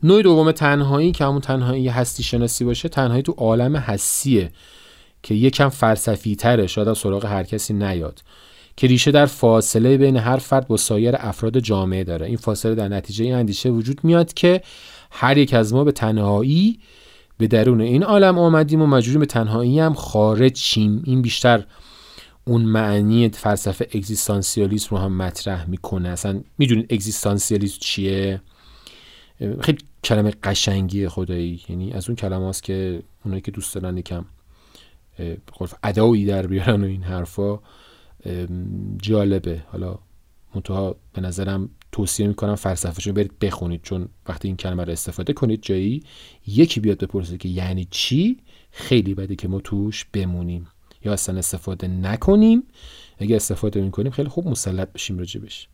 نوع 0.02 0.22
دوم 0.22 0.52
تنهایی 0.52 1.12
که 1.12 1.24
همون 1.24 1.40
تنهایی 1.40 1.88
هستی 1.88 2.22
شناسی 2.22 2.64
باشه 2.64 2.88
تنهایی 2.88 3.22
تو 3.22 3.32
عالم 3.32 3.76
هستیه 3.76 4.50
که 5.24 5.34
یکم 5.34 5.68
فلسفی 5.68 6.36
تره 6.36 6.66
شاید 6.66 6.88
از 6.88 6.98
سراغ 6.98 7.26
هر 7.26 7.42
کسی 7.42 7.74
نیاد 7.74 8.22
که 8.76 8.86
ریشه 8.86 9.10
در 9.10 9.26
فاصله 9.26 9.96
بین 9.96 10.16
هر 10.16 10.36
فرد 10.36 10.68
با 10.68 10.76
سایر 10.76 11.14
افراد 11.18 11.58
جامعه 11.58 12.04
داره. 12.04 12.26
این 12.26 12.36
فاصله 12.36 12.74
در 12.74 12.88
نتیجه 12.88 13.24
این 13.24 13.34
اندیشه 13.34 13.70
وجود 13.70 14.00
میاد 14.04 14.34
که 14.34 14.62
هر 15.10 15.38
یک 15.38 15.54
از 15.54 15.74
ما 15.74 15.84
به 15.84 15.92
تنهایی 15.92 16.78
به 17.38 17.46
درون 17.46 17.80
این 17.80 18.02
عالم 18.02 18.38
آمدیم 18.38 18.82
و 18.82 18.86
مجبوریم 18.86 19.20
به 19.20 19.26
تنهایی 19.26 19.80
هم 19.80 19.94
خارج 19.94 20.56
شیم. 20.56 21.02
این 21.06 21.22
بیشتر 21.22 21.64
اون 22.44 22.62
معنی 22.62 23.28
فلسفه 23.28 23.88
اگزیستانسیالیسم 23.94 24.96
رو 24.96 25.02
هم 25.02 25.16
مطرح 25.16 25.70
می‌کنه. 25.70 26.08
اصلا 26.08 26.40
می‌دونید 26.58 26.86
اگزیستانسیالیسم 26.92 27.78
چیه؟ 27.80 28.40
خیلی 29.60 29.78
کلمه 30.04 30.32
قشنگی 30.42 31.08
خدایی. 31.08 31.62
یعنی 31.68 31.92
از 31.92 32.08
اون 32.08 32.16
کلمه 32.16 32.52
که 32.62 33.02
اونایی 33.24 33.42
که 33.42 33.50
دوست 33.50 33.74
دارن 33.74 33.98
یکم 33.98 34.24
ادایی 35.82 36.26
در 36.26 36.46
بیارن 36.46 36.84
و 36.84 36.86
این 36.86 37.02
حرفا 37.02 37.58
جالبه. 39.02 39.62
حالا 39.66 39.98
منتها 40.54 40.96
به 41.12 41.20
نظرم 41.20 41.68
توصیه 41.92 42.26
می‌کنم 42.26 42.54
فلسفهشون 42.54 43.14
برید 43.14 43.38
بخونید 43.38 43.82
چون 43.82 44.08
وقتی 44.28 44.48
این 44.48 44.56
کلمه 44.56 44.84
رو 44.84 44.92
استفاده 44.92 45.32
کنید 45.32 45.62
جایی 45.62 46.02
یکی 46.46 46.80
بیاد 46.80 46.98
بپرسه 46.98 47.38
که 47.38 47.48
یعنی 47.48 47.86
چی؟ 47.90 48.40
خیلی 48.70 49.14
بده 49.14 49.36
که 49.36 49.48
ما 49.48 49.60
توش 49.60 50.04
بمونیم. 50.12 50.66
یا 51.04 51.12
اصلا 51.12 51.38
استفاده 51.38 51.88
نکنیم. 51.88 52.62
اگه 53.18 53.36
استفاده 53.36 53.80
می‌کنیم 53.80 54.12
خیلی 54.12 54.28
خوب 54.28 54.48
مسلط 54.48 54.92
بشیم 54.92 55.18
راجبش 55.18 55.68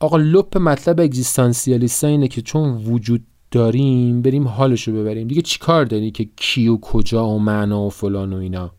آقا 0.00 0.16
لپ 0.16 0.58
مطلب 0.58 1.00
اگزیستانسیالیست 1.00 2.04
اینه 2.04 2.28
که 2.28 2.42
چون 2.42 2.74
وجود 2.74 3.26
داریم 3.50 4.22
بریم 4.22 4.48
حالشو 4.48 4.92
ببریم. 4.92 5.28
دیگه 5.28 5.42
چیکار 5.42 5.84
داری 5.84 6.10
که 6.10 6.28
کی 6.36 6.68
و 6.68 6.76
کجا 6.76 7.28
و 7.28 7.38
معنا 7.38 7.82
و 7.82 7.90
فلان 7.90 8.32
و 8.32 8.36
اینا؟ 8.36 8.70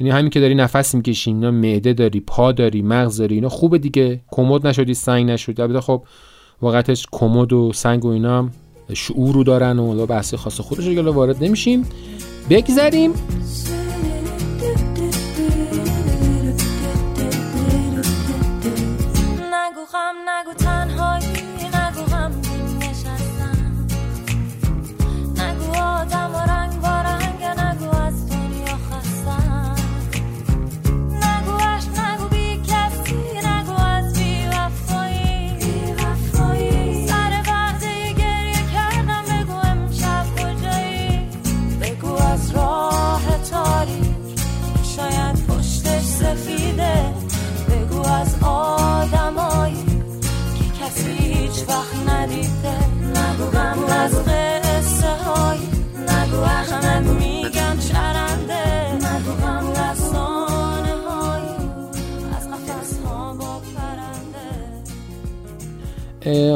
یعنی 0.00 0.10
همین 0.10 0.30
که 0.30 0.40
داری 0.40 0.54
نفس 0.54 0.94
می‌کشی 0.94 1.30
اینا 1.30 1.50
معده 1.50 1.92
داری 1.92 2.20
پا 2.20 2.52
داری 2.52 2.82
مغز 2.82 3.16
داری 3.16 3.34
اینا 3.34 3.48
خوبه 3.48 3.78
دیگه. 3.78 4.20
کمد 4.30 4.66
نشدی 4.66 4.94
سنگ 4.94 5.30
نشدی. 5.30 5.62
البته 5.62 5.80
خب 5.80 6.04
واقعتش 6.62 7.06
کمد 7.12 7.52
و 7.52 7.72
سنگ 7.72 8.04
و 8.04 8.08
اینا 8.08 8.48
شعور 8.94 9.34
رو 9.34 9.44
دارن 9.44 9.78
و 9.78 10.06
بحث 10.06 10.34
خاص 10.34 10.60
خودش 10.60 10.86
رو 10.86 11.12
وارد 11.12 11.44
نمیشیم. 11.44 11.86
بگذریم. 12.50 13.12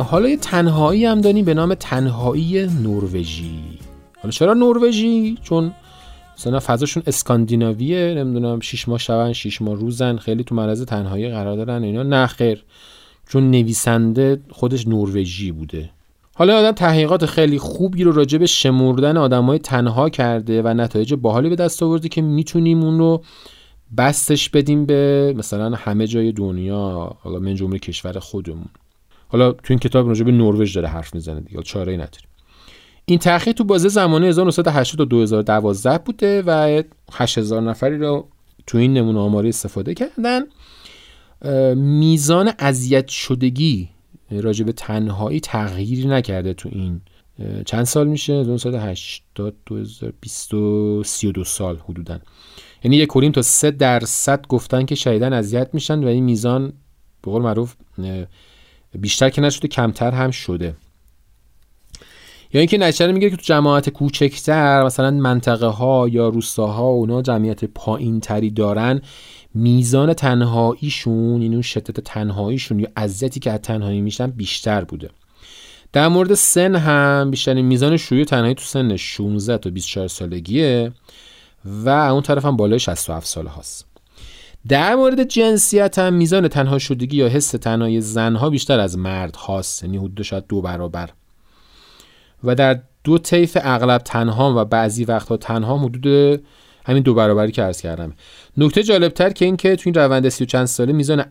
حالا 0.04 0.28
یه 0.28 0.36
تنهایی 0.36 1.04
هم 1.04 1.20
داریم 1.20 1.44
به 1.44 1.54
نام 1.54 1.74
تنهایی 1.74 2.66
نروژی. 2.66 3.60
حالا 4.22 4.30
چرا 4.30 4.54
نروژی؟ 4.54 5.38
چون 5.42 5.72
مثلا 6.38 6.60
فضاشون 6.60 7.02
اسکاندیناویه 7.06 8.14
نمی‌دونم 8.16 8.60
6 8.60 8.88
ماه 8.88 8.98
شبن 8.98 9.32
6 9.32 9.62
ماه 9.62 9.74
روزن 9.74 10.16
خیلی 10.16 10.44
تو 10.44 10.54
معرض 10.54 10.82
تنهایی 10.82 11.28
قرار 11.28 11.56
دارن 11.56 11.82
اینا 11.82 12.02
نه 12.02 12.26
خیر. 12.26 12.64
چون 13.28 13.50
نویسنده 13.50 14.40
خودش 14.50 14.88
نروژی 14.88 15.52
بوده. 15.52 15.90
حالا 16.34 16.58
آدم 16.58 16.72
تحقیقات 16.72 17.26
خیلی 17.26 17.58
خوبی 17.58 18.04
رو 18.04 18.12
راجع 18.12 18.38
به 18.38 18.46
شمردن 18.46 19.16
آدمای 19.16 19.58
تنها 19.58 20.08
کرده 20.08 20.62
و 20.62 20.68
نتایج 20.68 21.14
باحالی 21.14 21.48
به 21.48 21.56
دست 21.56 21.82
آورده 21.82 22.08
که 22.08 22.22
می‌تونیم 22.22 22.82
اون 22.82 22.98
رو 22.98 23.22
بستش 23.98 24.48
بدیم 24.48 24.86
به 24.86 25.34
مثلا 25.36 25.76
همه 25.76 26.06
جای 26.06 26.32
دنیا 26.32 27.16
حالا 27.20 27.38
من 27.38 27.54
جمله 27.54 27.78
کشور 27.78 28.18
خودمون. 28.18 28.68
حالا 29.32 29.52
تو 29.52 29.64
این 29.68 29.78
کتاب 29.78 30.08
راجع 30.08 30.24
به 30.24 30.32
نروژ 30.32 30.74
داره 30.74 30.88
حرف 30.88 31.14
می‌زنه 31.14 31.40
دیگه 31.40 31.62
چاره 31.62 31.92
ای 31.92 31.98
نداریم. 31.98 32.28
این 33.04 33.18
تحقیق 33.18 33.54
تو 33.54 33.64
بازه 33.64 33.88
زمانه 33.88 34.26
1980 34.26 34.98
تا 34.98 35.04
2012 35.04 35.98
بوده 35.98 36.42
و 36.42 36.82
8000 37.12 37.62
نفری 37.62 37.98
رو 37.98 38.28
تو 38.66 38.78
این 38.78 38.94
نمونه 38.94 39.18
آماری 39.18 39.48
استفاده 39.48 39.94
کردن. 39.94 40.40
میزان 41.74 42.52
اذیت 42.58 43.08
شدگی 43.08 43.88
راجع 44.30 44.64
به 44.64 44.72
تنهایی 44.72 45.40
تغییری 45.40 46.08
نکرده 46.08 46.54
تو 46.54 46.68
این 46.72 47.00
چند 47.66 47.84
سال 47.84 48.06
میشه؟ 48.06 48.32
1980 48.32 49.54
2020 49.66 50.50
32 51.04 51.44
سال 51.44 51.76
حدودا. 51.88 52.18
یعنی 52.84 52.96
یک 52.96 53.08
کلیم 53.08 53.32
تا 53.32 53.42
3 53.42 53.70
درصد 53.70 54.46
گفتن 54.46 54.84
که 54.84 54.94
شدیدن 54.94 55.32
اذیت 55.32 55.68
میشن 55.72 56.04
و 56.04 56.06
این 56.06 56.24
میزان 56.24 56.72
به 57.22 57.30
قول 57.30 57.42
معروف 57.42 57.74
بیشتر 58.98 59.30
که 59.30 59.40
نشده 59.40 59.68
کمتر 59.68 60.10
هم 60.10 60.30
شده. 60.30 60.74
یا 62.52 62.60
اینکه 62.60 62.78
نتیجه 62.78 63.12
می‌گیره 63.12 63.30
که 63.30 63.36
تو 63.36 63.42
جماعت 63.42 63.90
کوچکتر 63.90 64.84
مثلا 64.84 65.10
منطقه 65.10 65.66
ها 65.66 66.08
یا 66.08 66.28
روستاها 66.28 66.86
اونا 66.88 67.22
جمعیت 67.22 67.64
پایین 67.64 68.20
تری 68.20 68.50
دارن 68.50 69.00
میزان 69.54 70.14
تنهاییشون 70.14 71.42
یعنی 71.42 71.54
اون 71.54 71.62
شدت 71.62 72.00
تنهاییشون 72.00 72.80
یا 72.80 72.88
عزتی 72.96 73.40
که 73.40 73.50
از 73.50 73.60
تنهایی 73.60 74.00
میشن 74.00 74.30
بیشتر 74.30 74.84
بوده. 74.84 75.10
در 75.92 76.08
مورد 76.08 76.34
سن 76.34 76.76
هم 76.76 77.30
بیشترین 77.30 77.64
میزان 77.66 77.96
شیوع 77.96 78.24
تنهایی 78.24 78.54
تو 78.54 78.64
سن 78.64 78.96
16 78.96 79.58
تا 79.58 79.70
24 79.70 80.08
سالگیه 80.08 80.92
و 81.64 81.88
اون 81.88 82.22
طرف 82.22 82.44
هم 82.44 82.56
بالای 82.56 82.78
67 82.78 83.26
ساله 83.26 83.50
هاست. 83.50 83.89
در 84.68 84.94
مورد 84.94 85.22
جنسیت 85.24 85.98
هم 85.98 86.14
میزان 86.14 86.48
تنها 86.48 86.78
شدگی 86.78 87.16
یا 87.16 87.28
حس 87.28 87.50
تنهایی 87.50 88.00
زنها 88.00 88.50
بیشتر 88.50 88.80
از 88.80 88.98
مرد 88.98 89.36
هاست 89.36 89.84
یعنی 89.84 89.96
حدود 89.96 90.22
شاید 90.22 90.44
دو 90.48 90.60
برابر. 90.62 91.10
و 92.44 92.54
در 92.54 92.80
دو 93.04 93.18
طیف 93.18 93.58
اغلب 93.60 94.00
تنها 94.00 94.62
و 94.62 94.64
بعضی 94.64 95.04
وقتها 95.04 95.36
تنها 95.36 95.78
حدود 95.78 96.42
همین 96.86 97.02
دو 97.02 97.14
برابری 97.14 97.52
که 97.52 97.62
عرض 97.62 97.80
کردم. 97.80 98.12
نکته 98.56 98.82
جالبتر 98.82 99.30
که 99.30 99.44
این 99.44 99.56
که 99.56 99.76
تو 99.76 99.82
این 99.86 99.94
روند 99.94 100.28
سی 100.28 100.44
و 100.44 100.46
چند 100.46 100.66
ساله 100.66 100.92
میزان 100.92 101.24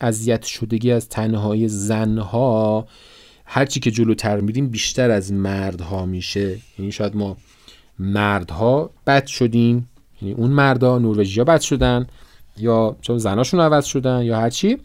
اذیت 0.00 0.44
شدگی 0.44 0.92
از 0.92 1.08
تنهایی 1.08 1.68
زنها 1.68 2.86
هرچی 3.44 3.80
که 3.80 3.90
جلوتر 3.90 4.40
میریم 4.40 4.68
بیشتر 4.68 5.10
از 5.10 5.32
مردها 5.32 6.06
میشه. 6.06 6.58
یعنی 6.78 6.92
شاید 6.92 7.16
ما 7.16 7.36
مردها 7.98 8.90
بد 9.06 9.26
شدیم 9.26 9.88
یعنی 10.22 10.34
اون 10.34 10.50
مردها 10.50 10.98
نروژیا 10.98 11.44
بد 11.44 11.60
شدن. 11.60 12.06
یا 12.58 12.96
چون 13.00 13.18
زناشون 13.18 13.60
عوض 13.60 13.84
شدن 13.84 14.22
یا 14.22 14.36
هرچی 14.36 14.78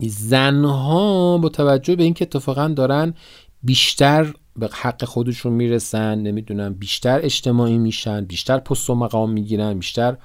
زنها 0.00 1.38
با 1.38 1.48
توجه 1.48 1.96
به 1.96 2.02
اینکه 2.04 2.24
اتفاقا 2.24 2.68
دارن 2.68 3.14
بیشتر 3.62 4.34
به 4.56 4.70
حق 4.72 5.04
خودشون 5.04 5.52
می‌رسن 5.52 6.18
نمی‌دونم 6.18 6.74
بیشتر 6.74 7.20
اجتماعی 7.22 7.78
میشن 7.78 8.24
بیشتر 8.24 8.58
پست 8.58 8.90
و 8.90 8.94
مقام 8.94 9.30
می‌گیرن 9.30 9.78
بیشتر 9.78 10.16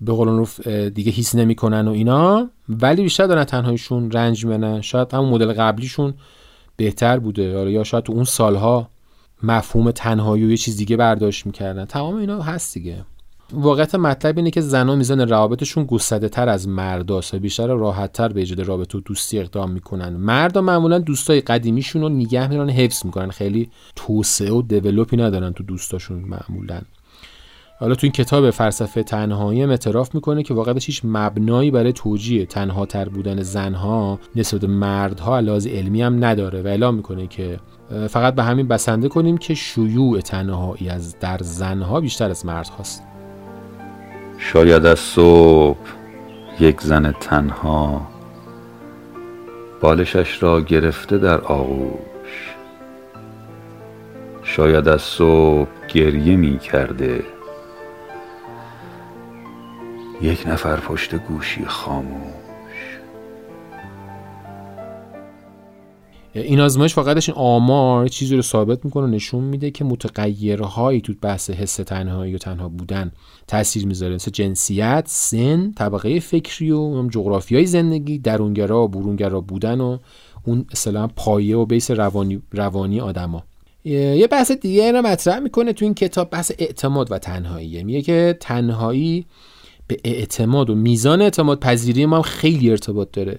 به 0.00 0.12
قول 0.12 0.46
دیگه 0.90 1.12
حس 1.12 1.34
نمی‌کنن 1.34 1.88
و 1.88 1.90
اینا 1.90 2.50
ولی 2.68 3.02
بیشتر 3.02 3.26
دارن 3.26 3.44
تنهاییشون 3.44 4.10
رنج 4.10 4.46
می‌برن. 4.46 4.80
شاید 4.80 5.14
همون 5.14 5.28
مدل 5.28 5.52
قبلیشون 5.52 6.14
بهتر 6.76 7.18
بوده. 7.18 7.42
یا 7.42 7.84
شاید 7.84 8.04
تو 8.04 8.12
اون 8.12 8.24
سالها 8.24 8.90
مفهوم 9.42 9.90
تنهایی 9.90 10.44
و 10.44 10.50
یه 10.50 10.56
چیز 10.56 10.76
دیگه 10.76 10.96
برداشت 10.96 11.46
می‌کردن. 11.46 11.84
تمام 11.84 12.16
اینا 12.16 12.42
هست 12.42 12.74
دیگه. 12.74 13.04
واقعیت 13.52 13.94
مطلب 13.94 14.38
اینه 14.38 14.50
که 14.50 14.60
زنها 14.60 14.94
میزان 14.94 15.20
روابطشون 15.20 15.84
گسترده 15.84 16.28
تر 16.28 16.48
از 16.48 16.68
مرداست 16.68 17.34
و 17.34 17.38
بیشتر 17.38 17.66
راحت 17.66 18.12
تر 18.12 18.28
به 18.28 18.40
ایجاد 18.40 18.60
رابطه 18.60 18.98
و 18.98 19.00
دوستی 19.00 19.38
اقدام 19.38 19.70
می‌کنن. 19.70 20.08
مردا 20.08 20.60
معمولا 20.60 20.98
دوستای 20.98 21.40
قدیمیشون 21.40 22.02
رو 22.02 22.08
نگه 22.08 22.48
میرن 22.48 22.70
حفظ 22.70 23.06
می‌کنن. 23.06 23.30
خیلی 23.30 23.70
توسعه 23.96 24.52
و 24.52 24.62
دیولپی 24.62 25.16
ندارن 25.16 25.52
تو 25.52 25.62
دوستاشون 25.62 26.18
معمولا. 26.18 26.80
حالا 27.80 27.94
تو 27.94 28.00
این 28.02 28.12
کتاب 28.12 28.50
فلسفه 28.50 29.02
تنهایی 29.02 29.62
اعتراف 29.62 30.14
می‌کنه 30.14 30.42
که 30.42 30.54
واقعا 30.54 30.74
هیچ 30.74 31.00
مبنایی 31.04 31.70
برای 31.70 31.92
توجیه 31.92 32.46
تنها 32.46 32.86
تر 32.86 33.08
بودن 33.08 33.42
زنها 33.42 34.18
نسبت 34.36 34.64
مردها 34.64 35.36
علاوه 35.36 35.70
علمی 35.70 36.02
هم 36.02 36.24
نداره 36.24 36.62
و 36.62 36.66
اعلام 36.66 36.94
می‌کنه 36.94 37.26
که 37.26 37.60
فقط 38.08 38.34
به 38.34 38.42
همین 38.42 38.68
بسنده 38.68 39.08
کنیم 39.08 39.38
که 39.38 39.54
شیوع 39.54 40.20
تنهایی 40.20 40.88
از 40.88 41.18
در 41.20 41.38
زنها 41.42 42.00
بیشتر 42.00 42.30
از 42.30 42.46
مردهاست. 42.46 43.02
شاید 44.38 44.86
از 44.86 44.98
صبح 44.98 45.88
یک 46.60 46.80
زن 46.80 47.12
تنها 47.20 48.08
بالشش 49.80 50.42
را 50.42 50.60
گرفته 50.60 51.18
در 51.18 51.40
آغوش. 51.40 52.54
شاید 54.42 54.88
از 54.88 55.02
صبح 55.02 55.68
گریه 55.88 56.36
می 56.36 56.58
کرده. 56.58 57.24
یک 60.20 60.44
نفر 60.46 60.76
پشت 60.76 61.14
گوشی 61.14 61.64
خاموش. 61.64 62.37
این 66.42 66.60
آزمایش 66.60 66.94
فقطش 66.94 67.28
این 67.28 67.38
آمار 67.38 68.08
چیزی 68.08 68.36
رو 68.36 68.42
ثابت 68.42 68.84
می‌کنه 68.84 69.04
و 69.04 69.06
نشون 69.06 69.44
میده 69.44 69.70
که 69.70 69.84
متغیرهایی 69.84 71.00
تو 71.00 71.12
بحث 71.22 71.50
حس 71.50 71.76
تنهایی 71.76 72.34
و 72.34 72.38
تنها 72.38 72.68
بودن 72.68 73.12
تاثیر 73.46 73.86
می‌ذاره. 73.86 74.14
مثل 74.14 74.30
جنسیت، 74.30 75.04
سن، 75.06 75.72
طبقه 75.72 76.20
فکری 76.20 76.70
و 76.70 77.08
جغرافیای 77.08 77.66
زندگی، 77.66 78.18
درونگرا 78.18 78.84
و 78.84 78.88
برونگرا 78.88 79.40
بودن 79.40 79.80
و 79.80 79.98
اون 80.44 80.66
اصطلاحا 80.72 81.06
پایه 81.06 81.56
و 81.56 81.66
بیس 81.66 81.90
روانی 81.90 82.42
روانی 82.52 83.00
آدما. 83.00 83.44
یه 83.84 84.28
بحث 84.30 84.52
دیگه 84.52 84.92
رو 84.92 85.02
مطرح 85.02 85.38
می‌کنه 85.38 85.72
تو 85.72 85.84
این 85.84 85.94
کتاب 85.94 86.30
بحث 86.30 86.52
اعتماد 86.58 87.12
و 87.12 87.18
تنهایی 87.18 87.84
میگه 87.84 88.02
که 88.02 88.36
تنهایی 88.40 89.26
به 89.86 89.96
اعتماد 90.04 90.70
و 90.70 90.74
میزان 90.74 91.22
اعتماد 91.22 91.60
پذیری 91.60 92.06
ما 92.06 92.16
هم 92.16 92.22
خیلی 92.22 92.70
ارتباط 92.70 93.08
داره. 93.12 93.38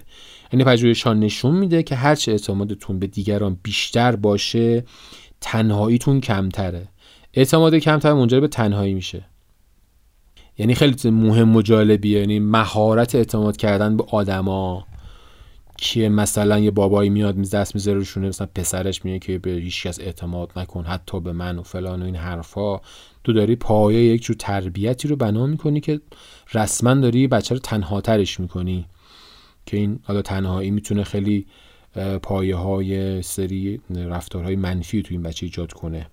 یعنی 0.52 0.64
پژوهشان 0.64 1.20
نشون 1.20 1.56
میده 1.56 1.82
که 1.82 1.94
هرچه 1.94 2.32
اعتمادتون 2.32 2.98
به 2.98 3.06
دیگران 3.06 3.58
بیشتر 3.62 4.16
باشه 4.16 4.84
تنهاییتون 5.40 6.20
کمتره. 6.20 6.88
اعتماد 7.34 7.74
کمتر 7.74 8.12
منجر 8.12 8.40
به 8.40 8.48
تنهایی 8.48 8.94
میشه. 8.94 9.24
یعنی 10.58 10.74
خیلی 10.74 11.10
مهم 11.10 11.56
و 11.56 11.62
جالبیه. 11.62 12.20
یعنی 12.20 12.38
مهارت 12.38 13.14
اعتماد 13.14 13.56
کردن 13.56 13.96
به 13.96 14.04
آدما. 14.10 14.86
که 15.82 16.08
مثلا 16.08 16.58
یه 16.58 16.70
بابایی 16.70 17.10
میاد 17.10 17.36
میز 17.36 17.54
دست 17.54 17.74
می‌ذاره 17.74 17.98
روشونه 17.98 18.28
مثلا 18.28 18.48
پسرش 18.54 19.04
میگه 19.04 19.18
که 19.18 19.38
به 19.38 19.50
هیچ 19.50 19.86
کس 19.86 20.00
اعتماد 20.00 20.52
نکن 20.56 20.84
حتی 20.84 21.20
به 21.20 21.32
من 21.32 21.58
و 21.58 21.62
فلان 21.62 22.02
و 22.02 22.04
این 22.04 22.16
حرفا. 22.16 22.80
تو 23.24 23.32
داری 23.32 23.56
پایه 23.56 24.14
یک 24.14 24.22
جور 24.22 24.36
تربیتی 24.36 25.08
رو 25.08 25.16
بنا 25.16 25.46
می‌کنی 25.46 25.80
که 25.80 26.00
رسما 26.54 26.94
داری 26.94 27.26
بچه 27.26 27.54
رو 27.54 27.60
تنها 27.60 28.00
ترش 28.00 28.40
می‌کنی. 28.40 28.86
که 29.70 29.76
این 29.76 30.00
حالا 30.02 30.22
تنهایی 30.22 30.70
می‌تونه 30.70 31.04
خیلی 31.04 31.46
پایه 32.22 32.56
های 32.56 33.22
سری 33.22 33.80
رفتارهای 33.90 34.56
منفی 34.56 35.02
تو 35.02 35.08
این 35.10 35.22
بچه 35.22 35.46
ایجاد 35.46 35.72
کنه. 35.72 36.06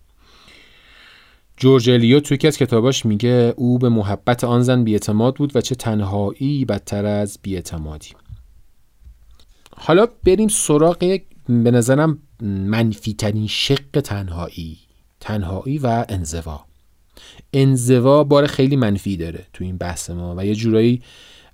جورج 1.58 1.90
الیوت 1.90 2.24
توی 2.24 2.36
یکی 2.36 2.48
از 2.48 2.58
کتاباش 2.58 3.06
میگه 3.06 3.54
او 3.58 3.80
به 3.80 3.90
محبت 3.90 4.44
آن 4.44 4.64
زن 4.64 4.84
بیاعتماد 4.84 5.36
بود 5.36 5.56
و 5.56 5.62
چه 5.62 5.76
تنهایی 5.76 6.66
بدتر 6.66 7.06
از 7.06 7.40
بیاعتمادی. 7.42 8.10
حالا 9.78 10.08
بریم 10.26 10.48
سراغ 10.48 11.04
یک 11.04 11.26
به 11.50 11.72
نظرم 11.72 12.20
منفی 12.42 13.14
ترین 13.14 13.48
شق 13.48 14.02
تنهایی 14.04 14.78
تنهایی 15.20 15.78
و 15.78 16.06
انزوا. 16.10 16.66
انزوا 17.54 18.24
بار 18.24 18.48
خیلی 18.48 18.76
منفی 18.76 19.18
داره 19.18 19.46
تو 19.54 19.64
این 19.64 19.78
بحث 19.78 20.10
ما 20.10 20.36
و 20.38 20.46
یه 20.46 20.56
جورایی 20.56 21.02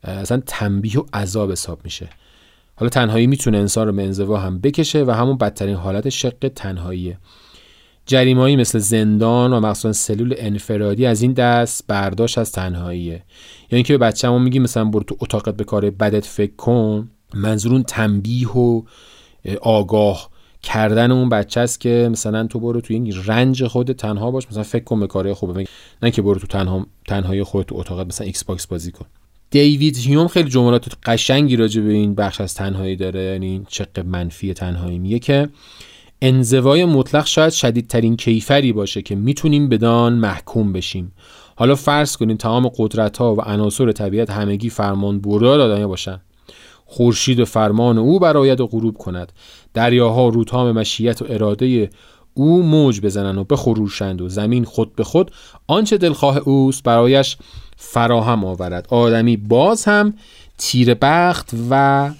اصلا 0.03 0.41
تنبیه 0.45 0.99
و 0.99 1.03
عذاب 1.13 1.51
حساب 1.51 1.79
میشه. 1.83 2.09
حالا 2.75 2.89
تنهایی 2.89 3.27
می‌تونه 3.27 3.57
انسان 3.57 3.87
رو 3.87 3.93
به 3.93 4.03
انزوا 4.03 4.37
هم 4.37 4.59
بکشه 4.59 5.03
و 5.03 5.11
همون 5.11 5.37
بدترین 5.37 5.75
حالت 5.75 6.09
شق 6.09 6.51
تنهاییه. 6.55 7.17
جریمایی 8.05 8.55
مثل 8.55 8.79
زندان 8.79 9.53
و 9.53 9.59
مخصوصا 9.59 9.93
سلول 9.93 10.35
انفرادی 10.37 11.05
از 11.05 11.21
این 11.21 11.33
دست 11.33 11.83
برداشت 11.87 12.37
از 12.37 12.51
تنهاییه. 12.51 13.13
یا 13.13 13.13
یعنی 13.13 13.23
اینکه 13.71 13.97
به 13.97 14.05
بچه‌مون 14.05 14.41
میگی 14.41 14.59
مثلا 14.59 14.85
برو 14.85 15.03
تو 15.03 15.17
اتاقت 15.19 15.57
به 15.57 15.63
کار 15.63 15.89
بدت 15.89 16.25
فکر 16.25 16.55
کن 16.55 17.09
منظورون 17.33 17.83
تنبیه 17.83 18.49
و 18.49 18.81
آگاه 19.61 20.29
کردن 20.63 21.11
اون 21.11 21.29
بچه 21.29 21.59
است 21.61 21.79
که 21.79 22.09
مثلا 22.11 22.47
تو 22.47 22.59
برو 22.59 22.81
تو 22.81 22.93
این 22.93 23.13
رنج 23.25 23.67
خود 23.67 23.91
تنها 23.91 24.31
باش 24.31 24.47
مثلا 24.47 24.63
فکر 24.63 24.83
کن 24.83 24.99
به 24.99 25.07
کارهای 25.07 25.33
خوبه 25.33 25.65
نه 26.03 26.11
که 26.11 26.21
برو 26.21 26.39
تو 26.39 26.47
تنها 26.47 26.85
تنهایی 27.07 27.43
خودت 27.43 27.67
تو 27.67 27.75
اتاقت 27.77 28.07
مثلا 28.07 28.27
Xbox 28.27 28.67
بازی 28.67 28.91
کن. 28.91 29.05
دیوید 29.53 29.97
هیوم 29.97 30.27
خیلی 30.27 30.49
جملات 30.49 30.93
قشنگی 31.03 31.55
راجع 31.55 31.81
به 31.81 31.91
این 31.91 32.15
بخش 32.15 32.41
از 32.41 32.53
تنهایی 32.55 32.95
داره 32.95 33.21
یعنی 33.21 33.65
شق 33.67 33.99
منفی 33.99 34.53
تنهایی 34.53 34.99
میگه 34.99 35.19
که 35.19 35.49
انزوای 36.21 36.85
مطلق 36.85 37.25
شاید 37.25 37.53
شدیدترین 37.53 38.15
کیفری 38.15 38.73
باشه 38.73 39.01
که 39.01 39.15
می‌تونیم 39.15 39.69
بدان 39.69 40.13
محکوم 40.13 40.73
بشیم. 40.73 41.11
حالا 41.55 41.75
فرض 41.75 42.17
کنیم 42.17 42.37
تمام 42.37 42.67
قدرت 42.77 43.17
ها 43.17 43.35
و 43.35 43.41
عناصر 43.41 43.91
طبیعت 43.91 44.29
همگی 44.29 44.69
فرمان 44.69 45.21
بردار 45.21 45.61
آدمی 45.61 45.85
باشن. 45.85 46.21
خورشید 46.85 47.43
فرمان 47.43 47.97
او 47.97 48.19
برآید 48.19 48.61
و 48.61 48.67
غروب 48.67 48.97
کند. 48.97 49.31
دریاها 49.73 50.29
رودها 50.29 50.73
مشیت 50.73 51.21
و 51.21 51.25
اراده 51.29 51.89
او 52.33 52.63
موج 52.63 53.01
بزنند 53.01 53.37
و 53.37 53.43
بخروشند 53.43 54.21
و 54.21 54.29
زمین 54.29 54.63
خود 54.63 54.95
به 54.95 55.03
خود 55.03 55.31
آنچه 55.67 55.97
دلخواه 55.97 56.37
اوست 56.37 56.83
برایش 56.83 57.37
فراهم 57.85 58.45
آورد. 58.45 58.87
آدمی 58.89 59.37
باز 59.37 59.85
هم 59.85 60.13
تیر 60.57 60.93
بخت 60.93 61.51
و 61.69 62.11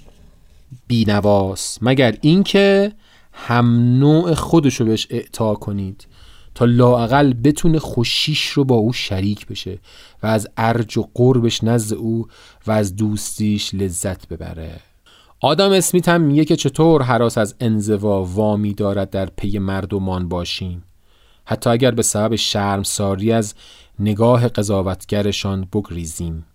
بینواست 0.86 1.78
مگر 1.82 2.16
اینکه 2.20 2.92
هم 3.32 3.98
نوع 3.98 4.34
خودش 4.34 4.74
رو 4.74 4.86
بهش 4.86 5.06
اعطا 5.10 5.54
کنید 5.54 6.06
تا 6.54 6.64
لاقل 6.64 7.32
بتونه 7.32 7.78
خوشیش 7.78 8.48
رو 8.48 8.64
با 8.64 8.74
او 8.74 8.92
شریک 8.92 9.46
بشه 9.46 9.78
و 10.22 10.26
از 10.26 10.48
ارج 10.56 10.98
و 10.98 11.08
قربش 11.14 11.64
نزد 11.64 11.94
او 11.94 12.28
و 12.66 12.72
از 12.72 12.96
دوستیش 12.96 13.74
لذت 13.74 14.28
ببره. 14.28 14.80
آدم 15.40 15.72
اسمیت 15.72 16.08
هم 16.08 16.20
میگه 16.20 16.44
که 16.44 16.56
چطور 16.56 17.02
حراس 17.02 17.38
از 17.38 17.54
انزوا 17.60 18.24
وامی 18.24 18.74
دارد 18.74 19.10
در 19.10 19.26
پی 19.26 19.58
مردمان 19.58 20.28
باشیم. 20.28 20.82
حتی 21.44 21.70
اگر 21.70 21.90
به 21.90 22.02
سبب 22.02 22.36
ساری 22.82 23.32
از 23.32 23.54
نگاه 23.98 24.48
قضاوتگرشان 24.48 25.68
بگریزیم. 25.72 26.46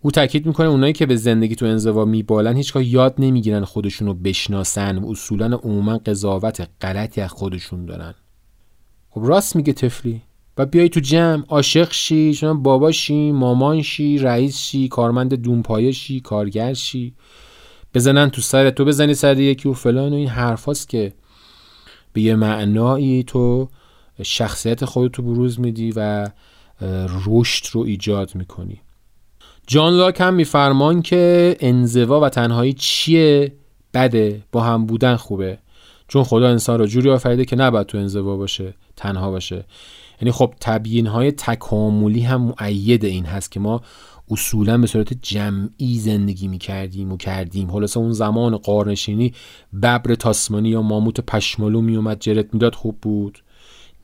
او 0.00 0.10
تاکید 0.10 0.46
می‌کنه 0.46 0.66
اونایی 0.66 0.92
که 0.92 1.06
به 1.06 1.16
زندگی 1.16 1.54
تو 1.54 1.66
انزوا 1.66 2.04
میبالن 2.04 2.56
هیچگاه 2.56 2.84
یاد 2.84 3.14
نمی‌گیرن 3.18 3.64
خودشونو 3.64 4.14
بشناسن 4.14 4.98
و 4.98 5.10
اصولا 5.10 5.56
عموما 5.56 5.98
قضاوت 5.98 6.68
غلطی 6.80 7.20
از 7.20 7.30
خودشون 7.30 7.86
دارن. 7.86 8.14
خب 9.10 9.20
راست 9.24 9.56
میگه 9.56 9.72
تفلی 9.72 10.22
و 10.56 10.66
بیای 10.66 10.88
تو 10.88 11.00
جمع 11.00 11.44
عاشق 11.48 11.92
شی 11.92 12.34
چون 12.34 12.62
بابا 12.62 12.92
شی 12.92 13.32
مامان 13.32 13.82
شی 13.82 14.18
رئیس 14.18 14.58
شی 14.58 14.88
کارمند 14.88 15.34
دونپایه 15.34 15.92
شی 15.92 16.20
کارگر 16.20 16.74
شی. 16.74 17.14
بزنن 17.94 18.30
تو 18.30 18.40
سر 18.40 18.70
تو 18.70 18.84
بزنی 18.84 19.14
سر 19.14 19.40
یکی 19.40 19.68
و 19.68 19.72
فلان 19.72 20.12
و 20.12 20.16
این 20.16 20.28
حرفاست 20.28 20.88
که 20.88 21.12
به 22.12 22.20
یه 22.20 22.34
معنایی 22.34 23.22
تو 23.22 23.68
شخصیت 24.22 24.84
خودتو 24.84 25.22
بروز 25.22 25.60
میدی 25.60 25.92
و 25.96 26.30
رشد 27.26 27.66
رو 27.72 27.80
ایجاد 27.80 28.34
می‌کنی. 28.34 28.80
جان 29.66 29.92
لاک 29.92 30.20
هم 30.20 30.34
میفرمان 30.34 31.02
که 31.02 31.56
انزوا 31.60 32.20
و 32.20 32.28
تنهایی 32.28 32.72
چیه؟ 32.72 33.52
بده 33.94 34.42
با 34.52 34.62
هم 34.62 34.86
بودن 34.86 35.16
خوبه. 35.16 35.58
چون 36.08 36.24
خدا 36.24 36.48
انسان 36.48 36.78
رو 36.78 36.86
جوری 36.86 37.10
آفریده 37.10 37.44
که 37.44 37.56
نباید 37.56 37.86
تو 37.86 37.98
انزوا 37.98 38.36
باشه 38.36 38.74
تنها 38.96 39.30
باشه. 39.30 39.64
یعنی 40.20 40.32
خب 40.32 40.54
تبیین 40.60 41.06
های 41.06 41.32
تکاملی 41.32 42.20
هم 42.20 42.54
معید 42.60 43.04
این 43.04 43.24
هست 43.24 43.52
که 43.52 43.60
ما 43.60 43.82
اصولا 44.30 44.78
به 44.78 44.86
صورت 44.86 45.14
جمعی 45.22 45.98
زندگی 45.98 46.48
می 46.48 46.58
کردیم 46.58 47.12
و 47.12 47.16
کردیم. 47.16 47.70
خلاصه 47.70 48.00
اون 48.00 48.12
زمان 48.12 48.56
قارنشینی 48.56 49.32
ببر 49.82 50.14
تاسمانی 50.14 50.68
یا 50.68 50.82
ماموت 50.82 51.20
پشمالو 51.20 51.80
می 51.80 51.96
اومد 51.96 52.20
جرت 52.20 52.54
می‌داد 52.54 52.74
خوب 52.74 52.98
بود. 53.02 53.38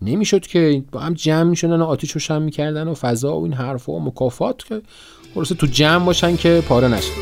نمی‌شد 0.02 0.46
که 0.46 0.84
با 0.92 1.00
هم 1.00 1.14
جمع 1.14 1.50
می‌شدن 1.50 1.80
و 1.80 1.84
آتیش 1.84 2.10
روشن 2.10 2.42
می‌کردن 2.42 2.88
و 2.88 2.94
فضا 2.94 3.40
و 3.40 3.44
این 3.44 3.52
حرفا 3.52 3.92
و 3.92 4.04
مکافات 4.04 4.64
که 4.64 4.82
خلاصه 5.34 5.54
تو 5.54 5.66
جمع 5.66 6.04
باشن 6.04 6.36
که 6.36 6.62
پاره 6.68 6.88
نشن. 6.88 7.12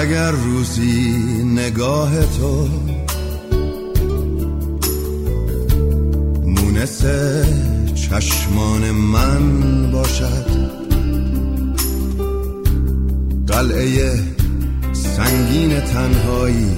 اگر 0.00 0.30
روزی 0.30 1.39
نگاه 1.60 2.26
تو. 2.26 2.68
مونس 6.46 7.02
چشمان 7.94 8.90
من 8.90 9.42
باشد. 9.90 10.46
قلعه 13.46 14.18
سنگین 14.92 15.80
تنهایی. 15.80 16.76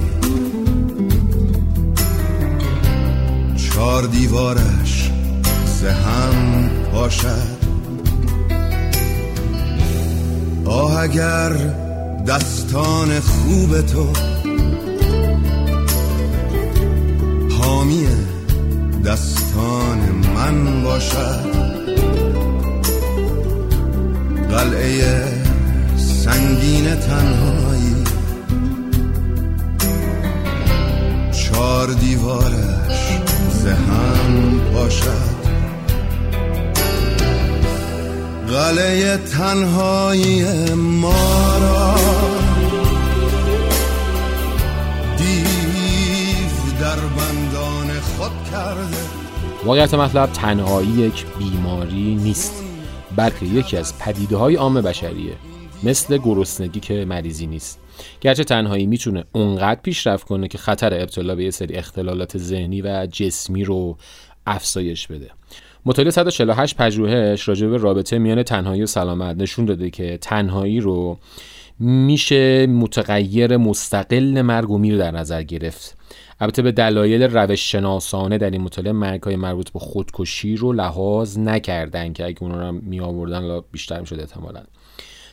چار 3.55 4.03
دیوارش 4.03 5.11
زهم 5.81 6.69
باشد 6.93 7.63
آه 10.65 10.99
اگر 10.99 11.53
دستان 12.27 13.19
خوب 13.19 13.81
تو 13.81 14.07
دستان 19.05 19.99
من 20.35 20.83
باشد. 20.83 21.45
قلعه 24.51 25.23
سنگین 25.97 26.95
تنهایی. 26.95 28.03
چار 31.31 31.87
دیوارش 31.87 33.19
زهم 33.63 34.59
باشد. 34.73 35.33
قلعه 38.47 39.17
تنهایی 39.17 40.45
ما 40.73 41.57
را 41.61 42.42
واقعیت 49.65 49.93
مطلب 49.93 50.31
تنهایی 50.31 50.89
یک 50.89 51.25
بیماری 51.39 52.15
نیست 52.15 52.63
بلکه 53.15 53.45
یکی 53.45 53.77
از 53.77 53.99
پدیده 53.99 54.37
های 54.37 54.55
عام 54.55 54.81
بشریه 54.81 55.33
مثل 55.83 56.17
گرسنگی 56.17 56.79
که 56.79 57.05
مریضی 57.05 57.47
نیست. 57.47 57.79
گرچه 58.21 58.43
تنهایی 58.43 58.85
می‌تونه 58.85 59.23
اونقدر 59.31 59.79
پیشرفت 59.81 60.27
کنه 60.27 60.47
که 60.47 60.57
خطر 60.57 60.93
ابتلا 60.93 61.35
به 61.35 61.43
یه 61.43 61.51
سری 61.51 61.75
اختلالات 61.75 62.37
ذهنی 62.37 62.81
و 62.81 63.07
جسمی 63.11 63.63
رو 63.63 63.97
افزایش 64.47 65.07
بده. 65.07 65.29
مطالعه 65.85 66.11
148 66.11 66.77
پژوهش 66.77 67.47
راجع 67.47 67.67
به 67.67 67.77
رابطه 67.77 68.17
میان 68.17 68.43
تنهایی 68.43 68.83
و 68.83 68.85
سلامت 68.85 69.37
نشون 69.37 69.65
داده 69.65 69.89
که 69.89 70.17
تنهایی 70.21 70.79
رو 70.79 71.17
میشه 71.79 72.67
متغیر 72.67 73.57
مستقل 73.57 74.41
مرگ 74.41 74.69
و 74.69 74.77
میر 74.77 74.97
در 74.97 75.11
نظر 75.11 75.43
گرفت. 75.43 75.97
البته 76.39 76.61
به 76.61 76.71
دلایل 76.71 77.23
روش 77.23 77.71
شناسانه 77.71 78.37
در 78.37 78.49
این 78.49 78.61
مطالعه 78.61 78.91
مرگ 78.91 79.23
های 79.23 79.35
مربوط 79.35 79.69
به 79.69 79.79
خودکشی 79.79 80.55
رو 80.55 80.73
لحاظ 80.73 81.37
نکردن 81.37 82.13
که 82.13 82.25
اگه 82.25 82.43
اونا 82.43 82.69
رو 82.69 82.71
می 82.71 82.99
آوردن 82.99 83.61
بیشتر 83.71 83.99
می‌شد 83.99 84.19
احتمالا. 84.19 84.63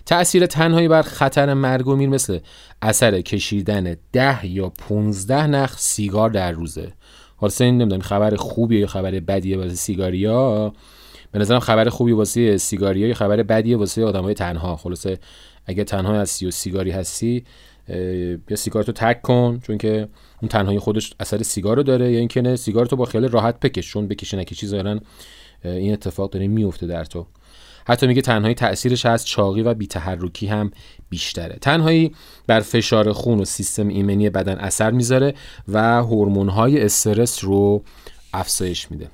تأثیر 0.07 0.47
تنهایی 0.47 0.89
بر 0.89 1.03
خطر 1.03 1.55
مرگ 1.55 1.89
و 1.89 1.97
میر 1.97 2.09
مثل 2.09 2.39
اثر 2.83 3.21
کشیدن 3.21 3.97
ده 4.13 4.47
یا 4.47 4.69
15 4.69 5.47
نخ 5.47 5.79
سیگار 5.79 6.31
در 6.31 6.53
روزه. 6.53 6.93
حالا 7.37 7.53
نمی‌دونم 7.61 8.01
خبر 8.01 8.37
خوبیه 8.37 8.81
یا 8.81 8.87
خبر 8.87 9.11
بدیه 9.11 9.57
واسه 9.57 9.75
سیگاریا؟ 9.75 10.73
به 11.33 11.39
نظرم 11.39 11.61
خبر 11.61 11.89
خوبی 11.89 12.13
واسه 12.13 12.57
سیگاریا 12.57 13.09
یا 13.09 13.15
خبر 13.15 13.43
بدیه 13.43 13.77
واسه 13.77 14.05
آدمای 14.05 14.35
تنها. 14.35 14.77
خلاصه 14.77 15.19
اگه 15.67 15.85
تنها 15.85 16.21
هستی 16.21 16.47
و 16.47 16.51
سیگاری 16.51 16.91
هستی 16.91 17.45
یا 18.49 18.57
سیگار 18.57 18.83
تو 18.83 18.93
تک 18.93 19.23
کن 19.23 19.61
چون 19.63 19.79
که 19.79 20.09
اون 20.43 20.49
تنهایی 20.49 20.79
خودش 20.79 21.13
اثر 21.21 21.43
سیگار 21.43 21.77
رو 21.77 21.83
داره 21.83 22.13
یا 22.13 22.19
اینکه 22.19 22.43
نه 22.43 22.57
سیگار 22.57 22.87
تو 22.87 22.97
با 22.97 23.05
خیال 23.05 23.29
راحت 23.29 23.61
بکش 23.61 23.91
چون 23.91 24.09
بکشی 24.09 24.37
نکشی 24.37 24.67
ظاهرا 24.67 25.01
این 25.65 25.93
اتفاق 25.93 26.31
داره 26.31 26.49
میفته 26.49 26.87
در 26.87 27.05
تو. 27.05 27.27
حتی 27.87 28.07
میگه 28.07 28.23
تنهایی 28.23 28.55
تاثیرش 28.55 29.07
از 29.07 29.27
چاقی 29.27 29.63
و 29.63 29.75
بیتحرکی 29.75 30.47
هم 30.47 30.71
بیشتره. 31.09 31.59
تنهایی 31.61 32.15
بر 32.47 32.61
فشار 32.61 33.13
خون 33.13 33.41
و 33.41 33.45
سیستم 33.45 33.89
ایمنی 33.89 34.31
بدن 34.31 34.59
اثر 34.59 34.91
می‌ذاره 34.91 35.35
و 35.69 36.03
های 36.51 36.85
استرس 36.85 37.45
رو 37.45 37.85
افزایش 38.35 38.91
میده. 38.91 39.09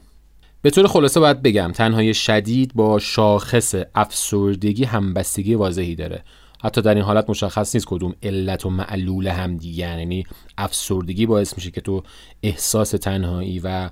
به 0.63 0.71
طور 0.71 0.87
خلاصه 0.87 1.21
باید 1.21 1.43
بگم 1.43 1.73
تنهایی 1.75 2.15
شدید 2.15 2.75
با 2.75 2.99
شاخص 2.99 3.75
افسردگی 3.95 4.85
همبستگی 4.85 5.55
واضحی 5.55 5.95
داره. 5.95 6.23
حتی 6.67 6.83
در 6.83 6.95
این 6.95 7.05
حالت 7.05 7.31
مشخص 7.31 7.75
نیست 7.75 7.87
کدوم 7.87 8.15
علت 8.23 8.67
و 8.67 8.71
معلول 8.71 9.27
هم 9.27 9.57
دیگه 9.57 9.79
یعنی 9.79 10.27
افسردگی 10.59 11.27
باعث 11.27 11.55
میشه 11.57 11.71
که 11.71 11.81
تو 11.81 12.03
احساس 12.43 12.91
تنهایی 12.91 13.59
و 13.59 13.91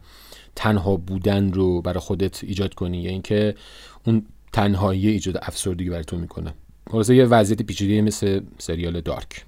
تنها 0.57 0.97
بودن 0.97 1.53
رو 1.53 1.83
برای 1.83 2.01
خودت 2.01 2.45
ایجاد 2.45 2.75
کنی 2.75 3.03
یا 3.03 3.11
اینکه 3.11 3.55
اون 4.07 4.27
تنهایی 4.53 5.09
ایجاد 5.09 5.39
افسردگی 5.43 5.91
برای 5.91 6.05
تو 6.05 6.17
می‌کنه. 6.17 6.55
خلاصه 6.91 7.17
یه 7.17 7.25
وضعیت 7.25 7.63
پیچیده 7.63 8.03
مثل 8.03 8.41
سریال 8.59 9.01
دارک. 9.01 9.45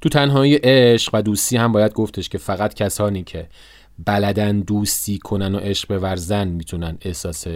تو 0.00 0.08
تنهایی 0.08 0.54
عشق 0.54 1.10
و 1.14 1.22
دوستی 1.22 1.56
هم 1.56 1.72
باید 1.72 1.92
گفتش 1.92 2.28
که 2.28 2.38
فقط 2.38 2.74
کسانی 2.74 3.22
که 3.22 3.48
بلدن 4.06 4.60
دوستی 4.60 5.18
کنن 5.18 5.54
و 5.54 5.58
عشق 5.58 5.98
بورزن 5.98 6.48
می‌تونن 6.48 6.98
احساس 7.00 7.46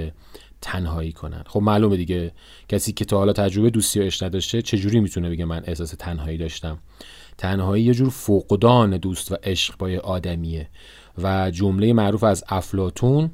تنهایی 0.63 1.13
کنن. 1.13 1.45
خب 1.47 1.61
معلومه 1.61 1.97
دیگه 1.97 2.33
کسی 2.69 2.93
که 2.93 3.05
تا 3.05 3.19
حالا 3.19 3.33
تجربه 3.33 3.71
دوستی 3.71 4.01
و 4.01 4.03
عشق 4.03 4.27
نداشته 4.27 4.63
چجوری 4.63 5.01
می‌تونه 5.01 5.31
بگه 5.31 5.45
من 5.45 5.63
احساس 5.67 5.95
تنهایی 5.99 6.39
داشتم؟ 6.39 6.79
تنهایی 7.39 7.85
یه 7.85 7.95
جور 7.95 8.11
فقدان 8.11 8.97
دوست 8.97 9.33
و 9.33 9.37
عشق 9.43 9.75
با 9.79 9.91
آدمیه. 10.05 10.69
و 11.23 11.51
جمله 11.51 11.93
معروف 11.93 12.25
از 12.25 12.45
افلاتون 12.49 13.31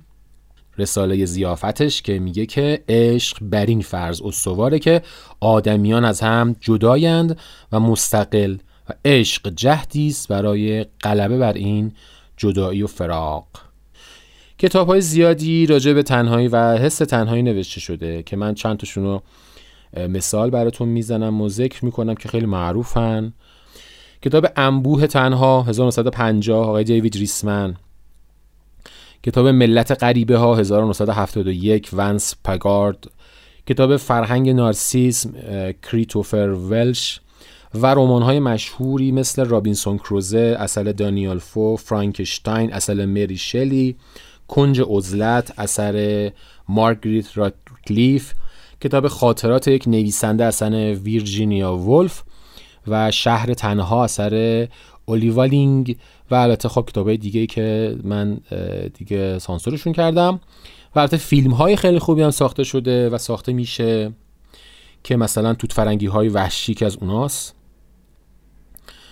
رساله 0.78 1.24
زیافتش 1.24 2.02
که 2.02 2.18
میگه 2.18 2.46
که 2.46 2.84
عشق 2.88 3.38
بر 3.40 3.66
این 3.66 3.80
فرض 3.80 4.22
استواره 4.22 4.78
که 4.78 5.02
آدمیان 5.40 6.04
از 6.04 6.20
هم 6.20 6.56
جدایند 6.60 7.38
و 7.72 7.80
مستقل 7.80 8.56
و 8.88 8.92
عشق 9.04 9.48
جهدی 9.48 10.08
است 10.08 10.28
برای 10.28 10.84
غلبه 10.84 11.38
بر 11.38 11.52
این 11.52 11.92
جدایی 12.36 12.82
و 12.82 12.86
فراق. 12.86 13.46
کتاب 14.58 14.88
های 14.88 15.00
زیادی 15.00 15.66
راجع 15.66 15.92
به 15.92 16.02
تنهایی 16.02 16.48
و 16.48 16.76
حس 16.76 16.98
تنهایی 16.98 17.42
نوشته 17.42 17.80
شده 17.80 18.22
که 18.22 18.36
من 18.36 18.54
چند 18.54 18.76
تاشون 18.76 19.04
رو 19.04 19.22
مثال 20.08 20.50
براتون 20.50 20.88
می‌زنم 20.88 21.40
و 21.40 21.48
ذکر 21.48 21.84
می‌کنم 21.84 22.14
که 22.14 22.28
خیلی 22.28 22.46
معروفن. 22.46 23.32
کتاب 24.22 24.46
انبوه 24.56 25.06
تنها 25.06 25.62
1950 25.62 26.68
آقای 26.68 26.84
دیوید 26.84 27.16
ریسمن. 27.16 27.76
کتاب 29.22 29.48
ملت 29.48 30.02
غریبه 30.02 30.36
ها 30.36 30.56
1971 30.56 31.90
ونس 31.92 32.34
پکارد. 32.44 33.10
کتاب 33.66 33.96
فرهنگ 33.96 34.50
نارسیسم 34.50 35.32
کریستوفر 35.82 36.48
لش. 36.48 37.20
و 37.74 37.86
رمان 37.86 38.22
های 38.22 38.38
مشهوری 38.38 39.12
مثل 39.12 39.44
رابینسون 39.44 39.98
کروزوئه 39.98 40.56
اثر 40.58 40.92
دانیل 40.92 41.38
دفو 41.38 41.76
فرانکشتاین 41.76 42.72
اثر 42.72 43.04
مری 43.04 43.36
شلی. 43.36 43.96
کنج 44.48 44.80
عزلت 44.80 45.52
اثر 45.58 46.30
مارگریت 46.68 47.38
راتکلیف 47.38 48.34
کتاب 48.80 49.08
خاطرات 49.08 49.68
یک 49.68 49.88
نویسنده 49.88 50.44
اثر 50.44 50.96
ویرجینیا 51.02 51.76
ولف 51.76 52.22
و 52.86 53.10
شهر 53.10 53.54
تنها 53.54 54.04
اثر 54.04 54.68
اولیوالینگ 55.06 55.96
و 56.30 56.34
البته 56.34 56.68
خب 56.68 56.86
کتاب 56.88 57.14
دیگه 57.14 57.46
که 57.46 57.96
من 58.02 58.40
دیگه 58.94 59.38
سانسورشون 59.38 59.92
کردم. 59.92 60.40
و 60.94 60.98
البته 60.98 61.16
فیلم 61.16 61.50
های 61.50 61.76
خیلی 61.76 61.98
خوبی 61.98 62.22
هم 62.22 62.30
ساخته 62.30 62.64
شده 62.64 63.10
و 63.10 63.18
ساخته 63.18 63.52
میشه 63.52 64.12
که 65.04 65.16
مثلا 65.16 65.54
توت 65.54 65.72
فرنگی 65.72 66.06
های 66.06 66.28
وحشی 66.28 66.74
که 66.74 66.86
از 66.86 66.96
اوناست. 66.96 67.54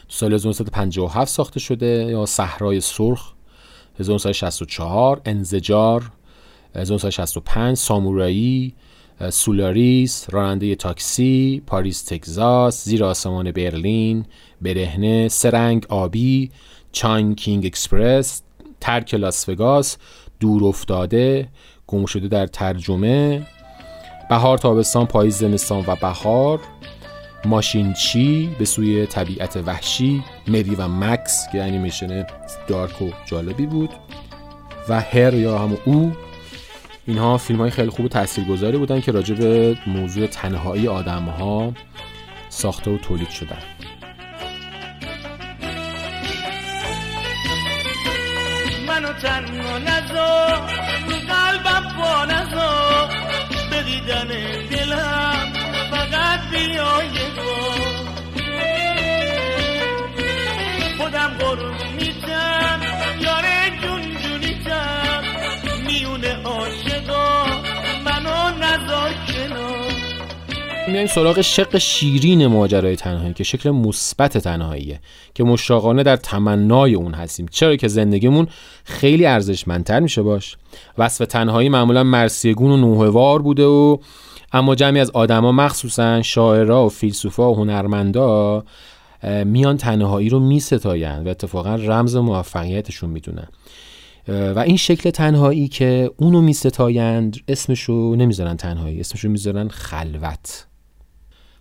سال 0.09 0.35
1957 0.35 1.33
ساخته 1.33 1.61
شده 1.61 2.07
یا 2.11 2.27
صحرای 2.27 2.81
سرخ. 2.81 3.33
1964 3.99 5.21
انزجار 5.25 6.11
1965 6.75 7.77
سامورایی 7.77 8.75
سولاریس 9.31 10.27
راننده 10.31 10.75
تاکسی 10.75 11.63
پاریس 11.67 12.03
تگزاس 12.03 12.85
زیر 12.85 13.05
آسمان 13.05 13.53
برلین 13.53 14.25
برهنه 14.63 15.29
سه 15.29 15.52
رنگ 15.52 15.87
آبی 15.89 16.51
Chungking 16.93 17.67
Express 17.67 18.43
ترک 18.81 19.15
لاس 19.15 19.49
وگاس 19.49 19.97
دور 20.41 20.65
افتاده 20.65 21.49
گم 21.87 22.07
شده 22.07 22.29
در 22.29 22.47
ترجمه 22.47 23.47
بهار 24.31 24.59
تابستان 24.59 25.07
پاییز 25.07 25.39
زمستان 25.39 25.85
و 25.87 25.97
بهار 25.97 26.61
ماشینچی 27.45 28.51
به 28.59 28.65
سوی 28.65 29.07
طبیعت 29.07 29.57
وحشی 29.57 30.25
مری 30.49 30.75
و 30.75 30.89
مکس 30.89 31.47
که 31.53 31.63
انیمیشن 31.63 32.27
dark 32.67 33.03
و 33.03 33.11
جالبی 33.27 33.67
بود 33.67 33.91
و 34.89 35.01
Her 35.01 35.35
یا 35.35 35.59
همون 35.59 35.79
او. 35.85 36.13
اینها 37.07 37.39
فیلم 37.39 37.61
های 37.61 37.71
خیلی 37.71 37.91
خوب 37.91 38.05
و 38.05 38.09
تاثیرگذاری 38.09 38.79
بودن 38.79 39.01
که 39.01 39.13
راجع 39.13 39.35
به 39.35 39.79
موضوع 39.87 40.27
تنهایی 40.27 40.89
آدم 40.89 41.25
ها 41.25 41.73
ساخته 42.49 42.91
و 42.91 42.99
تولید 42.99 43.31
شدن. 43.31 43.59
منو 48.89 49.13
تنها 49.13 49.79
نزا 49.79 50.47
قلبم 51.29 51.93
پا 51.97 52.25
نزا 52.25 53.09
به 53.71 53.83
دیدن 53.83 54.29
دلم. 54.71 55.34
فقط 56.11 56.41
بیای 56.51 57.09
خودم 60.99 61.31
قرون 61.39 61.75
میتم 61.97 62.81
یاره 63.21 63.81
جون 63.83 64.03
جونیتم 64.23 65.23
میونه 65.87 66.35
عاشقا 66.45 67.45
منو 68.05 68.59
نزا 68.59 69.09
کنار. 69.27 69.85
میایم 70.89 71.07
سراغ 71.07 71.41
شق 71.41 71.79
شیرین 71.79 72.47
ماجرای 72.47 72.97
تنهایی 72.97 73.35
که 73.35 73.45
شکل 73.45 73.71
مثبت 73.71 74.39
تنهاییه 74.39 75.01
که 75.35 75.45
مشتاقانه 75.45 76.03
در 76.03 76.17
تمنای 76.17 76.95
اون 76.95 77.15
هستیم. 77.15 77.47
چرا 77.51 77.77
که 77.77 77.89
زندگیمون 77.89 78.49
خیلی 78.85 79.27
ارزشمندتر 79.27 80.01
میشه 80.01 80.23
باش. 80.23 80.57
وصف 80.99 81.27
تنهایی 81.27 81.69
معمولا 81.69 82.05
مرسیگون 82.05 82.71
و 82.71 82.77
نوهوار 82.77 83.43
بوده 83.43 83.65
و 83.65 83.97
اما 84.55 84.75
جمعی 84.75 85.01
از 85.01 85.11
آدما 85.11 85.53
مخصوصا 85.53 86.23
شاعرها 86.23 86.87
و 86.87 86.89
فیلسوفا 86.89 87.53
و 87.53 87.57
هنرمندا 87.57 88.65
میان 89.45 89.77
تنهایی 89.77 90.29
رو 90.29 90.41
میستاین 90.41 91.25
و 91.25 91.29
اتفاقا 91.29 91.75
رمز 91.75 92.17
موفقیتشون 92.17 93.11
می‌دونن. 93.11 93.47
و 94.29 94.59
این 94.59 94.77
شکل 94.77 95.11
تنهایی 95.11 95.69
که 95.69 96.11
اونو 96.17 96.41
میستایند 96.41 97.37
اسمشو 97.49 98.15
نمی‌ذارن 98.15 98.57
تنهایی 98.57 99.01
اسمشو 99.01 99.29
می‌ذارن 99.29 99.69
خلوت. 99.69 100.67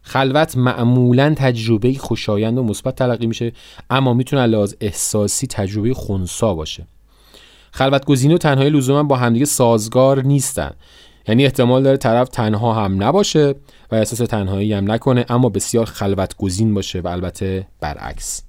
خلوت 0.01 0.57
معمولا 0.57 1.33
تجربه 1.37 1.93
خوشایند 1.93 2.57
و 2.57 2.63
مثبت 2.63 2.95
تلقی 2.95 3.27
میشه 3.27 3.53
اما 3.89 4.13
می‌تونه 4.13 4.45
لحاظ 4.45 4.73
احساسی 4.81 5.47
تجربه 5.47 5.93
خونسا 5.93 6.53
باشه. 6.53 6.87
خلوت 7.71 8.05
گزینی 8.05 8.33
و 8.33 8.37
تنهایی 8.37 8.69
لزوما 8.69 9.03
با 9.03 9.15
همدیگه 9.15 9.45
سازگار 9.45 10.23
نیستن. 10.23 10.71
یعنی 11.27 11.43
احتمال 11.43 11.83
داره 11.83 11.97
طرف 11.97 12.29
تنها 12.29 12.73
هم 12.73 13.03
نباشه 13.03 13.55
و 13.91 13.95
احساس 13.95 14.19
تنهایی 14.19 14.73
هم 14.73 14.91
نکنه 14.91 15.25
اما 15.29 15.49
بسیار 15.49 15.85
خلوت 15.85 16.37
گزین 16.37 16.73
باشه 16.73 17.01
و 17.01 17.07
البته 17.07 17.67
برعکس. 17.79 18.43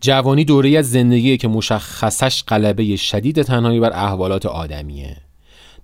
جوانی 0.00 0.44
دوره 0.44 0.78
از 0.78 0.90
زندگیه 0.90 1.36
که 1.36 1.48
مشخصش 1.48 2.44
غلبه 2.48 2.96
شدید 2.96 3.42
تنهایی 3.42 3.80
بر 3.80 3.92
احوالات 3.92 4.46
آدمیه. 4.46 5.16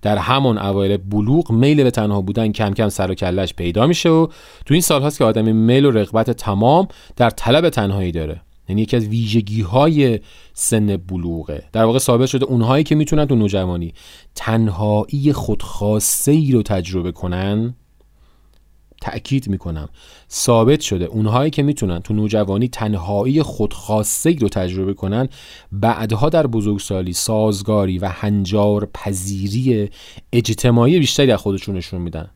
در 0.01 0.17
همون 0.17 0.57
اوایل 0.57 0.97
بلوغ 0.97 1.51
میل 1.51 1.83
به 1.83 1.91
تنها 1.91 2.21
بودن 2.21 2.51
کم 2.51 2.73
کم 2.73 2.89
سر 2.89 3.11
و 3.11 3.15
کلش 3.15 3.53
پیدا 3.53 3.87
میشه 3.87 4.09
و 4.09 4.27
تو 4.65 4.73
این 4.73 4.81
سال 4.81 5.01
هاست 5.01 5.17
که 5.17 5.23
آدم 5.23 5.55
میل 5.55 5.85
و 5.85 5.91
رغبت 5.91 6.31
تمام 6.31 6.87
در 7.15 7.29
طلب 7.29 7.69
تنهایی 7.69 8.11
داره. 8.11 8.41
یعنی 8.71 8.81
یکی 8.81 8.95
از 8.95 9.07
ویژگی 9.07 9.61
های 9.61 10.19
سن 10.53 10.97
بلوغه. 10.97 11.63
در 11.71 11.83
واقع 11.83 11.99
ثابت 11.99 12.27
شده 12.29 12.45
اونهایی 12.45 12.83
که 12.83 12.95
می‌تونن 12.95 13.25
تو 13.25 13.35
نوجوانی 13.35 13.93
تنهایی 14.35 15.33
خودخواسته 15.33 16.31
ای 16.31 16.51
رو 16.51 16.63
تجربه 16.63 17.11
کنن 17.11 17.75
تأکید 19.01 19.47
می‌کنم 19.47 19.89
ثابت 20.31 20.81
شده 20.81 21.05
اونهایی 21.05 21.51
که 21.51 21.63
می‌تونن 21.63 21.99
تو 21.99 22.13
نوجوانی 22.13 22.67
تنهایی 22.67 23.41
خودخواسته 23.41 24.35
رو 24.35 24.49
تجربه 24.49 24.93
کنن 24.93 25.29
بعدها 25.71 26.29
در 26.29 26.47
بزرگسالی 26.47 27.13
سازگاری 27.13 27.99
و 27.99 28.07
هنجار 28.07 28.89
پذیری 28.93 29.89
اجتماعی 30.33 30.99
بیشتری 30.99 31.31
از 31.31 31.39
خودشون 31.39 31.77
نشون 31.77 32.01
میدن. 32.01 32.29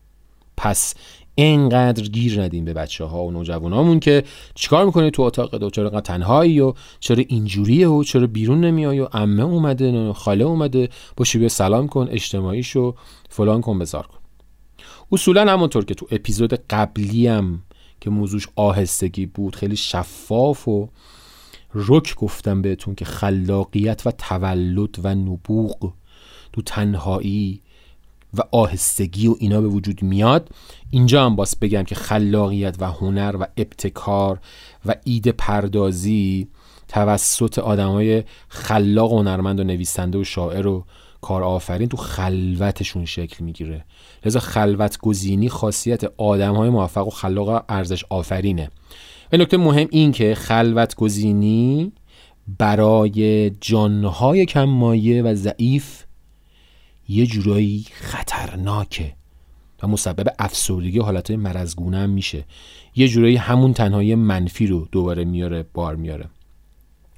پس 0.57 0.95
اینقدر 1.35 2.03
گیر 2.03 2.41
ندیم 2.41 2.65
به 2.65 2.73
بچه 2.73 3.05
ها 3.05 3.23
و 3.23 3.31
نوجوانامون 3.31 3.99
که 3.99 4.23
چیکار 4.55 4.85
می‌کنه 4.85 5.09
تو 5.09 5.21
اتاق؟ 5.21 5.55
دو 5.57 5.69
چرا 5.69 6.01
تنهایی 6.01 6.59
و 6.59 6.73
چرا 6.99 7.23
اینجوریه 7.27 7.87
و 7.87 8.03
چرا 8.03 8.27
بیرون 8.27 8.61
نمیای 8.61 8.99
و 8.99 9.05
عمه 9.05 9.43
اومده 9.43 10.13
خاله 10.13 10.43
اومده 10.43 10.89
باشی 11.17 11.39
بیا 11.39 11.49
سلام 11.49 11.87
کن 11.87 12.07
اجتماعیشو 12.11 12.95
فلان 13.29 13.61
کن 13.61 13.79
بزار 13.79 14.07
کن. 14.07 14.17
اصولا 15.11 15.51
همونطور 15.51 15.85
که 15.85 15.93
تو 15.93 16.07
اپیزود 16.11 16.53
قبلی 16.53 17.27
هم 17.27 17.61
که 18.01 18.09
موضوعش 18.09 18.47
آهستگی 18.55 19.25
بود 19.25 19.55
خیلی 19.55 19.75
شفاف 19.75 20.67
و 20.67 20.89
رک 21.73 22.15
گفتم 22.15 22.61
بهتون 22.61 22.95
که 22.95 23.05
خلاقیت 23.05 24.01
و 24.05 24.11
تولد 24.11 24.95
و 25.03 25.15
نبوغ 25.15 25.93
تو 26.53 26.61
تنهایی 26.61 27.61
و 28.37 28.41
آهستگی 28.51 29.27
و 29.27 29.35
اینا 29.39 29.61
به 29.61 29.67
وجود 29.67 30.03
میاد. 30.03 30.49
اینجا 30.89 31.25
هم 31.25 31.35
باس 31.35 31.55
بگم 31.55 31.83
که 31.83 31.95
خلاقیت 31.95 32.75
و 32.79 32.85
هنر 32.85 33.35
و 33.39 33.47
ابتکار 33.57 34.39
و 34.85 34.95
ایده 35.03 35.31
پردازی 35.31 36.47
توسط 36.87 37.59
آدمای 37.59 38.23
خلاق 38.47 39.13
و 39.13 39.19
هنرمند 39.19 39.59
و 39.59 39.63
نویسنده 39.63 40.17
و 40.17 40.23
شاعر 40.23 40.67
و 40.67 40.85
کارآفرین 41.21 41.89
تو 41.89 41.97
خلوتشون 41.97 43.05
شکل 43.05 43.43
می‌گیره. 43.43 43.85
لذا 44.25 44.39
خلوت 44.39 44.97
گزینی 44.97 45.49
خاصیت 45.49 46.03
آدم 46.17 46.55
های 46.55 46.69
موفق 46.69 47.07
و 47.07 47.09
خلاق 47.09 47.65
ارزش 47.69 48.05
آفرینه. 48.09 48.69
و 49.33 49.37
نکته 49.37 49.57
مهم 49.57 49.87
این 49.91 50.11
که 50.11 50.35
خلوت 50.35 50.95
گزینی 50.95 51.91
برای 52.59 53.49
جانهای 53.49 54.45
کم 54.45 54.63
مایه 54.63 55.23
و 55.23 55.35
ضعیف 55.35 56.04
یه 57.07 57.25
جورایی 57.25 57.85
خطرناکه 57.91 59.13
و 59.83 59.87
مسبب 59.87 60.33
افسردگی 60.39 60.99
حالت 60.99 61.31
مرزگونه 61.31 61.97
هم 61.97 62.09
میشه. 62.09 62.45
یه 62.95 63.07
جورایی 63.07 63.35
همون 63.35 63.73
تنهایی 63.73 64.15
منفی 64.15 64.67
رو 64.67 64.87
دوباره 64.91 65.25
میاره 65.25 65.65
بار 65.73 65.95
میاره. 65.95 66.29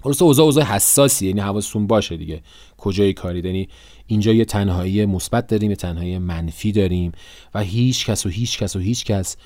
درسته 0.04 0.24
اوضاع 0.24 0.46
اوضاع 0.46 0.64
حساسی 0.64 1.28
یعنی 1.28 1.40
حواستون 1.40 1.88
باشه 1.88 2.18
دیگه. 2.18 2.42
کجای 2.78 3.14
کاری 3.14 3.40
یعنی 3.40 3.70
اینجا 4.08 4.34
یه 4.34 4.46
تنهایی 4.46 5.06
مثبت 5.06 5.48
داریم 5.48 5.70
یه 5.70 5.76
تنهایی 5.76 6.18
منفی 6.18 6.72
داریم 6.72 7.12
و 7.54 7.62
هیچ 7.62 8.06
کس 8.06 8.26
و 8.26 8.30
هیچ 8.30 8.60
کس 8.60 8.76
و 8.76 8.80
هیچ 8.80 9.06
کس 9.06 9.38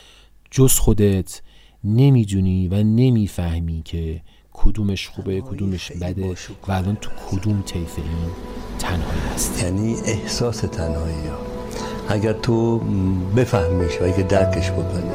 جز 0.52 0.74
خودت 0.74 1.42
نمی‌دونی 1.84 2.68
و 2.68 2.84
نمی‌فهمی 2.84 3.82
که 3.86 4.22
کدومش 4.54 5.10
خوبه 5.10 5.42
کدومش 5.42 5.92
بده 5.92 6.36
و 6.68 6.72
الان 6.72 6.98
تو 7.02 7.10
کدوم 7.32 7.64
طیف 7.66 7.98
این 7.98 8.06
تنهایی 8.80 9.22
هست 9.36 9.64
یعنی 9.64 9.96
احساس 10.06 10.58
تنهایی 10.58 11.28
ها. 11.28 11.38
اگر 12.10 12.34
تو 12.34 12.80
بفهمیش 13.36 14.02
و 14.02 14.04
اگه 14.04 14.24
درکش 14.24 14.72
بکنی. 14.72 15.12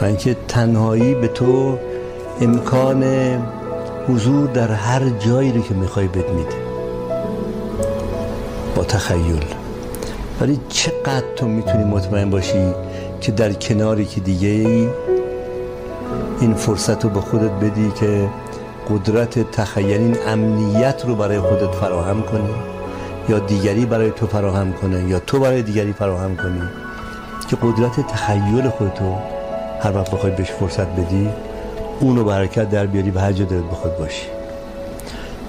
و 0.00 0.04
اینکه 0.04 0.36
تنهایی 0.48 1.14
به 1.14 1.28
تو 1.28 1.78
امکان 2.40 3.04
حضور 4.08 4.50
در 4.50 4.72
هر 4.72 5.08
جایی 5.08 5.52
رو 5.52 5.62
که 5.62 5.74
می‌خوای 5.74 6.08
بد 6.08 6.30
میده. 6.30 6.56
با 8.76 8.84
تخیل. 8.84 9.44
ولی 10.40 10.60
چقدر 10.68 11.34
تو 11.36 11.46
می‌تونی 11.48 11.84
مطمئن 11.84 12.30
باشی 12.30 12.72
که 13.20 13.32
در 13.32 13.52
کناری 13.52 14.04
که 14.04 14.20
دیگه 14.20 14.48
ای 14.48 14.88
این 16.40 16.54
فرصت 16.54 17.04
رو 17.04 17.10
به 17.10 17.20
خودت 17.20 17.50
بدی 17.50 17.90
که 17.90 18.28
قدرت 18.90 19.50
تخیل 19.50 20.00
این 20.00 20.16
امنیت 20.26 21.04
رو 21.06 21.14
برای 21.14 21.40
خودت 21.40 21.74
فراهم 21.74 22.22
کنی 22.22 22.54
یا 23.28 23.38
دیگری 23.38 23.86
برای 23.86 24.10
تو 24.10 24.26
فراهم 24.26 24.72
کنه 24.72 25.04
یا 25.08 25.18
تو 25.20 25.40
برای 25.40 25.62
دیگری 25.62 25.92
فراهم 25.92 26.36
کنی 26.36 26.62
که 27.48 27.56
قدرت 27.62 28.06
تخیل 28.06 28.68
خودتو 28.68 29.16
هر 29.80 29.96
وقت 29.96 30.10
بخوای 30.10 30.32
بهش 30.32 30.50
فرصت 30.50 30.86
بدی 30.86 31.28
اونو 32.00 32.24
برکت 32.24 32.70
در 32.70 32.86
بیاری 32.86 33.10
به 33.10 33.20
هر 33.20 33.32
جا 33.32 33.44
دلت 33.44 33.64
بخواد 33.64 33.98
باشی. 33.98 34.26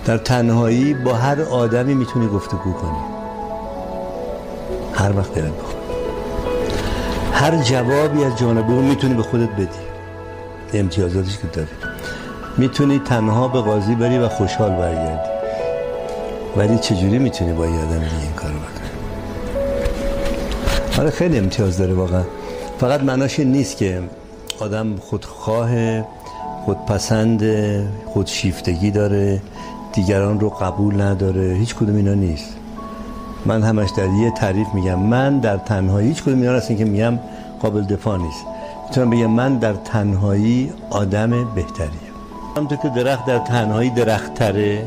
در 0.06 0.18
تنهایی 0.18 0.94
با 0.94 1.14
هر 1.14 1.42
آدمی 1.42 1.94
می‌تونی 1.94 2.28
گفتگو 2.28 2.74
کنی. 2.74 3.00
هر 4.94 5.18
وقت 5.18 5.34
دلت 5.34 5.54
بخواد. 5.54 5.76
هر 7.34 7.58
جوابی 7.64 8.24
از 8.24 8.38
جانب 8.38 8.70
اون 8.70 8.86
می‌تونی 8.86 9.14
به 9.14 9.24
خودت 9.24 9.50
بدی. 9.50 9.89
امتیازاتش 10.74 11.38
که 11.38 11.48
داری 11.54 11.68
می‌تونی 12.58 13.00
تنها 13.00 13.48
به 13.48 13.62
قاضی 13.62 13.96
بری 13.96 14.18
و 14.18 14.30
خوشحال 14.30 14.72
برگردی. 14.72 15.30
ولی 16.58 16.78
چجوری 16.78 17.20
می‌تونی 17.20 17.54
با 17.54 17.66
یه 17.68 17.80
آدم 17.80 18.00
دیگه 18.00 18.22
این 18.22 18.34
کارو 18.36 18.54
بکنی؟ 18.54 18.90
آره 21.00 21.10
خیلی 21.10 21.38
امتیاز 21.38 21.78
داره 21.78 21.94
واقعا. 21.94 22.24
فقط 22.80 23.02
معناش 23.02 23.40
نیست 23.40 23.78
که 23.78 24.02
آدم 24.60 24.96
خودخواه 24.96 26.02
خودپسند 26.66 27.44
خودشیفتگی 28.06 28.92
داره 28.92 29.42
دیگران 29.94 30.40
رو 30.40 30.50
قبول 30.50 31.02
نداره 31.02 31.54
هیچ 31.60 31.76
کدوم 31.76 31.96
اینا 31.96 32.14
نیست. 32.14 32.56
من 33.46 33.64
همش 33.64 33.90
در 33.98 34.08
یه 34.08 34.32
تعریف 34.32 34.68
میگم. 34.74 35.00
من 35.00 35.40
در 35.40 35.58
تنهایی 35.58 36.08
هیچ 36.08 36.24
کدوم 36.24 36.42
اینا 36.42 36.54
هستین 36.54 36.78
که 36.78 36.86
میگم 36.86 37.20
قابل 37.62 37.84
دفاع 37.84 38.18
نیست. 38.18 38.46
می‌تونم 38.90 39.10
بگم 39.10 39.26
من 39.26 39.58
در 39.58 39.74
تنهایی 39.74 40.74
آدم 40.90 41.30
بهتریم. 41.30 42.14
همونطور 42.56 42.78
که 42.78 42.90
درخت 42.90 43.26
در 43.26 43.40
تنهایی 43.40 43.90
درخت 43.90 44.34
تره 44.34 44.84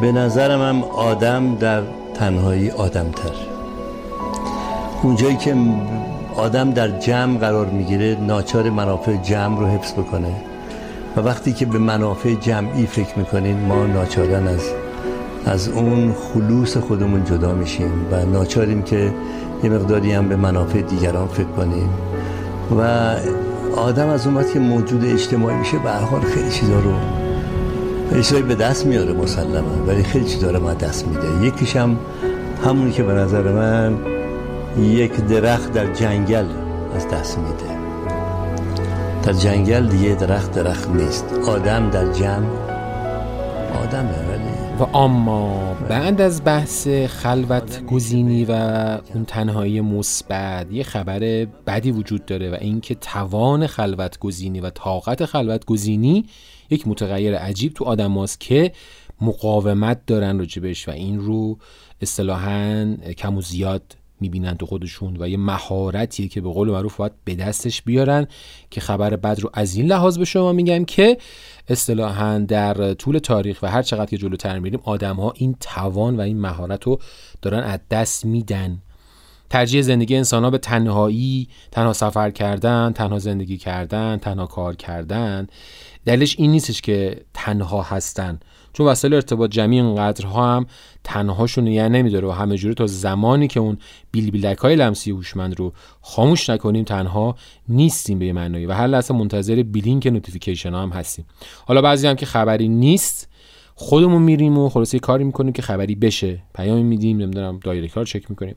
به 0.00 0.12
نظرم 0.12 0.62
هم 0.62 0.84
آدم 0.84 1.54
در 1.54 1.82
تنهایی 2.14 2.70
آدم 2.70 3.10
تر 3.10 3.30
اونجایی 5.02 5.36
که 5.36 5.56
آدم 6.36 6.70
در 6.70 6.88
جمع 6.88 7.38
قرار 7.38 7.66
می‌گیره 7.66 8.16
ناچار 8.20 8.70
منافع 8.70 9.16
جمع 9.16 9.58
رو 9.60 9.66
حفظ 9.66 9.92
بکنه. 9.92 10.34
و 11.16 11.20
وقتی 11.20 11.52
که 11.52 11.66
به 11.66 11.78
منافع 11.78 12.34
جمعی 12.34 12.86
فکر 12.86 13.18
می‌کنیم 13.18 13.56
ما 13.56 13.86
ناچارن 13.86 14.48
از 14.48 14.62
از 15.46 15.68
اون 15.68 16.12
خلوص 16.12 16.76
خودمون 16.76 17.24
جدا 17.24 17.52
میشیم 17.52 18.06
و 18.10 18.24
ناچاریم 18.24 18.82
که 18.82 19.14
یه 19.64 19.70
مقداری 19.70 20.12
هم 20.12 20.28
به 20.28 20.36
منافع 20.36 20.80
دیگران 20.80 21.28
فکر 21.28 21.44
کنیم. 21.44 21.88
و 22.70 23.14
آدم 23.76 24.08
از 24.08 24.26
اون 24.26 24.44
که 24.52 24.58
موجود 24.58 25.04
اجتماعی 25.04 25.56
میشه 25.56 25.78
به 25.78 25.90
حال 25.90 26.20
خیلی 26.20 26.50
چیزا 26.50 26.80
رو 26.80 26.94
خیلی 28.22 28.42
به 28.42 28.54
دست 28.54 28.86
میاره 28.86 29.12
مسلما 29.12 29.84
ولی 29.86 30.02
خیلی 30.02 30.24
چیزا 30.24 30.50
رو 30.50 30.60
ما 30.60 30.74
دست 30.74 31.06
میده. 31.06 31.46
یکیش 31.46 31.76
هم 31.76 31.98
همونی 32.64 32.92
که 32.92 33.02
به 33.02 33.12
نظر 33.12 33.42
من 33.42 33.98
یک 34.78 35.16
درخت 35.16 35.72
در 35.72 35.92
جنگل 35.92 36.44
از 36.96 37.08
دست 37.08 37.38
میده. 37.38 37.78
در 39.22 39.32
جنگل 39.32 39.86
دیگه 39.86 40.14
درخت 40.14 40.52
درخت 40.52 40.88
نیست. 40.88 41.24
آدم 41.46 41.90
در 41.90 42.12
جمع 42.12 42.46
آدمه 43.74 44.28
ولی 44.28 44.64
و 44.80 44.96
اما 44.96 45.74
بعد 45.88 46.20
از 46.20 46.44
بحث 46.44 46.88
خلوت 46.88 47.86
گزینی 47.86 48.44
و 48.44 48.52
اون 49.14 49.24
تنهایی 49.24 49.80
مثبت 49.80 50.72
یه 50.72 50.82
خبر 50.82 51.18
بدی 51.66 51.90
وجود 51.90 52.26
داره 52.26 52.50
و 52.50 52.56
اینکه 52.60 52.94
توان 52.94 53.66
خلوت 53.66 54.18
گزینی 54.18 54.60
و 54.60 54.70
طاقت 54.70 55.24
خلوت 55.24 55.64
گزینی 55.64 56.26
یک 56.70 56.88
متغیر 56.88 57.36
عجیب 57.36 57.72
تو 57.72 57.84
آدم 57.84 58.18
هاست 58.18 58.40
که 58.40 58.72
مقاومت 59.20 60.06
دارن 60.06 60.38
راجبش 60.38 60.88
و 60.88 60.90
این 60.90 61.20
رو 61.20 61.58
اصطلاحا 62.00 62.96
کم 63.16 63.36
و 63.36 63.40
زیاد 63.40 63.96
می‌بینن 64.20 64.54
تو 64.54 64.66
خودشون 64.66 65.16
و 65.20 65.28
یه 65.28 65.36
مهارتیه 65.36 66.28
که 66.28 66.40
به 66.40 66.48
قول 66.48 66.70
معروف 66.70 66.96
باید 66.96 67.12
به 67.24 67.34
دستش 67.34 67.82
بیارن 67.82 68.26
که 68.70 68.80
خبر 68.80 69.16
بد 69.16 69.40
رو 69.40 69.50
از 69.52 69.76
این 69.76 69.86
لحاظ 69.86 70.18
به 70.18 70.24
شما 70.24 70.52
میگم 70.52 70.84
که 70.84 71.18
اصطلاحا 71.68 72.38
در 72.38 72.94
طول 72.94 73.18
تاریخ 73.18 73.62
و 73.62 73.66
هر 73.66 73.82
چقدر 73.82 74.10
که 74.10 74.18
جلوتر 74.18 74.58
میریم 74.58 74.80
آدم 74.84 75.16
ها 75.16 75.32
این 75.36 75.56
توان 75.60 76.16
و 76.16 76.20
این 76.20 76.40
مهارت 76.40 76.84
رو 76.84 77.00
دارن 77.42 77.62
از 77.62 77.80
دست 77.90 78.24
میدن. 78.24 78.82
ترجیح 79.50 79.82
زندگی 79.82 80.16
انسان 80.16 80.44
ها 80.44 80.50
به 80.50 80.58
تنهایی 80.58 81.48
تنها 81.70 81.92
سفر 81.92 82.30
کردن 82.30 82.92
تنها 82.92 83.18
زندگی 83.18 83.58
کردن 83.58 84.16
تنها 84.16 84.46
کار 84.46 84.76
کردن. 84.76 85.46
دلیلش 86.04 86.36
این 86.38 86.50
نیستش 86.50 86.80
که 86.80 87.24
تنها 87.34 87.82
هستن. 87.82 88.40
چون 88.74 88.86
وسایل 88.86 89.14
ارتباط 89.14 89.50
جمعی 89.50 89.80
اینقدرها 89.80 90.56
هم 90.56 90.66
تنهاشون 91.04 91.64
نگه 91.68 91.88
نمیداره 91.88 92.28
و 92.28 92.30
همه 92.30 92.56
جوره 92.56 92.74
تا 92.74 92.86
زمانی 92.86 93.48
که 93.48 93.60
اون 93.60 93.78
بیل 94.10 94.30
بیلک 94.30 94.58
های 94.58 94.76
لمسی 94.76 95.10
هوشمند 95.10 95.58
رو 95.58 95.72
خاموش 96.00 96.50
نکنیم 96.50 96.84
تنها 96.84 97.36
نیستیم 97.68 98.18
به 98.18 98.32
معنایی. 98.32 98.66
و 98.66 98.72
هر 98.72 98.86
لحظه 98.86 99.14
منتظر 99.14 99.62
دیلینگ 99.62 100.06
notification 100.06 100.74
ها 100.74 100.82
هم 100.82 100.90
هستیم. 100.90 101.24
حالا 101.66 101.82
بعضی 101.82 102.06
هم 102.06 102.16
که 102.16 102.26
خبری 102.26 102.68
نیست 102.68 103.28
خودمون 103.74 104.22
میریم 104.22 104.58
و 104.58 104.68
خلاصه 104.68 104.98
کاری 104.98 105.24
می‌کنیم 105.24 105.52
که 105.52 105.62
خبری 105.62 105.94
بشه. 105.94 106.42
پیام 106.54 106.86
میدیم 106.86 107.18
نمی‌دونم 107.18 107.60
direct 107.64 107.96
رو 107.96 108.04
چک 108.04 108.30
می‌کنیم. 108.30 108.54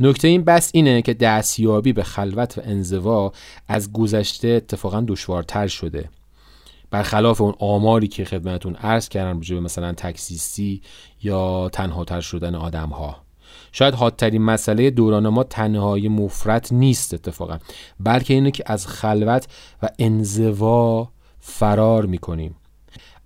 نکته 0.00 0.28
این 0.28 0.44
بحث 0.44 0.70
اینه 0.74 1.02
که 1.02 1.14
دستیابی 1.14 1.92
به 1.92 2.02
خلوت 2.02 2.58
و 2.58 2.60
انزوا 2.64 3.32
از 3.68 3.92
گذشته 3.92 4.48
اتفاقا 4.48 5.04
دشوارتر 5.08 5.66
شده. 5.66 6.08
برخلاف 6.90 7.40
اون 7.40 7.54
آماری 7.58 8.08
که 8.08 8.24
خدمتون 8.24 8.74
عرض 8.74 9.08
کردم 9.08 9.40
به 9.40 9.60
مثلا 9.60 9.92
تکسیستی 9.92 10.82
یا 11.22 11.68
تنها 11.68 12.04
تر 12.04 12.20
شدن 12.20 12.54
آدم 12.54 12.88
ها 12.88 13.16
شاید 13.72 13.94
حادترین 13.94 14.42
مسئله 14.42 14.90
دوران 14.90 15.28
ما 15.28 15.44
تنهایی 15.44 16.08
مفرت 16.08 16.72
نیست 16.72 17.14
اتفاقا 17.14 17.58
بلکه 18.00 18.34
اینه 18.34 18.50
که 18.50 18.64
از 18.66 18.86
خلوت 18.86 19.46
و 19.82 19.88
انزوا 19.98 21.08
فرار 21.40 22.06
می‌کنیم. 22.06 22.56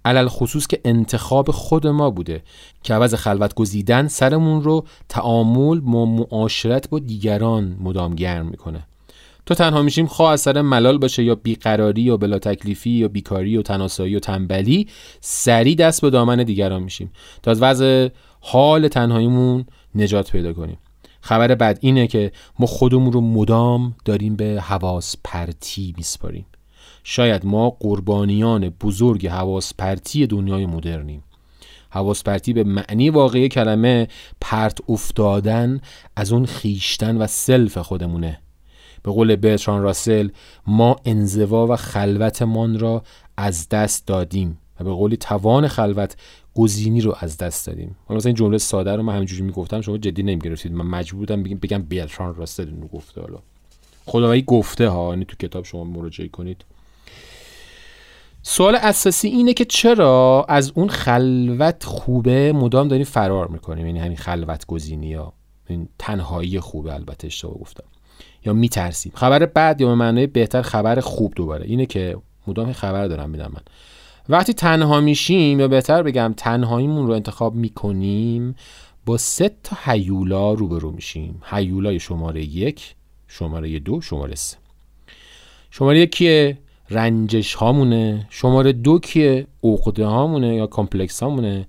علل 0.04 0.28
خصوص 0.28 0.66
که 0.66 0.80
انتخاب 0.84 1.50
خود 1.50 1.86
ما 1.86 2.10
بوده 2.10 2.42
که 2.82 2.94
عوض 2.94 3.14
خلوت 3.14 3.54
گزیدن 3.54 4.08
سرمون 4.08 4.62
رو 4.62 4.84
تعامل 5.08 5.80
با 5.80 6.06
معاشرت 6.06 6.90
با 6.90 6.98
دیگران 6.98 7.76
مدام 7.80 8.14
گرم 8.14 8.46
می‌کنه. 8.46 8.86
تو 9.46 9.54
تنها 9.54 9.82
میشیم 9.82 10.06
خواه 10.06 10.32
اثر 10.32 10.62
ملال 10.62 10.98
باشه 10.98 11.24
یا 11.24 11.34
بیقراری 11.34 12.02
یا 12.02 12.16
بلا 12.16 12.38
تکلیفی 12.38 12.90
یا 12.90 13.08
بیکاری 13.08 13.56
و 13.56 13.62
تناسایی 13.62 14.16
و 14.16 14.20
تنبلی 14.20 14.88
سری 15.20 15.74
دست 15.74 16.00
به 16.00 16.10
دامن 16.10 16.42
دیگران 16.42 16.82
میشیم. 16.82 17.10
تا 17.42 17.50
از 17.50 17.62
وضع 17.62 18.08
حال 18.40 18.88
تنهاییمون 18.88 19.64
نجات 19.94 20.32
پیدا 20.32 20.52
کنیم. 20.52 20.78
خبر 21.20 21.54
بد 21.54 21.78
اینه 21.80 22.06
که 22.06 22.32
ما 22.58 22.66
خودمون 22.66 23.12
رو 23.12 23.20
مدام 23.20 23.96
داریم 24.04 24.36
به 24.36 24.60
حواس 24.60 25.16
پرتی 25.24 25.94
میسپاریم. 25.96 26.46
شاید 27.04 27.46
ما 27.46 27.70
قربانیان 27.70 28.68
بزرگ 28.68 29.26
حواس 29.26 29.74
پرتی 29.74 30.26
دنیای 30.26 30.66
مدرنیم. 30.66 31.24
حواس 31.90 32.22
پرتی 32.22 32.52
به 32.52 32.64
معنی 32.64 33.10
واقعی 33.10 33.48
کلمه 33.48 34.08
پرت 34.40 34.78
افتادن 34.88 35.80
از 36.16 36.32
اون 36.32 36.46
خیشتن 36.46 37.16
و 37.16 37.26
سلف 37.26 37.78
خودمونه. 37.78 38.40
به 39.04 39.10
قول 39.12 39.36
برتران 39.36 39.82
راسل 39.82 40.28
ما 40.66 40.96
انزوا 41.04 41.66
و 41.66 41.76
خلوتمان 41.76 42.78
را 42.78 43.02
از 43.36 43.68
دست 43.68 44.06
دادیم 44.06 44.58
و 44.80 44.84
به 44.84 44.90
قولی 44.90 45.16
توان 45.16 45.68
خلوت 45.68 46.16
گزینی 46.54 47.00
رو 47.00 47.16
از 47.20 47.38
دست 47.38 47.66
دادیم. 47.66 47.96
حالا 48.06 48.16
مثلا 48.16 48.28
این 48.28 48.36
جمله 48.36 48.58
ساده 48.58 48.96
رو 48.96 49.02
من 49.02 49.14
همینجوری 49.14 49.42
می‌گفتم 49.42 49.80
شما 49.80 49.98
جدی 49.98 50.22
نمی‌گرفتید. 50.22 50.72
من 50.72 50.86
مجبور 50.86 51.18
بودم 51.18 51.42
بگم 51.42 51.58
بگم 51.58 51.82
برتران 51.82 52.34
راسل 52.34 52.68
اینو 52.68 52.86
گفته 52.86 53.20
حالا. 53.20 53.38
خداوندی 54.06 54.42
گفته 54.42 54.88
ها 54.88 55.10
یعنی 55.10 55.24
تو 55.24 55.36
کتاب 55.36 55.64
شما 55.64 55.84
مراجعه 55.84 56.28
کنید. 56.28 56.64
سوال 58.42 58.74
اساسی 58.74 59.28
اینه 59.28 59.54
که 59.54 59.64
چرا 59.64 60.46
از 60.48 60.72
اون 60.74 60.88
خلوت 60.88 61.84
خوبه 61.84 62.52
مدام 62.52 62.88
داریم 62.88 63.04
فرار 63.04 63.48
می‌کنیم؟ 63.48 63.86
یعنی 63.86 63.98
همین 63.98 64.16
خلوت 64.16 64.66
گزینی 64.66 65.06
یا 65.06 65.32
این 65.68 65.88
تنهایی 65.98 66.60
خوبه 66.60 66.94
البته 66.94 67.26
اشتباه 67.26 67.54
گفتم. 67.54 67.84
یا 68.44 68.52
میترسیم 68.52 69.12
خبر 69.14 69.46
بد 69.46 69.80
یا 69.80 69.86
به 69.86 69.94
معنای 69.94 70.26
بهتر 70.26 70.62
خبر 70.62 71.00
خوب 71.00 71.32
دوباره. 71.36 71.64
اینه 71.66 71.86
که 71.86 72.16
مدام 72.46 72.72
خبر 72.72 73.08
دارم 73.08 73.30
میدم 73.30 73.52
من. 73.54 73.62
وقتی 74.28 74.52
تنها 74.52 75.00
میشیم 75.00 75.60
یا 75.60 75.68
بهتر 75.68 76.02
بگم 76.02 76.34
تنهاییمون 76.36 77.06
رو 77.06 77.12
انتخاب 77.12 77.54
می‌کنیم 77.54 78.54
با 79.06 79.16
سه 79.18 79.50
تا 79.62 79.76
هیولا 79.84 80.52
روبرو 80.52 80.90
میشیم. 80.90 81.42
هیولای 81.44 82.00
شماره 82.00 82.44
یک 82.44 82.94
شماره 83.28 83.78
دو 83.78 84.00
شماره 84.00 84.34
سه. 84.34 84.56
شماره 85.70 86.00
یک 86.00 86.12
کیه؟ 86.12 86.58
رنجش 86.90 87.54
هامونه. 87.54 88.26
شماره 88.30 88.72
دو 88.72 88.98
کیه؟ 88.98 89.46
عقده 89.64 90.06
هامونه 90.06 90.54
یا 90.54 90.66
complex 90.66 91.22
هامونه. 91.22 91.66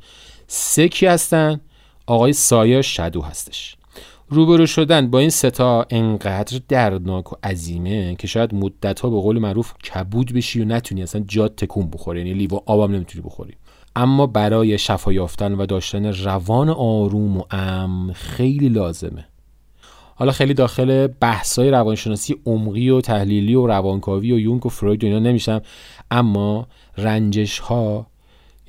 سه 0.47 0.87
کی 0.87 1.05
هستن؟ 1.05 1.61
آقای 2.07 2.33
سایه 2.33 2.81
شدو 2.81 3.21
هستش. 3.21 3.77
روبرو 4.29 4.65
شدن 4.65 5.09
با 5.09 5.19
این 5.19 5.29
ستا 5.29 5.85
انقدر 5.89 6.59
دردناک 6.67 7.33
و 7.33 7.35
عظیمه 7.43 8.15
که 8.15 8.27
شاید 8.27 8.55
مدت 8.55 8.99
ها 8.99 9.09
به 9.09 9.21
قول 9.21 9.39
معروف 9.39 9.73
کبود 9.77 10.33
بشی 10.33 10.61
و 10.61 10.65
نتونی 10.65 11.03
اصلا 11.03 11.23
جاد 11.27 11.55
تکون 11.55 11.89
بخوری 11.89 12.19
یعنی 12.19 12.33
لیوا 12.33 12.63
آبم 12.65 12.95
نمی‌تونی 12.95 13.25
بخوری. 13.25 13.53
اما 13.95 14.27
برای 14.27 14.77
شفا 14.77 15.13
یافتن 15.13 15.53
و 15.53 15.65
داشتن 15.65 16.05
روان 16.05 16.69
آروم 16.69 17.37
و 17.37 17.43
امن 17.51 18.13
خیلی 18.13 18.69
لازمه. 18.69 19.25
حالا 20.15 20.31
خیلی 20.31 20.53
داخل 20.53 21.07
بحث‌های 21.07 21.69
روانشناسی 21.69 22.35
عمقی 22.45 22.89
و 22.89 23.01
تحلیلی 23.01 23.55
و 23.55 23.67
روانکاوی 23.67 24.31
و 24.31 24.39
یونگ 24.39 24.65
و 24.65 24.69
فروید 24.69 25.03
و 25.03 25.07
اینا 25.07 25.19
نمیشم 25.19 25.61
اما 26.11 26.67
رنجش 26.97 27.59
ها 27.59 28.07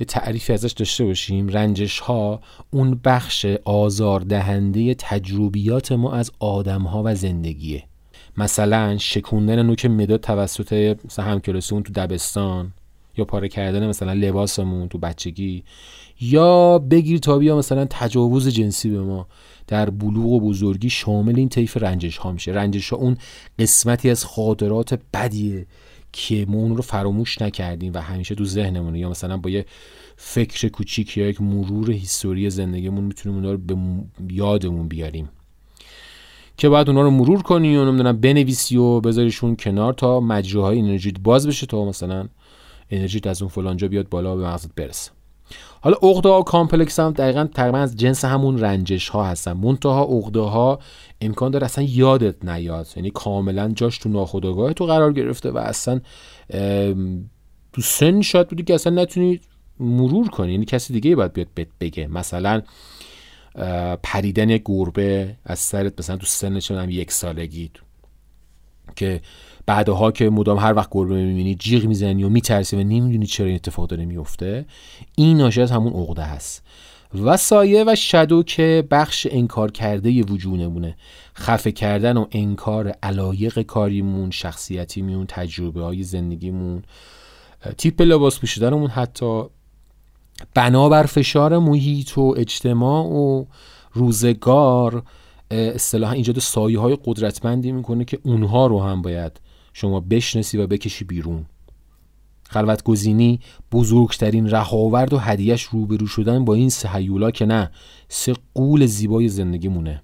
یه 0.00 0.06
تعریفی 0.06 0.52
ازش 0.52 0.72
داشته 0.72 1.04
باشیم. 1.04 1.48
رنجش 1.48 1.98
ها 2.00 2.40
اون 2.70 3.00
بخش 3.04 3.46
آزاردهنده 3.64 4.94
تجربیات 4.94 5.92
ما 5.92 6.12
از 6.12 6.32
آدم 6.38 6.82
ها 6.82 7.02
و 7.04 7.14
زندگیه. 7.14 7.82
مثلا 8.36 8.98
شکوندن 8.98 9.62
نوک 9.62 9.86
مداد 9.86 10.20
توسط 10.20 10.96
مثلا 11.04 11.24
همکلاسی 11.24 11.74
اون 11.74 11.82
تو 11.82 11.92
دبستان 11.92 12.72
یا 13.16 13.24
پاره 13.24 13.48
کردن 13.48 13.88
مثلا 13.88 14.12
لباسمون 14.12 14.88
تو 14.88 14.98
بچگی 14.98 15.64
یا 16.20 16.78
بگیر 16.78 17.18
تا 17.18 17.38
بیا 17.38 17.56
مثلا 17.56 17.86
تجاوز 17.90 18.48
جنسی 18.48 18.90
به 18.90 19.00
ما. 19.00 19.26
در 19.66 19.90
بلوغ 19.90 20.26
و 20.26 20.40
بزرگی 20.40 20.90
شامل 20.90 21.36
این 21.36 21.48
طیف 21.48 21.76
رنجش 21.76 22.16
ها 22.16 22.32
میشه. 22.32 22.52
رنجش 22.52 22.90
ها 22.90 22.96
اون 22.96 23.16
قسمتی 23.58 24.10
از 24.10 24.24
خاطرات 24.24 25.00
بدیه 25.14 25.66
که 26.16 26.46
ما 26.48 26.58
اون 26.58 26.76
رو 26.76 26.82
فراموش 26.82 27.42
نکردیم 27.42 27.92
و 27.94 27.98
همیشه 27.98 28.34
تو 28.34 28.44
ذهنمونه. 28.44 28.98
یا 28.98 29.10
مثلا 29.10 29.36
با 29.36 29.50
یه 29.50 29.66
فکر 30.16 30.68
کوچیک 30.68 31.16
یا 31.16 31.28
یک 31.28 31.40
مرور 31.40 31.90
history 31.90 32.50
زندگیمون 32.50 33.04
می‌تونیم 33.04 33.38
اونا 33.38 33.52
رو 33.52 33.58
به 33.58 33.76
یادمون 34.30 34.88
بیاریم. 34.88 35.28
که 36.56 36.68
بعد 36.68 36.88
اونا 36.88 37.02
رو 37.02 37.10
مرور 37.10 37.42
کنی 37.42 37.76
و 37.76 37.84
نمی‌دونم 37.84 38.20
بنویسی 38.20 38.76
و 38.76 39.00
بذاریشون 39.00 39.56
کنار 39.56 39.92
تا 39.92 40.20
مجراهای 40.20 40.78
انرژیت 40.78 41.20
باز 41.20 41.46
بشه 41.46 41.66
تا 41.66 41.84
مثلا 41.84 42.28
انرژیت 42.90 43.26
از 43.26 43.42
اون 43.42 43.48
فلانجا 43.48 43.88
بیاد 43.88 44.08
بالا 44.08 44.36
به 44.36 44.46
مغزت 44.46 44.74
برسه. 44.74 45.15
حالا 45.80 45.96
عقده 46.02 46.28
ها 46.28 46.42
complex 46.42 47.00
هم 47.00 47.10
دقیقا 47.10 47.48
تقریبا 47.54 47.78
از 47.78 47.96
جنس 47.96 48.24
همون 48.24 48.58
رنجش 48.58 49.08
ها 49.08 49.24
هستن. 49.24 49.52
منتها 49.52 50.04
عقده 50.04 50.40
ها 50.40 50.78
امکان 51.20 51.50
داره 51.50 51.64
اصلا 51.64 51.84
یادت 51.84 52.44
نیاد. 52.44 52.86
یعنی 52.96 53.10
کاملا 53.10 53.68
جاش 53.68 53.98
تو 53.98 54.08
ناخودآگاه 54.08 54.72
تو 54.72 54.86
قرار 54.86 55.12
گرفته 55.12 55.50
و 55.50 55.58
اصلا 55.58 56.00
تو 57.72 57.82
سن 57.82 58.20
شاید 58.20 58.48
بودی 58.48 58.62
که 58.62 58.74
اصلا 58.74 59.02
نتونی 59.02 59.40
مرور 59.80 60.28
کنی. 60.28 60.52
یعنی 60.52 60.64
کسی 60.64 60.92
دیگه 60.92 61.16
باید 61.16 61.32
بیاد 61.32 61.48
بگه. 61.80 62.06
مثلا 62.06 62.62
پریدن 64.02 64.56
گربه 64.56 65.36
از 65.44 65.58
سرت 65.58 65.92
مثلا 65.98 66.16
تو 66.16 66.26
سن 66.26 66.58
چه 66.58 66.92
یک 66.92 67.12
سالگی 67.12 67.70
که 68.96 69.20
بعدها 69.66 70.12
که 70.12 70.30
مدام 70.30 70.58
هر 70.58 70.74
وقت 70.74 70.88
گربه 70.90 71.14
می‌بینی 71.14 71.54
جیغ 71.54 71.84
می‌زنی 71.84 72.24
و 72.24 72.28
میترسی 72.28 72.76
و 72.76 72.78
نمی‌دونی 72.78 73.26
چرا 73.26 73.46
این 73.46 73.54
اتفاق 73.54 73.86
داره 73.86 74.04
میفته 74.04 74.66
این 75.14 75.36
ناشی 75.36 75.62
از 75.62 75.70
همون 75.70 75.92
عقده 75.92 76.22
هست. 76.22 76.62
و 77.24 77.36
سایه 77.36 77.84
و 77.86 77.94
شدو 77.94 78.42
که 78.42 78.84
بخش 78.90 79.26
انکار 79.30 79.70
کرده 79.70 80.22
وجودمونه. 80.22 80.96
خفه 81.36 81.72
کردن 81.72 82.16
و 82.16 82.26
انکار 82.32 82.94
علایق 83.02 83.62
کاریمون 83.62 84.30
شخصیتیمون 84.30 85.26
تجربه 85.28 85.82
های 85.82 86.02
زندگیمون 86.02 86.82
تیپ 87.78 88.02
لباس 88.02 88.40
پوشیدنمون 88.40 88.90
حتی 88.90 89.42
بنابر 90.54 91.02
فشار 91.02 91.58
محیط 91.58 92.18
و 92.18 92.34
اجتماع 92.36 93.04
و 93.04 93.44
روزگار 93.92 95.02
اصطلاحا 95.50 96.12
ایجاد 96.12 96.38
سایه 96.38 96.78
های 96.78 96.98
قدرتمندی 97.04 97.72
می‌کنه 97.72 98.04
که 98.04 98.18
اونها 98.22 98.66
رو 98.66 98.82
هم 98.82 99.02
باید 99.02 99.40
شما 99.78 100.00
بشناسی 100.00 100.58
و 100.58 100.66
بکشی 100.66 101.04
بیرون. 101.04 101.46
خلوت 102.42 102.82
گزینی 102.82 103.40
بزرگترین 103.72 104.50
رهاورد 104.50 105.12
و 105.12 105.18
هدیهش 105.18 105.62
روبرو 105.62 106.06
شدن 106.06 106.44
با 106.44 106.54
این 106.54 106.68
سه 106.68 106.88
هیولا 106.92 107.30
که 107.30 107.46
نه 107.46 107.70
سه 108.08 108.34
قول 108.54 108.86
زیبای 108.86 109.28
زندگی 109.28 109.68
مونه 109.68 110.02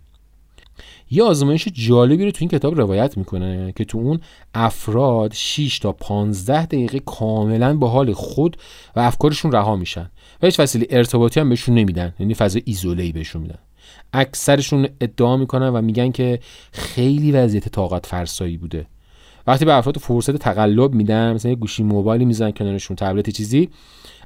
یه 1.11 1.23
آزمایش 1.23 1.69
جالبی 1.69 2.25
رو 2.25 2.31
تو 2.31 2.37
این 2.41 2.49
کتاب 2.49 2.81
روایت 2.81 3.19
می‌کنه 3.19 3.73
که 3.77 3.85
تو 3.85 3.99
اون 3.99 4.21
افراد 4.55 5.33
6 5.33 5.79
تا 5.79 5.93
15 5.93 6.67
دقیقه 6.67 6.99
کاملا 6.99 7.77
با 7.77 7.89
حال 7.89 8.13
خود 8.13 8.57
و 8.97 9.01
افکارشون 9.01 9.53
رها 9.53 9.77
میشن 9.77 10.11
و 10.43 10.47
هیچ 10.47 10.61
وسیله 10.61 10.87
ارتباطی 10.91 11.41
هم 11.41 11.49
بهشون 11.49 11.75
نمیدن 11.75 12.15
یعنی 12.19 12.35
فضا 12.35 12.61
ایزوله 12.65 13.13
بهشون 13.13 13.43
میدن. 13.43 13.59
اکثرشون 14.13 14.89
ادعا 15.01 15.37
می‌کنن 15.37 15.69
و 15.69 15.83
میگن 15.83 16.11
که 16.11 16.41
خیلی 16.73 17.33
وضعیت 17.33 17.69
طاقت 17.69 18.07
فرسایی 18.07 18.57
بوده. 18.57 18.87
وقتی 19.47 19.65
به 19.65 19.75
افراد 19.75 19.97
فرصت 19.99 20.37
تقلب 20.37 20.95
میدن 20.95 21.33
مثلا 21.33 21.51
یه 21.51 21.57
گوشی 21.57 21.83
موبایلی 21.83 22.25
می‌زنن 22.25 22.51
کنارشون 22.51 22.97
تبلت 22.97 23.31
چیزی 23.31 23.69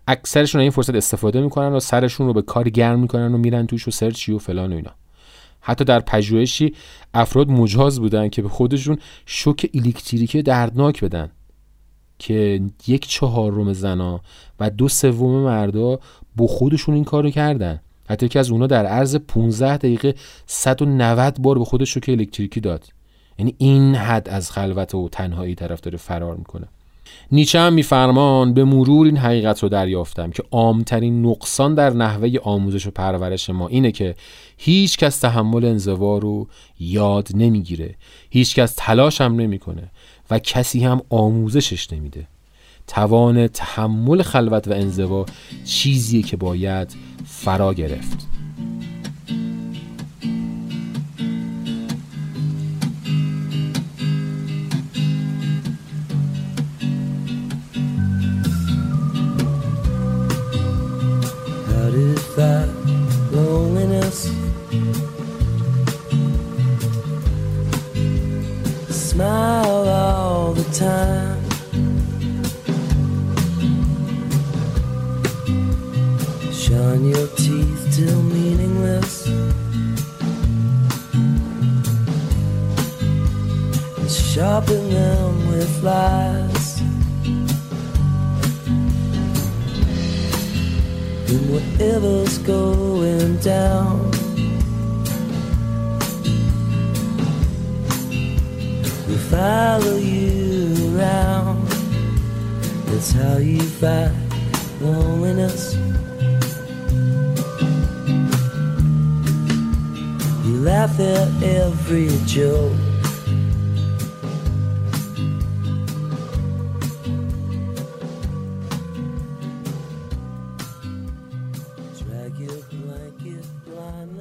اکثرشون 0.09 0.61
این 0.61 0.71
فرصت 0.71 0.95
استفاده 0.95 1.41
می‌کنن 1.41 1.73
و 1.73 1.81
سرشون 1.81 2.27
رو 2.27 2.33
به 2.33 2.43
کار 2.43 2.69
گرم 2.69 3.01
می‌کنن 3.01 3.35
و 3.35 3.39
میرن 3.39 3.67
توش 3.67 3.89
و 3.89 3.91
سرچی 3.91 4.33
و 4.33 4.39
فلان 4.39 4.73
و 4.73 4.77
اینا. 4.77 4.91
حتی 5.61 5.85
در 5.85 6.01
پژوهشی 6.01 6.75
افراد 7.15 7.49
مجاز 7.49 8.01
بودن 8.01 8.29
که 8.29 8.43
به 8.43 8.49
خودشون 8.49 8.99
شوک 9.27 9.71
الکتریکی 9.75 10.43
دردناک 10.43 11.05
بدن 11.05 11.31
که 12.19 12.61
یک 12.87 13.09
چهارم 13.09 13.73
زنا 13.73 14.21
و 14.61 14.71
دو 14.71 14.89
سوم 14.89 15.45
مردا 15.45 15.99
با 16.37 16.47
خودشون 16.47 16.95
این 16.95 17.05
کارو 17.05 17.31
کردن. 17.31 17.81
حتی 18.09 18.29
که 18.29 18.39
از 18.39 18.51
اونا 18.51 18.67
در 18.67 18.87
عرض 18.87 19.17
15 19.17 19.77
دقیقه 19.77 20.15
190 20.47 21.37
بار 21.41 21.59
به 21.59 21.65
خودش 21.65 21.95
شوک 21.95 22.05
الکتریکی 22.09 22.61
داد. 22.61 22.85
یعنی 23.39 23.55
این 23.59 23.95
حد 23.95 24.29
از 24.29 24.51
خلوت 24.51 24.95
و 24.95 25.09
تنهایی 25.09 25.55
طرف 25.55 25.81
داره 25.81 25.99
فرار 25.99 26.37
می‌کنه. 26.37 26.67
نیچه 27.33 27.61
هم 27.61 27.73
میفرمان 27.73 28.55
به 28.55 28.65
مرور 28.65 29.07
این 29.07 29.17
حقیقت 29.17 29.63
رو 29.63 29.69
دریافتم 29.69 30.31
که 30.31 30.43
عامترین 30.51 31.27
نقصان 31.27 31.75
در 31.75 31.91
نحوه 31.91 32.39
آموزش 32.43 32.87
و 32.87 32.91
پرورش 32.91 33.51
ما 33.51 33.69
اینه 33.69 33.93
که 33.93 34.15
هیچ 34.57 34.99
کس 34.99 35.19
تحمل 35.19 35.65
انزوا 35.65 36.19
رو 36.19 36.49
یاد 36.81 37.29
نمی‌گیره. 37.35 37.95
هیچ 38.31 38.55
کس 38.55 38.75
تلاش 38.77 39.21
هم 39.21 39.35
نمی‌کنه 39.35 39.91
و 40.31 40.39
کسی 40.39 40.85
هم 40.85 41.01
آموزشش 41.11 41.93
نمیده. 41.93 42.27
توان 42.87 43.49
تحمل 43.49 44.23
خلوت 44.23 44.69
و 44.69 44.73
انزوا 44.73 45.27
چیزیه 45.65 46.23
که 46.23 46.37
باید 46.37 46.97
فرا 47.27 47.75
گرفت. 47.75 48.36
That 62.37 62.69
loneliness. 63.33 64.25
Smile 68.91 69.89
all 69.89 70.53
the 70.53 70.65
time. 70.75 71.43
Shine 76.53 77.07
your 77.07 77.27
teeth 77.29 77.89
till 77.97 78.23
meaningless. 78.23 79.27
And 83.97 84.11
sharpen 84.11 84.91
them 84.91 85.49
with 85.49 85.83
lies. 85.83 86.56
And 91.29 91.51
whatever's 91.51 92.39
going 92.39 93.37
down. 93.39 94.11
We 99.09 99.17
follow 99.29 99.97
you 99.97 100.97
around. 100.97 101.67
That's 102.87 103.11
how 103.11 103.39
you 103.39 103.61
fight 103.61 104.13
loneliness. 104.81 105.75
You 110.45 110.61
laugh 110.61 111.01
at 111.01 111.43
every 111.43 112.09
joke. 112.27 112.86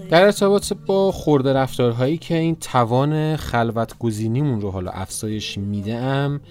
در 0.09 0.23
ارتباط 0.23 0.73
با 0.85 1.11
خورده 1.11 1.53
رفتارهایی 1.53 2.17
که 2.17 2.37
این 2.37 2.55
توان 2.55 3.35
خلوت 3.35 3.97
گزینیمون 3.97 4.61
رو 4.61 4.71
حالا 4.71 4.91
افزایش 4.91 5.57
میده 5.57 5.95
ام 5.95 6.41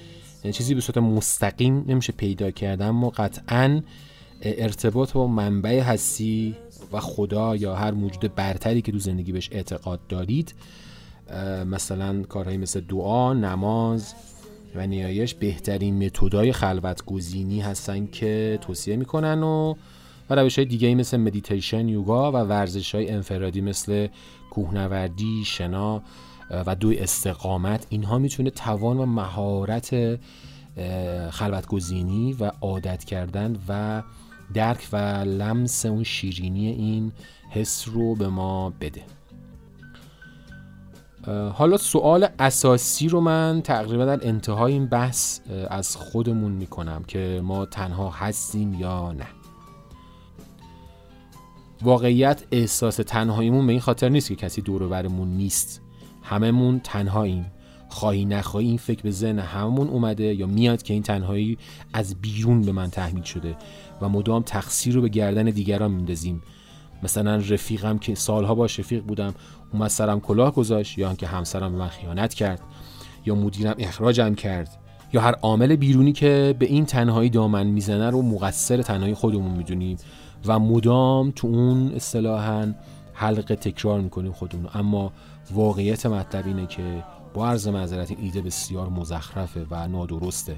چیزی 0.53 0.75
به 0.75 0.81
صورت 0.81 0.99
مستقیم 0.99 1.85
نمیشه 1.89 2.13
پیدا 2.13 2.51
کرد 2.51 2.83
اما 2.83 3.11
قطعا 3.11 3.83
ارتباط 4.43 5.13
با 5.13 5.27
منبع 5.27 5.81
هستی 5.81 6.57
و 6.93 7.01
خدا 7.01 7.57
یا 7.57 7.75
هر 7.75 7.91
موجود 7.91 8.35
برتری 8.35 8.83
که 8.83 8.93
تو 8.93 8.99
زندگی 8.99 9.33
بهش 9.33 9.49
اعتقاد 9.53 10.01
دارید 10.09 10.55
مثلا 11.67 12.23
کارهایی 12.23 12.59
مثل 12.59 12.81
دعا، 12.81 13.33
نماز 13.33 14.15
و 14.75 14.87
نیایش 14.87 15.35
بهترین 15.35 16.07
متدای 16.07 16.53
خلوت 16.53 17.05
گزینی 17.05 17.61
هستن 17.61 18.07
که 18.07 18.59
توصیه 18.63 18.97
می‌کنن 18.97 19.43
و 19.43 19.75
و 20.31 20.35
روش 20.35 20.59
های 20.59 20.65
دیگه 20.65 20.95
مثل 20.95 21.17
مدیتیشن 21.17 21.89
یوگا 21.89 22.33
و 22.33 22.37
ورزش 22.37 22.95
های 22.95 23.11
انفرادی 23.11 23.61
مثل 23.61 24.09
کوهنوردی 24.51 25.45
شنا 25.45 26.03
و 26.51 26.75
دوی 26.75 26.99
استقامت. 26.99 27.87
اینها 27.89 28.19
می‌تونه 28.19 28.51
توان 28.51 28.97
و 28.97 29.07
مهارت 29.07 30.19
خلوت 31.31 31.67
گزینی 31.67 32.33
و 32.33 32.51
عادت 32.61 33.05
کردن 33.05 33.57
و 33.69 34.03
درک 34.55 34.89
و 34.93 34.97
لمس 35.25 35.87
اون 35.87 36.03
شیرینی 36.03 36.69
این 36.69 37.13
حس 37.51 37.89
رو 37.89 38.15
به 38.15 38.29
ما 38.29 38.73
بده. 38.81 39.03
حالا 41.53 41.77
سوال 41.77 42.29
اساسی 42.39 43.09
رو 43.09 43.21
من 43.21 43.61
تقریبا 43.65 44.05
در 44.05 44.29
انتهای 44.29 44.73
این 44.73 44.87
بحث 44.87 45.41
از 45.71 45.97
خودمون 45.97 46.53
می‌کنم 46.53 47.05
که 47.09 47.41
ما 47.45 47.67
تنها 47.67 48.11
هستیم 48.11 48.75
یا 48.75 49.13
نه. 49.13 49.27
واقعیت 51.83 52.43
احساس 52.51 52.97
تنهاییمون 52.97 53.67
به 53.67 53.73
این 53.73 53.81
خاطر 53.81 54.09
نیست 54.09 54.29
که 54.29 54.35
کسی 54.35 54.63
دور 54.63 54.89
برمون 54.89 55.29
نیست. 55.29 55.81
هممون 56.23 56.81
تنهاییم. 56.85 57.47
خواهی 57.89 58.25
نخواهی 58.25 58.67
این 58.67 58.77
فکر 58.77 59.03
به 59.03 59.11
ذهن 59.11 59.39
هممون 59.39 59.89
اومده 59.89 60.35
یا 60.35 60.47
میاد 60.47 60.83
که 60.83 60.95
این 60.95 61.03
تنهایی 61.03 61.59
از 61.93 62.15
بیرون 62.15 62.63
به 62.63 62.73
من 62.73 62.91
تحمیل 62.91 63.23
شده 63.23 63.57
و 64.01 64.09
مدام 64.09 64.43
تقصیر 64.43 64.95
رو 64.95 65.03
به 65.03 65.09
گردن 65.09 65.45
دیگران 65.45 65.91
میندازیم. 65.91 66.43
مثلا 67.03 67.37
رفیقم 67.37 67.99
که 67.99 68.15
سالها 68.15 68.55
باش 68.55 68.81
رفیق 68.81 69.03
بودم 69.03 69.35
اومد 69.73 69.91
سرم 69.91 70.21
کلاه 70.21 70.55
گذاشت 70.55 70.99
یا 70.99 71.09
اینکه 71.09 71.27
همسرم 71.27 71.73
به 71.73 71.79
من 71.79 71.89
خیانت 71.89 72.35
کرد 72.35 72.61
یا 73.27 73.35
مدیرم 73.35 73.75
اخراجم 73.79 74.35
کرد 74.35 74.81
یا 75.13 75.21
هر 75.21 75.33
عامل 75.33 75.77
بیرونی 75.77 76.13
که 76.13 76.55
به 76.59 76.67
این 76.67 76.87
تنهایی 76.87 77.31
دامن 77.31 77.67
می‌زنه 77.67 78.11
رو 78.11 78.23
مقصر 78.23 78.83
تنهایی 78.83 79.15
خودمون 79.15 79.51
می‌دونیم. 79.57 79.97
و 80.47 80.59
مدام 80.59 81.31
تو 81.31 81.47
اون 81.47 81.93
اصطلاحا 81.93 82.75
حلقه 83.13 83.57
تکرار 83.57 84.01
می‌کنیم 84.01 84.33
خودمون 84.33 84.69
اما 84.75 85.13
واقعیت 85.51 86.07
مطلب 86.07 86.47
اینه 86.47 86.67
که 86.67 87.05
با 87.35 87.49
عرض 87.49 87.69
معذرت 87.69 88.11
ایده 88.19 88.41
بسیار 88.41 88.89
مزخرفه 88.89 89.67
و 89.71 89.89
نادرسته. 89.89 90.57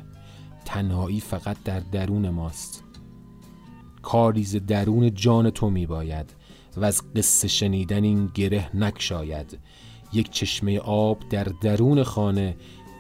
تنهایی 0.65 1.21
فقط 1.21 1.57
در 1.65 1.81
درون 1.81 2.31
ماست. 2.31 2.85
کاریز 4.03 4.57
درون 4.57 5.15
جان 5.15 5.51
تو 5.51 5.71
میباید 5.71 6.35
و 6.77 6.85
از 6.85 7.03
قصه 7.15 7.49
شنیدن 7.49 8.05
این 8.05 8.31
گره 8.35 8.77
نکشاید. 8.77 9.59
یک 10.13 10.31
چشمه 10.31 10.79
آب 10.79 11.29
در 11.31 11.45
درون 11.45 12.03
خانه 12.03 12.57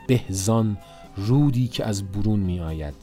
بهزان 0.09 0.79
رودی 1.17 1.69
که 1.69 1.85
از 1.85 2.13
برون 2.13 2.41
می 2.41 2.61
آید 2.61 2.95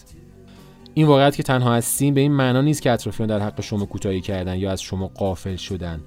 این 0.94 1.08
واقعیت 1.08 1.36
که 1.36 1.44
تنها 1.44 1.74
هستیم 1.74 2.14
به 2.14 2.22
این 2.22 2.32
معنا 2.32 2.62
نیست 2.62 2.82
که 2.82 2.92
اطرافیان 2.92 3.30
در 3.30 3.40
حق 3.40 3.62
شما 3.62 3.86
کوتاهی 3.86 4.22
کردن 4.22 4.58
یا 4.58 4.72
از 4.72 4.82
شما 4.82 5.08
قافل 5.08 5.56
شدن. 5.56 6.02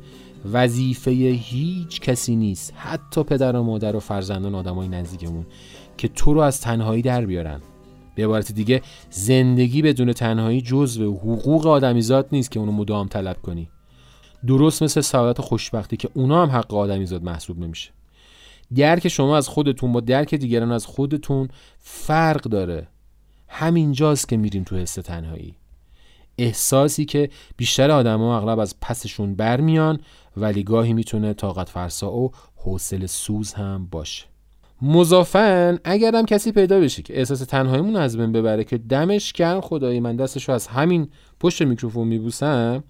وظیفه 0.52 1.10
هیچ 1.10 2.00
کسی 2.00 2.36
نیست. 2.36 2.72
حتی 2.76 3.22
پدر 3.22 3.56
و 3.56 3.62
مادر 3.62 3.96
و 3.96 4.00
فرزندان 4.00 4.54
آدمای 4.54 4.88
نزدیکمون 4.88 5.46
که 5.96 6.08
تو 6.08 6.34
رو 6.34 6.40
از 6.40 6.60
تنهایی 6.60 7.02
در 7.02 7.26
بیارن. 7.26 7.60
به 8.14 8.24
عبارت 8.24 8.52
دیگه 8.52 8.82
زندگی 9.10 9.82
بدون 9.82 10.12
تنهایی 10.12 10.60
جزء 10.60 11.04
حقوق 11.04 11.66
آدمیزاد 11.66 12.28
نیست 12.32 12.50
که 12.50 12.60
اونو 12.60 12.72
مدام 12.72 13.08
طلب 13.08 13.42
کنی. 13.42 13.68
درست 14.46 14.82
مثل 14.82 15.00
سعادت 15.00 15.40
خوشبختی 15.40 15.96
که 15.96 16.08
اونا 16.14 16.46
هم 16.46 16.58
حق 16.58 16.74
آدمیزاد 16.74 17.22
محسوب 17.22 17.58
نمیشه. 17.58 17.90
درک 18.74 19.08
شما 19.08 19.36
از 19.36 19.48
خودتون 19.48 19.92
با 19.92 20.00
درک 20.00 20.34
دیگران 20.34 20.72
از 20.72 20.86
خودتون 20.86 21.48
فرق 21.78 22.42
داره. 22.42 22.88
همینجاست 23.48 24.28
که 24.28 24.36
میریم 24.36 24.64
تو 24.64 24.76
حس 24.76 24.94
تنهایی. 24.94 25.54
احساسی 26.38 27.04
که 27.04 27.30
بیشتر 27.56 27.90
آدما 27.90 28.36
اغلب 28.36 28.58
از 28.58 28.80
پسشون 28.80 29.34
برمیان 29.34 30.00
ولی 30.36 30.62
گاهی 30.62 30.92
می‌تونه 30.92 31.34
طاقت 31.34 31.68
فرسا 31.68 32.12
و 32.12 32.32
حوصله 32.56 33.06
سوز 33.06 33.52
هم 33.52 33.88
باشه. 33.90 34.24
مضافن 34.82 35.78
اگرم 35.84 36.26
کسی 36.26 36.52
پیدا 36.52 36.80
بشه 36.80 37.02
که 37.02 37.18
احساس 37.18 37.40
تنهاییمون 37.40 37.96
از 37.96 38.16
بین 38.16 38.32
ببره 38.32 38.64
که 38.64 38.78
دمش 38.78 39.32
گرم 39.32 39.60
خدایی 39.60 40.00
من 40.00 40.16
دستشو 40.16 40.52
از 40.52 40.66
همین 40.66 41.08
پشت 41.40 41.62
میکروفون 41.62 42.08
میبوسم 42.08 42.84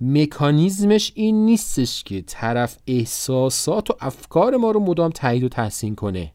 مکانیزمش 0.00 1.12
این 1.14 1.44
نیستش 1.44 2.04
که 2.04 2.22
طرف 2.22 2.76
احساسات 2.86 3.90
و 3.90 3.94
افکار 4.00 4.56
ما 4.56 4.70
رو 4.70 4.80
مدام 4.80 5.10
تایید 5.10 5.44
و 5.44 5.48
تحسین 5.48 5.94
کنه. 5.94 6.32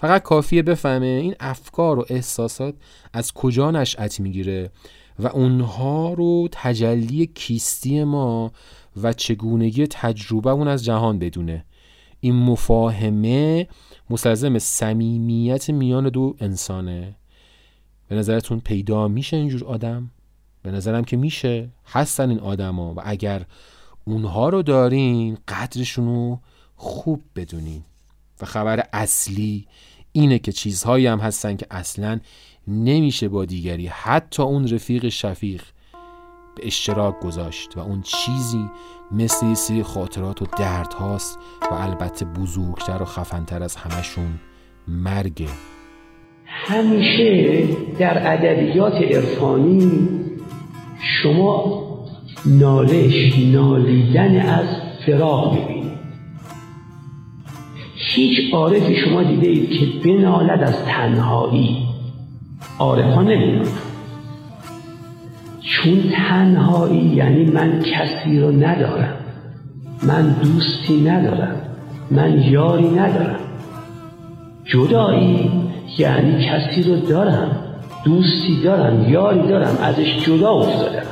فقط 0.00 0.22
کافیه 0.22 0.62
بفهمه 0.62 1.06
این 1.06 1.34
افکار 1.40 1.98
و 1.98 2.04
احساسات 2.08 2.74
از 3.12 3.32
کجا 3.32 3.70
نشأت 3.70 4.20
می‌گیره 4.20 4.70
و 5.18 5.26
اونها 5.26 6.12
رو 6.12 6.48
تجلی 6.52 7.26
کیستی 7.26 8.04
ما 8.04 8.52
و 9.02 9.12
چگونگی 9.12 9.86
تجربه 9.86 10.50
اون 10.50 10.68
از 10.68 10.84
جهان 10.84 11.18
بدونه. 11.18 11.64
این 12.20 12.34
مفاهمه 12.34 13.68
مستلزم 14.10 14.58
صمیمیت 14.58 15.70
میان 15.70 16.08
دو 16.08 16.36
انسانه. 16.40 17.16
به 18.08 18.16
نظرتون 18.16 18.60
پیدا 18.60 19.08
میشه 19.08 19.36
اینجور 19.36 19.64
آدم؟ 19.64 20.10
به 20.62 20.70
نظرم 20.70 21.04
که 21.04 21.16
میشه. 21.16 21.68
هستن 21.86 22.30
این 22.30 22.40
آدما 22.40 22.94
و 22.94 23.00
اگر 23.04 23.46
اونها 24.04 24.48
رو 24.48 24.62
دارین 24.62 25.38
قدرشون 25.48 26.06
رو 26.06 26.38
خوب 26.76 27.22
بدونین. 27.36 27.82
و 28.42 28.46
خبر 28.46 28.84
اصلی 28.92 29.66
اینه 30.12 30.38
که 30.38 30.52
چیزهایی 30.52 31.06
هم 31.06 31.18
هستن 31.18 31.56
که 31.56 31.66
اصلا 31.70 32.20
نمیشه 32.68 33.28
با 33.28 33.44
دیگری 33.44 33.86
حتی 33.86 34.42
اون 34.42 34.68
رفیق 34.68 35.08
شفیق 35.08 35.62
به 36.56 36.66
اشتراک 36.66 37.20
گذاشت 37.20 37.76
و 37.76 37.80
اون 37.80 38.02
چیزی 38.02 38.70
مثل 39.12 39.46
یه 39.46 39.54
سری 39.54 39.82
خاطرات 39.82 40.42
و 40.42 40.46
درد 40.58 40.92
هاست 40.92 41.38
و 41.70 41.74
البته 41.74 42.24
بزرگتر 42.24 43.02
و 43.02 43.04
خفنتر 43.04 43.62
از 43.62 43.76
همشون 43.76 44.40
مرگه 44.88 45.48
همیشه 46.46 47.62
در 47.98 48.32
ادبیات 48.32 48.94
عرفانی 48.94 50.08
شما 51.22 51.88
نالش 52.46 53.38
نالیدن 53.38 54.40
از 54.40 54.66
فراغ 55.06 55.64
ببینید 55.64 55.87
هیچ 58.14 58.54
عارفی 58.54 58.96
شما 58.96 59.22
دیده 59.22 59.48
اید 59.48 59.70
که 59.70 59.86
بنالد 60.08 60.62
از 60.62 60.84
تنهایی. 60.84 61.88
عارفان 62.78 63.28
نمی‌دونم. 63.28 63.68
چون 65.62 66.02
تنهایی 66.12 67.00
یعنی 67.00 67.44
من 67.44 67.82
کسی 67.82 68.40
رو 68.40 68.52
ندارم. 68.52 69.14
من 70.02 70.36
دوستی 70.42 71.00
ندارم. 71.00 71.56
من 72.10 72.42
یاری 72.42 72.88
ندارم. 72.88 73.40
جدایی 74.64 75.50
یعنی 75.98 76.46
کسی 76.46 76.82
رو 76.82 76.96
دارم. 76.96 77.64
دوستی 78.04 78.62
دارم 78.64 79.10
یاری 79.12 79.48
دارم 79.48 79.78
ازش 79.82 80.24
جدا 80.26 80.50
افتادم. 80.50 81.06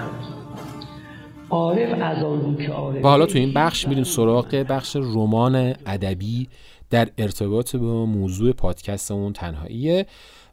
عارف 1.50 2.02
از 2.02 2.24
آن 2.24 2.56
که 2.56 2.72
عارف 2.72 3.04
و 3.04 3.08
حالا 3.08 3.26
تو 3.26 3.38
این 3.38 3.52
بخش 3.52 3.88
میریم 3.88 4.04
سراغ 4.04 4.64
بخش 4.68 4.96
رمان 4.96 5.74
ادبی. 5.86 6.48
در 6.90 7.08
ارتباط 7.18 7.76
با 7.76 8.06
موضوع 8.06 8.52
پادکستمون 8.52 9.32
تنهاییه. 9.32 10.06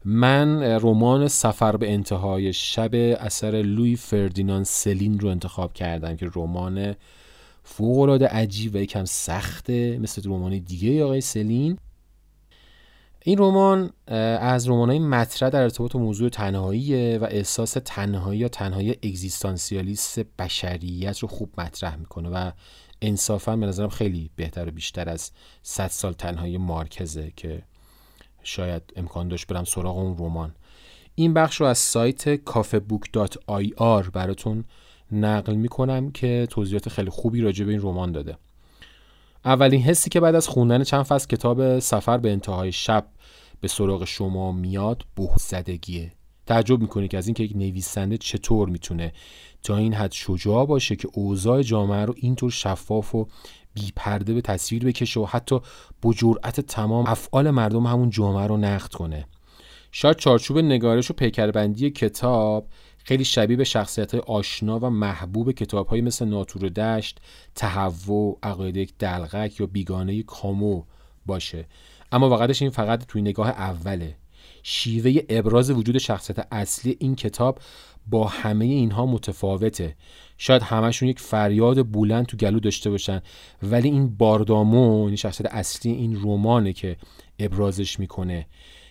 من 0.05 0.63
رمان 0.63 1.27
سفر 1.27 1.77
به 1.77 1.93
انتهای 1.93 2.53
شب 2.53 2.89
اثر 3.19 3.51
لوی 3.51 3.95
فردیناند 3.95 4.65
سلین 4.65 5.19
رو 5.19 5.29
انتخاب 5.29 5.73
کردم 5.73 6.15
که 6.15 6.29
رمان 6.35 6.95
فوقالعاده 7.63 8.27
عجیب 8.27 8.75
و 8.75 8.77
یکم 8.77 9.05
سخته 9.05 9.97
مثل 10.01 10.21
رمان 10.25 10.57
دیگه 10.57 11.03
آقای 11.03 11.21
سلین. 11.21 11.77
این 13.25 13.37
رمان 13.37 13.89
از 14.39 14.67
های 14.67 14.99
مطرح 14.99 15.49
در 15.49 15.61
ارتباط 15.61 15.95
موضوع 15.95 16.29
تنهایی 16.29 17.17
و 17.17 17.23
احساس 17.23 17.77
تنهایی 17.85 18.39
یا 18.39 18.47
تنهایی 18.47 18.89
اگزیستانسیالیست 18.89 20.19
بشریت 20.39 21.19
رو 21.19 21.27
خوب 21.27 21.49
مطرح 21.57 21.95
می‌کنه 21.95 22.29
و 22.29 22.51
انصافا 23.03 23.55
به 23.55 23.65
نظرم 23.65 23.89
خیلی 23.89 24.29
بهتر 24.35 24.67
و 24.67 24.71
بیشتر 24.71 25.09
از 25.09 25.31
100 25.63 25.87
سال 25.87 26.13
تنهایی 26.13 26.57
مارکزه 26.57 27.31
که 27.35 27.63
شاید 28.43 28.81
امکان 28.95 29.27
داشت 29.27 29.47
برم 29.47 29.63
سراغ 29.63 29.97
اون 29.97 30.17
رمان. 30.17 30.55
این 31.15 31.33
بخش 31.33 31.55
رو 31.61 31.67
از 31.67 31.77
سایت 31.77 32.35
کافبوک.ir 32.35 34.09
براتون 34.13 34.63
نقل 35.11 35.55
می‌کنم 35.55 36.11
که 36.11 36.47
توضیحات 36.49 36.89
خیلی 36.89 37.09
خوبی 37.09 37.41
راجع 37.41 37.65
به 37.65 37.71
این 37.71 37.81
رمان 37.81 38.11
داده. 38.11 38.37
اولین 39.45 39.81
حسی 39.81 40.09
که 40.09 40.19
بعد 40.19 40.35
از 40.35 40.47
خوندن 40.47 40.83
چند 40.83 41.03
فصل 41.03 41.27
کتاب 41.27 41.79
سفر 41.79 42.17
به 42.17 42.31
انتهای 42.31 42.71
شب 42.71 43.07
به 43.61 43.67
سراغ 43.67 44.05
شما 44.05 44.51
میاد 44.51 45.03
بهت 45.15 45.39
زدگیه 45.39 46.11
تعجب 46.45 46.81
می‌کنه 46.81 47.07
که 47.07 47.17
از 47.17 47.27
اینکه 47.27 47.43
یک 47.43 47.55
نویسنده 47.55 48.17
چطور 48.17 48.69
می‌تونه 48.69 49.13
تا 49.63 49.77
این 49.77 49.93
حد 49.93 50.11
شجاع 50.11 50.65
باشه 50.65 50.95
که 50.95 51.09
اوضاع 51.13 51.61
جامعه 51.61 52.05
رو 52.05 52.13
اینطور 52.17 52.51
شفاف 52.51 53.15
و 53.15 53.27
بی 53.73 53.91
پرده 53.95 54.33
به 54.33 54.41
تصویر 54.41 54.85
بکشه 54.85 55.19
و 55.19 55.25
حتی 55.25 55.59
با 56.01 56.13
جرأت 56.13 56.59
تمام 56.59 57.05
افعال 57.07 57.51
مردم 57.51 57.85
همون 57.85 58.09
جامعه 58.09 58.47
رو 58.47 58.57
نقد 58.57 58.93
کنه. 58.93 59.25
شاید 59.91 60.17
چارچوب 60.17 60.57
نگارش 60.57 61.11
و 61.11 61.13
پیکربندی 61.13 61.89
کتاب 61.89 62.67
خیلی 63.03 63.25
شبیه 63.25 63.57
به 63.57 63.63
شخصیت 63.63 64.15
آشنا 64.15 64.79
و 64.79 64.89
محبوب 64.89 65.51
کتاب 65.51 65.87
های 65.87 66.01
مثل 66.01 66.25
ناتور 66.25 66.69
دشت، 66.69 67.19
تهوع، 67.55 68.39
عقاید 68.43 68.93
دلغک 68.99 69.59
یا 69.59 69.65
بیگانه 69.65 70.23
کامو 70.23 70.83
باشه. 71.25 71.65
اما 72.11 72.29
واقعش 72.29 72.61
این 72.61 72.71
فقط 72.71 73.05
توی 73.05 73.21
نگاه 73.21 73.49
اوله. 73.49 74.15
شیوه 74.63 75.21
ابراز 75.29 75.71
وجود 75.71 75.97
شخصیت 75.97 76.47
اصلی 76.51 76.97
این 76.99 77.15
کتاب 77.15 77.59
با 78.07 78.27
همه 78.27 78.65
اینها 78.65 79.05
متفاوته. 79.05 79.95
شاید 80.37 80.61
همشون 80.61 81.09
یک 81.09 81.19
فریاد 81.19 81.91
بلند 81.91 82.25
تو 82.25 82.37
گلو 82.37 82.59
داشته 82.59 82.89
باشن 82.89 83.21
ولی 83.63 83.89
این 83.89 84.15
باردامو 84.15 85.05
این 85.05 85.15
شخصیت 85.15 85.47
اصلی 85.51 85.91
این 85.91 86.19
رمانه 86.23 86.73
که 86.73 86.97
ابرازش 87.39 87.99
می‌کنه 87.99 88.47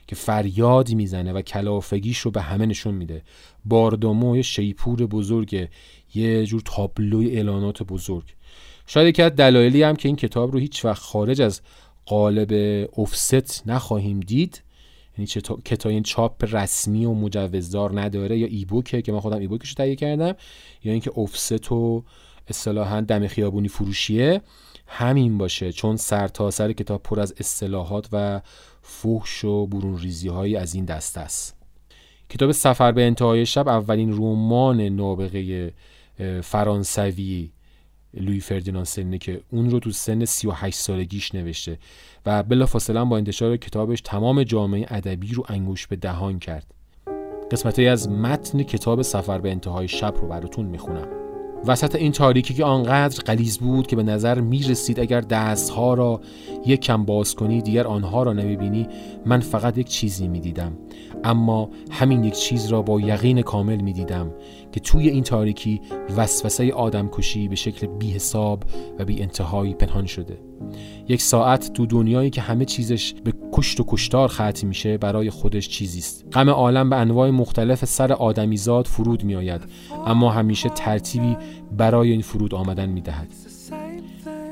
که 0.06 0.16
فریادی 0.16 0.94
می‌زنه 0.94 1.32
و 1.32 1.42
کلافگیش 1.42 2.18
رو 2.18 2.30
به 2.30 2.42
همه 2.42 2.66
نشون 2.66 2.94
میده. 2.94 3.22
باردامو 3.64 4.36
یه 4.36 4.42
شیپور 4.42 5.06
بزرگه 5.06 5.68
یه 6.14 6.46
جور 6.46 6.62
تابلوی 6.64 7.36
اعلانات 7.36 7.82
بزرگ. 7.82 8.24
شاید 8.86 9.08
یکی 9.08 9.22
از 9.22 9.32
دلایلی 9.32 9.82
هم 9.82 9.96
که 9.96 10.08
این 10.08 10.16
کتاب 10.16 10.52
رو 10.52 10.58
هیچ 10.58 10.84
وقت 10.84 11.02
خارج 11.02 11.40
از 11.40 11.60
قالب 12.06 12.52
افست 12.96 13.68
نخواهیم 13.68 14.20
دید 14.20 14.62
یعنی 15.22 15.60
کتاب 15.64 15.92
این 15.92 16.02
چاپ 16.02 16.54
رسمی 16.54 17.04
و 17.04 17.12
مجوزدار 17.12 18.00
نداره 18.00 18.38
یا 18.38 18.46
ایبوکه 18.46 19.02
که 19.02 19.12
من 19.12 19.20
خودم 19.20 19.38
ایبوکش 19.38 19.68
رو 19.68 19.74
تهیه 19.74 19.96
کردم 19.96 20.34
یا 20.84 20.92
اینکه 20.92 21.10
افست 21.16 21.72
و 21.72 22.04
اصطلاحا 22.48 23.00
دم 23.00 23.26
خیابونی 23.26 23.68
فروشیه 23.68 24.40
همین 24.86 25.38
باشه. 25.38 25.72
چون 25.72 25.96
سر 25.96 26.28
تا 26.28 26.50
سر 26.50 26.72
کتاب 26.72 27.02
پر 27.02 27.20
از 27.20 27.34
اصطلاحات 27.38 28.08
و 28.12 28.40
فحش 28.82 29.44
و 29.44 29.66
برون 29.66 29.98
ریزی 29.98 30.28
های 30.28 30.56
از 30.56 30.74
این 30.74 30.84
دست 30.84 31.18
است. 31.18 31.56
کتاب 32.28 32.52
سفر 32.52 32.92
به 32.92 33.06
انتهای 33.06 33.46
شب 33.46 33.68
اولین 33.68 34.12
رمان 34.12 34.80
نابغه 34.80 35.72
فرانسوی 36.42 37.50
لوی 38.14 38.40
فردیناند 38.40 38.86
سنه 38.86 39.18
که 39.18 39.40
اون 39.50 39.70
رو 39.70 39.78
تو 39.78 39.90
سن 39.90 40.24
38 40.24 40.78
سالگیش 40.78 41.34
نوشته 41.34 41.78
و 42.26 42.42
بلافاصله 42.42 43.04
با 43.04 43.16
انتشار 43.16 43.56
کتابش 43.56 44.00
تمام 44.00 44.42
جامعه 44.42 44.86
ادبی 44.88 45.32
رو 45.32 45.44
انگوش 45.48 45.86
به 45.86 45.96
دهان 45.96 46.38
کرد. 46.38 46.66
قسمتی 47.50 47.88
از 47.88 48.08
متن 48.08 48.62
کتاب 48.62 49.02
سفر 49.02 49.38
به 49.38 49.50
انتهای 49.50 49.88
شب 49.88 50.14
رو 50.20 50.28
براتون 50.28 50.66
می‌خونم. 50.66 51.08
وسط 51.66 51.94
این 51.94 52.12
تاریکی 52.12 52.54
که 52.54 52.64
آنقدر 52.64 53.22
قلیز 53.22 53.58
بود 53.58 53.86
که 53.86 53.96
به 53.96 54.02
نظر 54.02 54.40
می 54.40 54.62
رسید 54.62 55.00
اگر 55.00 55.20
دستها 55.20 55.94
را 55.94 56.20
یک 56.66 56.80
کم 56.80 57.04
باز 57.04 57.34
کنی 57.34 57.62
دیگر 57.62 57.86
آنها 57.86 58.22
را 58.22 58.32
نمی 58.32 58.56
بینی 58.56 58.88
من 59.26 59.40
فقط 59.40 59.78
یک 59.78 59.88
چیزی 59.88 60.28
می 60.28 60.40
دیدم 60.40 60.72
اما 61.24 61.70
همین 61.90 62.24
یک 62.24 62.34
چیز 62.34 62.66
را 62.66 62.82
با 62.82 63.00
یقین 63.00 63.42
کامل 63.42 63.80
می 63.80 63.92
دیدم 63.92 64.30
که 64.72 64.80
توی 64.80 65.08
این 65.08 65.22
تاریکی 65.22 65.80
وسوسه 66.16 66.72
آدم 66.72 67.08
کشی 67.12 67.48
به 67.48 67.56
شکل 67.56 67.86
بی 67.86 68.10
حساب 68.10 68.64
و 68.98 69.04
بی 69.04 69.22
انتهایی 69.22 69.74
پنهان 69.74 70.06
شده. 70.06 70.38
یک 71.08 71.22
ساعت 71.22 71.72
تو 71.72 71.86
دنیایی 71.86 72.30
که 72.30 72.40
همه 72.40 72.64
چیزش 72.64 73.14
به 73.24 73.32
کشت 73.52 73.80
و 73.80 73.84
کشتار 73.88 74.28
ختم 74.28 74.68
میشه 74.68 74.98
برای 74.98 75.30
خودش 75.30 75.68
چیزی 75.68 75.98
است. 75.98 76.24
غم 76.32 76.50
عالم 76.50 76.90
به 76.90 76.96
انواع 76.96 77.30
مختلف 77.30 77.84
سر 77.84 78.12
آدمیزاد 78.12 78.86
فرود 78.86 79.24
میآید 79.24 79.60
اما 80.06 80.30
همیشه 80.30 80.68
ترتیبی 80.68 81.36
برای 81.76 82.10
این 82.10 82.22
فرود 82.22 82.54
آمدن 82.54 82.88
می‌دهد. 82.88 83.34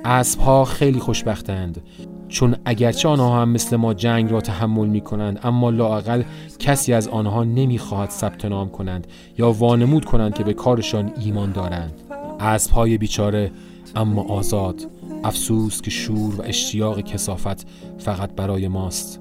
اسب 0.05 0.41
ها 0.41 0.65
خیلی 0.65 0.99
خوشبختند. 0.99 1.83
چون 2.31 2.57
اگرچه 2.65 3.09
آنها 3.09 3.43
هم 3.43 3.49
مثل 3.49 3.77
ما 3.77 3.95
جنگ 3.95 4.31
را 4.31 4.41
تحمل 4.41 4.89
می 4.89 5.01
کنند 5.01 5.41
اما 5.43 5.71
لاقل 5.71 6.23
کسی 6.59 6.93
از 6.93 7.09
آنها 7.09 7.45
نمی‌خواهد 7.45 8.11
ثبت 8.11 8.45
نام 8.45 8.69
کنند 8.69 9.07
یا 9.39 9.53
وانمود 9.53 10.05
کنند 10.05 10.35
که 10.35 10.45
به 10.45 10.53
کارشان 10.53 11.13
ایمان 11.21 11.53
دارند. 11.53 11.93
اسب 12.41 12.71
های 12.71 12.99
بیچاره 12.99 13.51
اما 13.97 14.23
آزاد. 14.23 14.87
افسوس 15.25 15.83
که 15.83 15.91
شور 15.91 16.41
و 16.41 16.43
اشتیاق 16.45 17.01
کسافت 17.01 17.67
فقط 17.99 18.33
برای 18.33 18.69
ماست. 18.69 19.21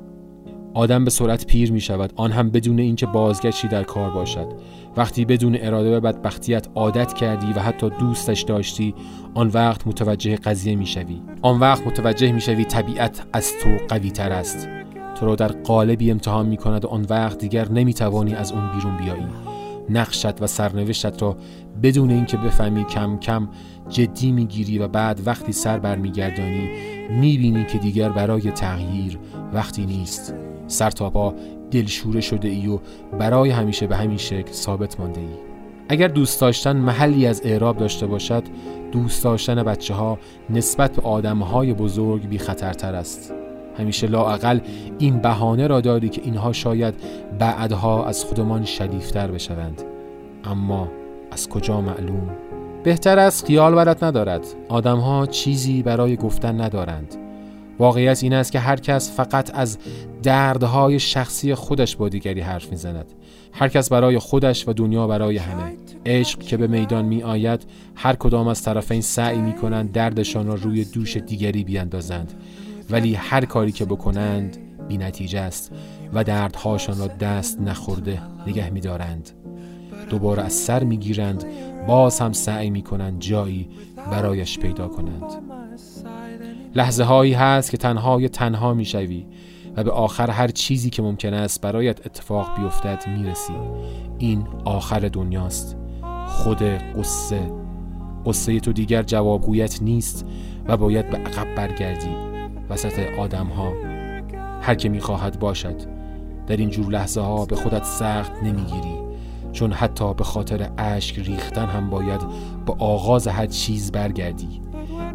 آدم 0.73 1.03
به 1.03 1.09
سرعت 1.09 1.45
پیر 1.45 1.71
می 1.71 1.81
شود. 1.81 2.13
آن 2.15 2.31
هم 2.31 2.49
بدون 2.49 2.79
اینکه 2.79 3.05
بازگشتی 3.05 3.67
در 3.67 3.83
کار 3.83 4.09
باشد. 4.09 4.47
وقتی 4.97 5.25
بدون 5.25 5.57
اراده 5.61 5.89
به 5.89 5.99
بدبختیت 5.99 6.67
عادت 6.75 7.13
کردی 7.13 7.53
و 7.53 7.59
حتی 7.59 7.89
دوستش 7.89 8.41
داشتی 8.41 8.95
آن 9.33 9.47
وقت 9.47 9.87
متوجه 9.87 10.35
قضیه 10.35 10.75
می 10.75 10.85
شوی. 10.85 11.21
آن 11.41 11.59
وقت 11.59 11.87
متوجه 11.87 12.31
می 12.31 12.41
شوی 12.41 12.65
طبیعت 12.65 13.25
از 13.33 13.51
تو 13.63 13.69
قوی 13.87 14.11
تر 14.11 14.31
است. 14.31 14.67
تو 15.15 15.25
را 15.25 15.35
در 15.35 15.47
قالبی 15.47 16.11
امتحان 16.11 16.45
می 16.45 16.57
کند 16.57 16.85
و 16.85 16.87
آن 16.87 17.05
وقت 17.09 17.37
دیگر 17.37 17.71
نمی 17.71 17.93
توانی 17.93 18.35
از 18.35 18.51
اون 18.51 18.71
بیرون 18.75 18.97
بیایی. 18.97 19.27
نقشت 19.89 20.41
و 20.41 20.47
سرنوشتت 20.47 21.21
را 21.21 21.37
بدون 21.83 22.09
اینکه 22.11 22.37
بفهمی 22.37 22.85
کم 22.85 23.17
کم 23.17 23.49
جدی 23.89 24.31
می‌گیری 24.31 24.79
و 24.79 24.87
بعد 24.87 25.21
وقتی 25.25 25.51
سر 25.51 25.79
برمیگردانی 25.79 26.69
می‌بینی 27.09 27.65
که 27.65 27.77
دیگر 27.77 28.09
برای 28.09 28.51
تغییر 28.51 29.19
وقتی 29.53 29.85
نیست. 29.85 30.33
سر 30.69 30.89
تا 30.89 31.09
پا 31.09 31.33
دلشوره 31.71 32.21
شده 32.21 32.47
ای 32.47 32.67
و 32.67 32.79
برای 33.19 33.49
همیشه 33.49 33.87
به 33.87 33.95
همین 33.95 34.17
شکل 34.17 34.51
ثابت 34.51 34.99
مانده 34.99 35.21
ای. 35.21 35.27
اگر 35.89 36.07
دوست 36.07 36.41
داشتن 36.41 36.77
محلی 36.77 37.27
از 37.27 37.41
اعراب 37.45 37.77
داشته 37.77 38.07
باشد 38.07 38.43
دوست 38.91 39.23
داشتن 39.23 39.63
بچه 39.63 39.93
ها 39.93 40.19
نسبت 40.49 40.91
به 40.95 41.01
آدم 41.01 41.39
های 41.39 41.73
بزرگ 41.73 42.27
بی 42.27 42.37
خطرتر 42.37 42.95
است. 42.95 43.33
همیشه 43.77 44.07
لاعقل 44.07 44.59
این 44.99 45.19
بهانه 45.19 45.67
را 45.67 45.81
داری 45.81 46.09
که 46.09 46.21
اینها 46.23 46.53
شاید 46.53 46.93
بعدها 47.39 48.05
از 48.05 48.25
خودمان 48.25 48.65
شریفتر 48.65 49.31
بشوند. 49.31 49.81
اما 50.43 50.87
از 51.31 51.49
کجا 51.49 51.81
معلوم؟ 51.81 52.29
بهتر 52.83 53.19
از 53.19 53.43
خیال 53.43 53.75
برات 53.75 54.03
ندارد. 54.03 54.47
آدمها 54.69 55.25
چیزی 55.25 55.83
برای 55.83 56.15
گفتن 56.15 56.61
ندارند. 56.61 57.28
واقعیت 57.79 58.23
این 58.23 58.33
است 58.33 58.51
که 58.51 58.59
هر 58.59 58.75
کس 58.75 59.11
فقط 59.11 59.55
از 59.55 59.77
دردهای 60.23 60.99
شخصی 60.99 61.55
خودش 61.55 61.95
با 61.95 62.09
دیگری 62.09 62.41
حرف 62.41 62.69
می‌زند. 62.71 63.13
هر 63.51 63.67
کس 63.67 63.89
برای 63.89 64.19
خودش 64.19 64.67
و 64.67 64.73
دنیا 64.73 65.07
برای 65.07 65.37
همه. 65.37 65.73
عشق 66.05 66.39
که 66.39 66.57
به 66.57 66.67
میدان 66.67 67.05
می 67.05 67.23
آید 67.23 67.65
هر 67.95 68.15
کدام 68.15 68.47
از 68.47 68.63
طرفین 68.63 69.01
سعی 69.01 69.37
می 69.37 69.53
کنند 69.53 69.91
دردشان 69.91 70.47
را 70.47 70.53
روی 70.53 70.85
دوش 70.85 71.17
دیگری 71.17 71.63
بیاندازند. 71.63 72.33
ولی 72.89 73.13
هر 73.15 73.45
کاری 73.45 73.71
که 73.71 73.85
بکنند 73.85 74.57
بی 74.87 74.97
نتیجه 74.97 75.39
است 75.39 75.71
و 76.13 76.23
دردهاشان 76.23 76.97
را 76.97 77.07
دست 77.07 77.61
نخورده 77.61 78.21
نگه 78.47 78.69
می 78.69 78.79
دارند 78.79 79.29
دوباره 80.09 80.43
از 80.43 80.53
سر 80.53 80.83
می 80.83 80.97
گیرند 80.97 81.45
باز 81.87 82.19
هم 82.19 82.33
سعی 82.33 82.69
می 82.69 82.81
کنند 82.81 83.19
جایی 83.19 83.69
برایش 84.11 84.59
پیدا 84.59 84.87
کنند. 84.87 85.68
لحظه 86.75 87.03
هایی 87.03 87.33
هست 87.33 87.71
که 87.71 87.77
تنهای 87.77 88.29
تنها 88.29 88.73
می 88.73 88.85
شوی 88.85 89.25
و 89.77 89.83
به 89.83 89.91
آخر 89.91 90.29
هر 90.29 90.47
چیزی 90.47 90.89
که 90.89 91.01
ممکن 91.01 91.33
است 91.33 91.61
برایت 91.61 92.05
اتفاق 92.05 92.61
بیفتد 92.61 93.03
می 93.07 93.29
رسی 93.29 93.53
این 94.17 94.47
آخر 94.65 94.99
دنیاست. 94.99 95.77
خود 96.27 96.61
قصه. 96.97 97.51
قصه 98.25 98.59
تو 98.59 98.73
دیگر 98.73 99.03
جوابگویت 99.03 99.81
نیست 99.81 100.25
و 100.67 100.77
باید 100.77 101.09
به 101.09 101.17
عقب 101.17 101.55
برگردی. 101.55 102.15
وسط 102.69 102.99
آدم 103.19 103.47
ها 103.47 103.73
هر 104.61 104.75
که 104.75 104.89
می 104.89 104.99
خواهد 104.99 105.39
باشد. 105.39 105.75
در 106.47 106.57
این 106.57 106.69
جور 106.69 106.91
لحظه 106.91 107.21
ها 107.21 107.45
به 107.45 107.55
خودت 107.55 107.83
سخت 107.83 108.31
نمی‌گیری. 108.43 108.95
چون 109.51 109.71
حتی 109.71 110.13
به 110.13 110.23
خاطر 110.23 110.69
اشک 110.77 111.19
ریختن 111.19 111.65
هم 111.65 111.89
باید 111.89 112.21
به 112.65 112.73
آغاز 112.79 113.27
هر 113.27 113.45
چیز 113.45 113.91
برگردی. 113.91 114.68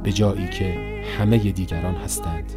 به 0.04 0.12
جایی 0.12 0.48
که 0.48 0.74
همه 1.18 1.38
دیگران 1.38 1.94
هستند 1.94 2.52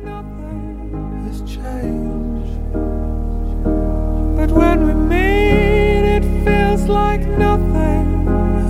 But 4.37 4.51
when 4.51 4.79
we 4.87 4.93
meet 5.11 6.03
it 6.17 6.25
feels 6.45 6.83
like 7.01 7.23
nothing 7.45 8.07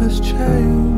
has 0.01 0.15
changed 0.31 0.96